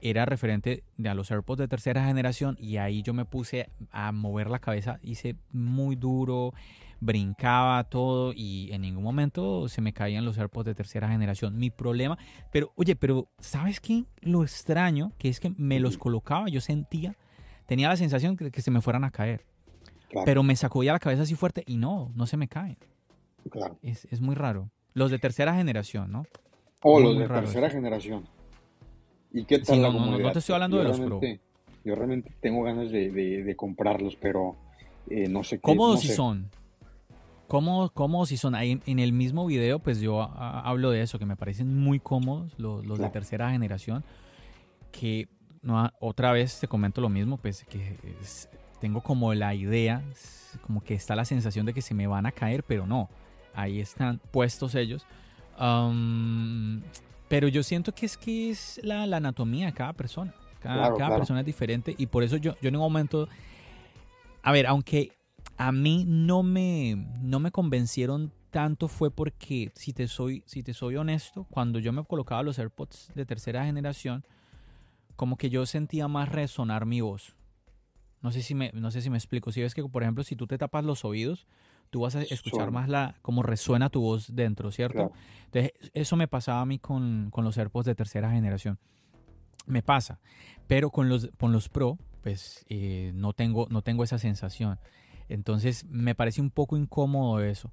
era 0.00 0.24
referente 0.24 0.84
a 1.04 1.14
los 1.14 1.30
AirPods 1.32 1.58
de 1.58 1.66
tercera 1.66 2.04
generación 2.04 2.56
y 2.60 2.76
ahí 2.76 3.02
yo 3.02 3.14
me 3.14 3.24
puse 3.24 3.68
a 3.90 4.12
mover 4.12 4.48
la 4.48 4.60
cabeza, 4.60 5.00
hice 5.02 5.34
muy 5.50 5.96
duro, 5.96 6.54
brincaba 7.00 7.84
todo 7.84 8.32
y 8.34 8.70
en 8.72 8.82
ningún 8.82 9.04
momento 9.04 9.68
se 9.68 9.80
me 9.80 9.92
caían 9.92 10.24
los 10.24 10.38
AirPods 10.38 10.66
de 10.66 10.74
tercera 10.74 11.08
generación. 11.08 11.56
Mi 11.58 11.70
problema, 11.70 12.18
pero 12.52 12.72
oye, 12.76 12.96
pero 12.96 13.28
¿sabes 13.38 13.80
qué? 13.80 14.04
Lo 14.20 14.42
extraño 14.42 15.12
que 15.18 15.28
es 15.28 15.40
que 15.40 15.52
me 15.56 15.80
los 15.80 15.98
colocaba, 15.98 16.48
yo 16.48 16.60
sentía, 16.60 17.16
tenía 17.66 17.88
la 17.88 17.96
sensación 17.96 18.36
de 18.36 18.50
que 18.50 18.62
se 18.62 18.70
me 18.70 18.80
fueran 18.80 19.04
a 19.04 19.10
caer. 19.10 19.44
Pero 20.24 20.42
me 20.42 20.56
sacudía 20.56 20.92
la 20.92 20.98
cabeza 20.98 21.22
así 21.22 21.34
fuerte 21.34 21.62
y 21.66 21.76
no, 21.76 22.10
no 22.14 22.26
se 22.26 22.36
me 22.36 22.48
caen. 22.48 22.78
Claro. 23.50 23.78
Es, 23.82 24.20
muy 24.20 24.34
raro. 24.34 24.70
Los 24.94 25.10
de 25.10 25.18
tercera 25.18 25.54
generación, 25.54 26.10
¿no? 26.10 26.24
O 26.82 26.98
los 26.98 27.18
de 27.18 27.26
tercera 27.26 27.68
generación. 27.68 28.24
¿Y 29.32 29.44
qué 29.44 29.58
tal 29.58 29.82
la 29.82 29.90
no, 29.90 30.18
no, 30.18 30.32
te 30.32 30.38
estoy 30.38 30.54
hablando 30.54 30.78
de 30.78 30.84
los 30.84 30.98
Pro. 30.98 31.20
Yo 31.84 31.94
realmente 31.94 32.32
tengo 32.40 32.62
ganas 32.62 32.90
de, 32.90 33.54
comprarlos, 33.56 34.16
pero 34.16 34.56
eh, 35.08 35.28
no 35.28 35.44
sé 35.44 35.56
qué. 35.56 35.62
¿Cómodos 35.62 36.00
si 36.00 36.08
son? 36.08 36.50
¿Cómo, 37.48 37.88
cómodos 37.90 38.28
si 38.28 38.36
son? 38.36 38.54
Ahí 38.54 38.78
en 38.84 38.98
el 38.98 39.14
mismo 39.14 39.46
video, 39.46 39.78
pues 39.78 40.00
yo 40.00 40.22
hablo 40.22 40.90
de 40.90 41.00
eso, 41.00 41.18
que 41.18 41.24
me 41.24 41.34
parecen 41.34 41.78
muy 41.78 41.98
cómodos 41.98 42.52
los, 42.58 42.98
de 42.98 43.08
tercera 43.08 43.50
generación. 43.50 44.04
Que 44.92 45.28
no, 45.62 45.90
otra 45.98 46.30
vez 46.32 46.60
te 46.60 46.68
comento 46.68 47.00
lo 47.00 47.08
mismo, 47.08 47.38
pues 47.38 47.64
que 47.64 47.96
tengo 48.80 49.02
como 49.02 49.32
la 49.32 49.54
idea, 49.54 50.02
como 50.60 50.82
que 50.82 50.94
está 50.94 51.16
la 51.16 51.24
sensación 51.24 51.64
de 51.64 51.72
que 51.72 51.80
se 51.80 51.94
me 51.94 52.06
van 52.06 52.26
a 52.26 52.32
caer, 52.32 52.64
pero 52.64 52.86
no. 52.86 53.08
ahí 53.54 53.80
están 53.80 54.20
puestos 54.30 54.74
ellos. 54.74 55.06
Um, 55.58 56.82
pero 57.28 57.48
yo 57.48 57.62
siento 57.62 57.94
que 57.94 58.04
es 58.04 58.18
que 58.18 58.50
es 58.50 58.78
la, 58.84 59.04
anatomía 59.04 59.66
de 59.66 59.72
cada 59.72 59.94
persona. 59.94 60.34
Cada, 60.60 61.16
persona 61.16 61.40
es 61.40 61.46
diferente 61.46 61.94
y 61.96 62.06
por 62.06 62.24
eso 62.24 62.36
yo, 62.36 62.56
yo 62.60 62.68
en 62.68 62.76
un 62.76 62.82
momento, 62.82 63.26
a 64.42 64.52
ver, 64.52 64.66
aunque 64.66 65.12
a 65.58 65.72
mí 65.72 66.04
no 66.06 66.42
me, 66.42 66.96
no 67.20 67.40
me 67.40 67.50
convencieron 67.50 68.32
tanto 68.50 68.88
fue 68.88 69.10
porque, 69.10 69.72
si 69.74 69.92
te, 69.92 70.08
soy, 70.08 70.42
si 70.46 70.62
te 70.62 70.72
soy 70.72 70.96
honesto, 70.96 71.44
cuando 71.50 71.78
yo 71.78 71.92
me 71.92 72.04
colocaba 72.04 72.42
los 72.42 72.58
AirPods 72.58 73.12
de 73.14 73.26
tercera 73.26 73.64
generación, 73.64 74.24
como 75.16 75.36
que 75.36 75.50
yo 75.50 75.66
sentía 75.66 76.08
más 76.08 76.28
resonar 76.30 76.86
mi 76.86 77.00
voz. 77.00 77.34
No 78.22 78.30
sé 78.32 78.42
si 78.42 78.54
me, 78.54 78.70
no 78.72 78.90
sé 78.90 79.02
si 79.02 79.10
me 79.10 79.18
explico. 79.18 79.52
Si 79.52 79.60
ves 79.60 79.74
que, 79.74 79.82
por 79.84 80.02
ejemplo, 80.02 80.24
si 80.24 80.36
tú 80.36 80.46
te 80.46 80.58
tapas 80.58 80.84
los 80.84 81.04
oídos, 81.04 81.46
tú 81.90 82.00
vas 82.00 82.16
a 82.16 82.22
escuchar 82.22 82.70
más 82.70 82.88
la 82.88 83.16
cómo 83.22 83.42
resuena 83.42 83.90
tu 83.90 84.00
voz 84.00 84.34
dentro, 84.34 84.70
¿cierto? 84.70 85.12
Entonces, 85.46 85.72
eso 85.92 86.16
me 86.16 86.28
pasaba 86.28 86.60
a 86.60 86.66
mí 86.66 86.78
con, 86.78 87.30
con, 87.30 87.44
los 87.44 87.58
AirPods 87.58 87.86
de 87.86 87.94
tercera 87.94 88.30
generación. 88.30 88.78
Me 89.66 89.82
pasa. 89.82 90.20
Pero 90.66 90.90
con 90.90 91.08
los, 91.08 91.30
con 91.38 91.52
los 91.52 91.68
Pro, 91.68 91.98
pues 92.22 92.64
eh, 92.68 93.12
no, 93.14 93.32
tengo, 93.32 93.66
no 93.70 93.82
tengo 93.82 94.04
esa 94.04 94.18
sensación. 94.18 94.78
Entonces, 95.28 95.84
me 95.86 96.14
parece 96.14 96.40
un 96.40 96.50
poco 96.50 96.76
incómodo 96.76 97.40
eso 97.42 97.70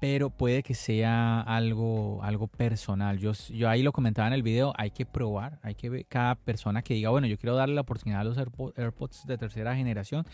pero 0.00 0.30
puede 0.30 0.62
que 0.62 0.74
sea 0.74 1.40
algo, 1.40 2.22
algo 2.22 2.46
personal. 2.46 3.18
Yo, 3.18 3.32
yo 3.50 3.68
ahí 3.68 3.82
lo 3.82 3.92
comentaba 3.92 4.28
en 4.28 4.34
el 4.34 4.42
video, 4.42 4.72
hay 4.76 4.90
que 4.90 5.04
probar, 5.04 5.58
hay 5.62 5.74
que 5.74 5.90
ver 5.90 6.06
cada 6.06 6.36
persona 6.36 6.82
que 6.82 6.94
diga, 6.94 7.10
bueno, 7.10 7.26
yo 7.26 7.36
quiero 7.36 7.56
darle 7.56 7.74
la 7.74 7.80
oportunidad 7.80 8.20
a 8.20 8.24
los 8.24 8.38
AirPods 8.38 9.26
de 9.26 9.38
tercera 9.38 9.74
generación, 9.74 10.24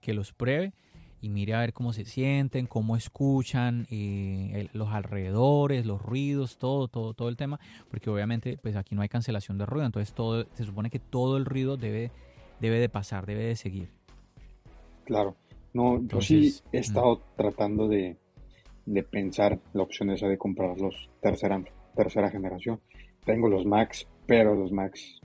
que 0.00 0.12
los 0.12 0.32
pruebe 0.32 0.74
y 1.22 1.30
mire 1.30 1.54
a 1.54 1.60
ver 1.60 1.72
cómo 1.72 1.94
se 1.94 2.04
sienten, 2.04 2.66
cómo 2.66 2.96
escuchan 2.96 3.86
eh, 3.90 4.68
los 4.74 4.90
alrededores, 4.90 5.86
los 5.86 6.02
ruidos, 6.02 6.58
todo, 6.58 6.88
todo, 6.88 7.14
todo 7.14 7.30
el 7.30 7.38
tema, 7.38 7.58
porque 7.88 8.10
obviamente 8.10 8.58
pues 8.60 8.76
aquí 8.76 8.94
no 8.94 9.00
hay 9.00 9.08
cancelación 9.08 9.56
de 9.56 9.64
ruido, 9.64 9.86
entonces 9.86 10.12
todo, 10.12 10.46
se 10.52 10.64
supone 10.64 10.90
que 10.90 10.98
todo 10.98 11.38
el 11.38 11.46
ruido 11.46 11.78
debe, 11.78 12.12
debe 12.60 12.78
de 12.78 12.90
pasar, 12.90 13.24
debe 13.24 13.44
de 13.44 13.56
seguir. 13.56 13.88
Claro, 15.04 15.36
no, 15.74 16.06
yo 16.06 16.20
sí 16.20 16.54
he 16.72 16.78
estado 16.78 17.20
tratando 17.36 17.88
de 17.88 18.16
de 18.86 19.02
pensar 19.02 19.58
la 19.72 19.82
opción 19.82 20.10
esa 20.10 20.28
de 20.28 20.38
comprar 20.38 20.78
los 20.78 21.08
tercera, 21.20 21.62
tercera 21.96 22.30
generación. 22.30 22.80
Tengo 23.24 23.48
los 23.48 23.64
Max, 23.64 24.06
pero 24.26 24.54
los 24.54 24.72
Max 24.72 25.20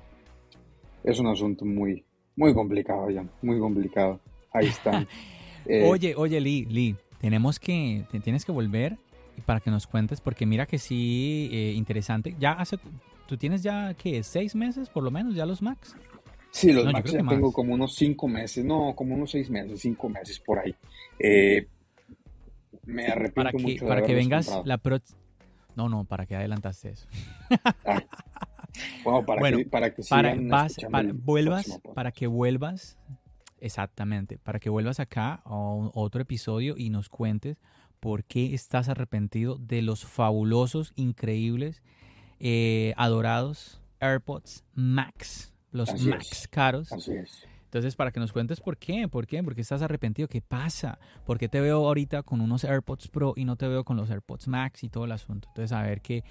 es 1.03 1.19
un 1.19 1.27
asunto 1.27 1.65
muy, 1.65 2.05
muy 2.35 2.53
complicado, 2.53 3.09
ya, 3.09 3.25
muy 3.41 3.59
complicado. 3.59 4.19
Ahí 4.53 4.67
están. 4.67 5.07
Eh, 5.65 5.87
oye, 5.87 6.15
oye, 6.15 6.39
Lee, 6.39 6.65
Lee, 6.65 6.95
tenemos 7.19 7.59
que, 7.59 8.05
tienes 8.23 8.45
que 8.45 8.51
volver 8.51 8.97
para 9.45 9.59
que 9.59 9.69
nos 9.69 9.85
cuentes, 9.85 10.21
porque 10.21 10.45
mira 10.45 10.65
que 10.65 10.79
sí, 10.79 11.49
eh, 11.51 11.73
interesante. 11.75 12.33
Ya 12.39 12.53
hace, 12.53 12.79
tú 13.27 13.37
tienes 13.37 13.61
ya, 13.61 13.93
¿qué? 13.93 14.23
¿Seis 14.23 14.55
meses 14.55 14.89
por 14.89 15.03
lo 15.03 15.11
menos 15.11 15.35
ya 15.35 15.45
los 15.45 15.61
Max? 15.61 15.95
Sí, 16.51 16.71
los 16.73 16.91
Max 16.91 17.11
ya 17.11 17.23
tengo 17.25 17.51
como 17.51 17.73
unos 17.73 17.95
cinco 17.95 18.27
meses, 18.27 18.65
no, 18.65 18.95
como 18.95 19.15
unos 19.15 19.31
seis 19.31 19.49
meses, 19.49 19.79
cinco 19.81 20.09
meses 20.09 20.39
por 20.39 20.59
ahí. 20.59 20.75
Eh, 21.19 21.67
me 22.85 23.07
arrepiento 23.07 23.35
para 23.35 23.51
que, 23.51 23.57
mucho 23.59 23.87
Para 23.87 24.01
que 24.03 24.13
vengas 24.13 24.61
la 24.65 24.77
próxima... 24.77 25.19
No, 25.75 25.87
no, 25.87 26.05
para 26.05 26.25
que 26.25 26.35
adelantaste 26.35 26.89
eso. 26.89 27.07
Ah. 27.85 28.03
Bueno, 29.03 29.25
para 29.25 29.51
que, 29.51 29.65
para 29.65 29.93
que 29.93 30.03
para, 30.09 30.35
vuelvas, 31.13 31.79
para 31.95 32.11
que 32.11 32.27
vuelvas, 32.27 32.97
exactamente, 33.59 34.37
para 34.37 34.59
que 34.59 34.69
vuelvas 34.69 34.99
acá 34.99 35.41
a 35.43 35.55
otro 35.55 36.21
episodio 36.21 36.75
y 36.77 36.89
nos 36.89 37.09
cuentes 37.09 37.57
por 37.99 38.23
qué 38.23 38.53
estás 38.53 38.87
arrepentido 38.89 39.57
de 39.57 39.81
los 39.81 40.05
fabulosos, 40.05 40.93
increíbles, 40.95 41.81
eh, 42.39 42.93
adorados 42.95 43.81
AirPods 43.99 44.63
Max, 44.73 45.53
los 45.71 46.01
Max 46.03 46.47
caros. 46.49 46.91
Así 46.91 47.13
es. 47.13 47.47
Entonces, 47.65 47.95
para 47.95 48.11
que 48.11 48.19
nos 48.19 48.33
cuentes 48.33 48.59
por 48.61 48.77
qué, 48.77 49.07
por 49.07 49.27
qué, 49.27 49.43
por 49.43 49.53
qué 49.53 49.61
estás 49.61 49.83
arrepentido, 49.83 50.27
qué 50.27 50.41
pasa, 50.41 50.97
por 51.23 51.37
qué 51.37 51.47
te 51.49 51.61
veo 51.61 51.85
ahorita 51.85 52.23
con 52.23 52.41
unos 52.41 52.63
AirPods 52.63 53.09
Pro 53.09 53.33
y 53.35 53.45
no 53.45 53.57
te 53.57 53.67
veo 53.67 53.83
con 53.83 53.95
los 53.95 54.09
AirPods 54.09 54.47
Max 54.47 54.83
y 54.83 54.89
todo 54.89 55.05
el 55.05 55.11
asunto. 55.11 55.49
Entonces, 55.49 55.71
a 55.71 55.83
ver 55.83 56.01
qué, 56.01 56.23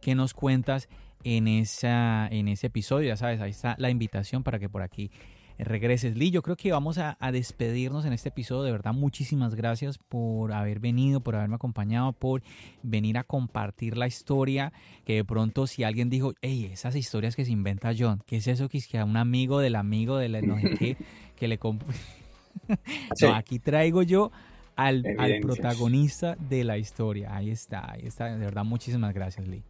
qué 0.00 0.14
nos 0.14 0.32
cuentas 0.32 0.88
en, 1.24 1.46
esa, 1.46 2.26
en 2.28 2.48
ese 2.48 2.68
episodio. 2.68 3.08
Ya 3.08 3.16
sabes, 3.16 3.40
ahí 3.42 3.50
está 3.50 3.74
la 3.78 3.90
invitación 3.90 4.42
para 4.42 4.58
que 4.58 4.70
por 4.70 4.80
aquí 4.80 5.10
regreses. 5.58 6.16
Lee, 6.16 6.30
yo 6.30 6.42
creo 6.42 6.56
que 6.56 6.72
vamos 6.72 6.98
a, 6.98 7.16
despedirnos 7.32 8.04
en 8.04 8.12
este 8.12 8.28
episodio. 8.30 8.62
De 8.62 8.72
verdad, 8.72 8.92
muchísimas 8.92 9.54
gracias 9.54 9.98
por 9.98 10.52
haber 10.52 10.80
venido, 10.80 11.20
por 11.20 11.36
haberme 11.36 11.56
acompañado, 11.56 12.12
por 12.12 12.42
venir 12.82 13.18
a 13.18 13.24
compartir 13.24 13.96
la 13.96 14.06
historia. 14.06 14.72
Que 15.04 15.16
de 15.16 15.24
pronto, 15.24 15.66
si 15.66 15.84
alguien 15.84 16.10
dijo, 16.10 16.34
hey, 16.42 16.70
esas 16.72 16.96
historias 16.96 17.36
que 17.36 17.44
se 17.44 17.52
inventa 17.52 17.92
John, 17.98 18.22
¿qué 18.26 18.36
es 18.36 18.46
eso 18.46 18.68
que 18.68 18.78
es 18.78 18.86
que 18.86 19.02
un 19.02 19.16
amigo 19.16 19.58
del 19.60 19.76
amigo 19.76 20.16
de 20.16 20.28
la 20.28 20.40
no 20.40 20.58
sé 20.58 20.70
qué, 20.78 20.96
que 21.36 21.48
le 21.48 21.58
no, 23.22 23.34
aquí 23.34 23.58
traigo 23.58 24.02
yo 24.02 24.30
al, 24.76 25.04
al, 25.18 25.40
protagonista 25.40 26.36
de 26.36 26.64
la 26.64 26.78
historia. 26.78 27.34
Ahí 27.34 27.50
está, 27.50 27.92
ahí 27.92 28.02
está. 28.04 28.36
De 28.36 28.44
verdad, 28.44 28.64
muchísimas 28.64 29.14
gracias, 29.14 29.46
Lee. 29.48 29.62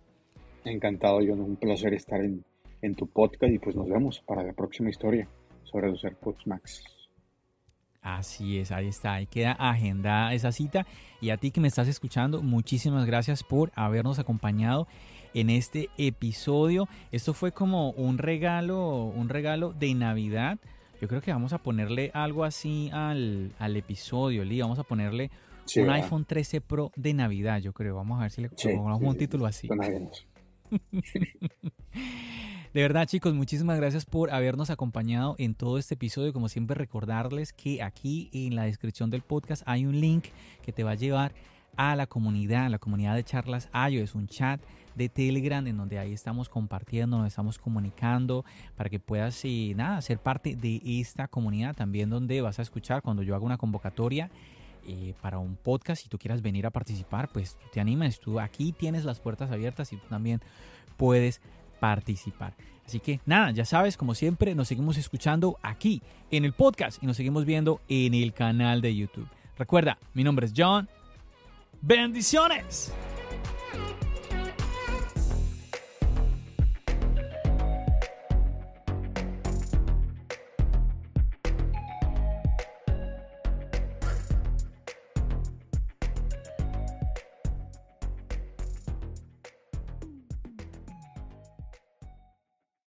Encantado, 0.65 1.21
John. 1.27 1.41
Un 1.41 1.57
placer 1.57 1.95
estar 1.95 2.21
en, 2.21 2.45
en 2.83 2.95
tu 2.95 3.07
podcast 3.07 3.53
y 3.53 3.59
pues 3.59 3.77
nos 3.77 3.89
vemos 3.89 4.21
para 4.27 4.43
la 4.43 4.53
próxima 4.53 4.91
historia 4.91 5.29
sobre 5.71 5.91
los 5.91 6.05
AirPods 6.05 6.47
Max. 6.47 6.83
Así 8.01 8.59
es, 8.59 8.71
ahí 8.71 8.89
está, 8.89 9.15
ahí 9.15 9.27
queda 9.27 9.53
agendada 9.53 10.33
esa 10.33 10.53
cita. 10.53 10.87
Y 11.21 11.31
a 11.31 11.37
ti 11.37 11.51
que 11.51 11.61
me 11.61 11.69
estás 11.69 11.89
escuchando, 11.89 12.43
muchísimas 12.43 13.07
gracias 13.07 13.43
por 13.43 13.73
habernos 13.75 14.19
acompañado 14.19 14.87
en 15.35 15.51
este 15.51 15.91
episodio. 15.99 16.89
Esto 17.13 17.35
fue 17.35 17.53
como 17.53 17.91
un 17.91 18.19
regalo, 18.19 19.05
un 19.05 19.29
regalo 19.29 19.73
de 19.73 19.95
Navidad. 19.95 20.59
Yo 21.01 21.09
creo 21.09 21.21
que 21.21 21.33
vamos 21.33 21.53
a 21.53 21.59
ponerle 21.59 22.11
algo 22.15 22.45
así 22.45 22.91
al, 22.93 23.53
episodio, 23.61 24.45
Lee. 24.45 24.61
Vamos 24.61 24.79
a 24.79 24.85
ponerle 24.85 25.31
un 25.77 25.91
iPhone 25.91 26.25
13 26.25 26.61
Pro 26.61 26.93
de 26.97 27.15
Navidad, 27.15 27.61
yo 27.61 27.73
creo. 27.73 27.97
Vamos 27.97 28.19
a 28.19 28.23
ver 28.23 28.31
si 28.31 28.43
le 28.43 28.49
ponemos 28.49 29.01
un 29.01 29.17
título 29.17 29.47
así. 29.47 29.69
De 32.75 32.83
verdad, 32.83 33.07
chicos, 33.07 33.33
muchísimas 33.33 33.79
gracias 33.79 34.05
por 34.05 34.31
habernos 34.31 34.69
acompañado 34.69 35.37
en 35.39 35.55
todo 35.55 35.79
este 35.79 35.95
episodio. 35.95 36.35
Como 36.35 36.51
siempre, 36.51 36.75
recordarles 36.75 37.55
que 37.55 37.83
aquí 37.83 38.29
en 38.35 38.57
la 38.57 38.65
descripción 38.65 39.09
del 39.09 39.23
podcast 39.23 39.63
hay 39.65 39.87
un 39.87 39.99
link 39.99 40.27
que 40.63 40.73
te 40.73 40.85
va 40.85 40.91
a 40.91 40.95
llevar 40.95 41.33
a 41.77 41.97
la 41.97 42.07
comunidad, 42.07 42.67
a 42.67 42.69
la 42.69 42.79
comunidad 42.79 43.15
de 43.15 43.25
charlas. 43.25 43.71
Es 43.73 44.15
un 44.15 44.27
chat 44.27 44.61
de 44.95 45.09
Telegram 45.09 45.67
en 45.67 45.79
donde 45.79 45.99
ahí 45.99 46.13
estamos 46.13 46.51
compartiendo, 46.51 47.17
nos 47.17 47.29
estamos 47.29 47.59
comunicando 47.59 48.45
para 48.77 48.91
que 48.91 49.01
puedas 49.01 49.43
y 49.47 49.73
nada, 49.75 50.03
ser 50.03 50.19
parte 50.19 50.55
de 50.55 50.83
esta 50.85 51.27
comunidad 51.27 51.75
también 51.75 52.11
donde 52.11 52.43
vas 52.43 52.59
a 52.59 52.63
escuchar 52.63 53.01
cuando 53.01 53.23
yo 53.23 53.35
haga 53.35 53.47
una 53.47 53.57
convocatoria 53.57 54.29
eh, 54.87 55.15
para 55.23 55.39
un 55.39 55.57
podcast, 55.57 56.03
si 56.03 56.09
tú 56.09 56.19
quieras 56.19 56.43
venir 56.43 56.67
a 56.67 56.71
participar, 56.71 57.29
pues 57.33 57.57
te 57.73 57.81
animes, 57.81 58.21
tú 58.21 58.41
aquí 58.41 58.73
tienes 58.73 59.05
las 59.05 59.21
puertas 59.21 59.51
abiertas 59.51 59.93
y 59.93 59.97
tú 59.97 60.07
también 60.09 60.41
puedes 60.97 61.41
participar. 61.81 62.55
Así 62.87 63.01
que 63.01 63.21
nada, 63.27 63.51
ya 63.51 63.65
sabes, 63.65 63.97
como 63.97 64.15
siempre, 64.15 64.55
nos 64.55 64.69
seguimos 64.69 64.97
escuchando 64.97 65.59
aquí 65.63 66.03
en 66.31 66.45
el 66.45 66.55
podcast 66.55 67.03
y 67.03 67.07
nos 67.07 67.17
seguimos 67.17 67.45
viendo 67.45 67.81
en 67.89 68.15
el 68.15 68.33
canal 68.33 68.81
de 68.81 68.97
YouTube. 68.97 69.29
Recuerda, 69.59 69.99
mi 70.15 70.25
nombre 70.25 70.47
es 70.47 70.55
John. 70.57 70.89
Bendiciones. 71.83 72.93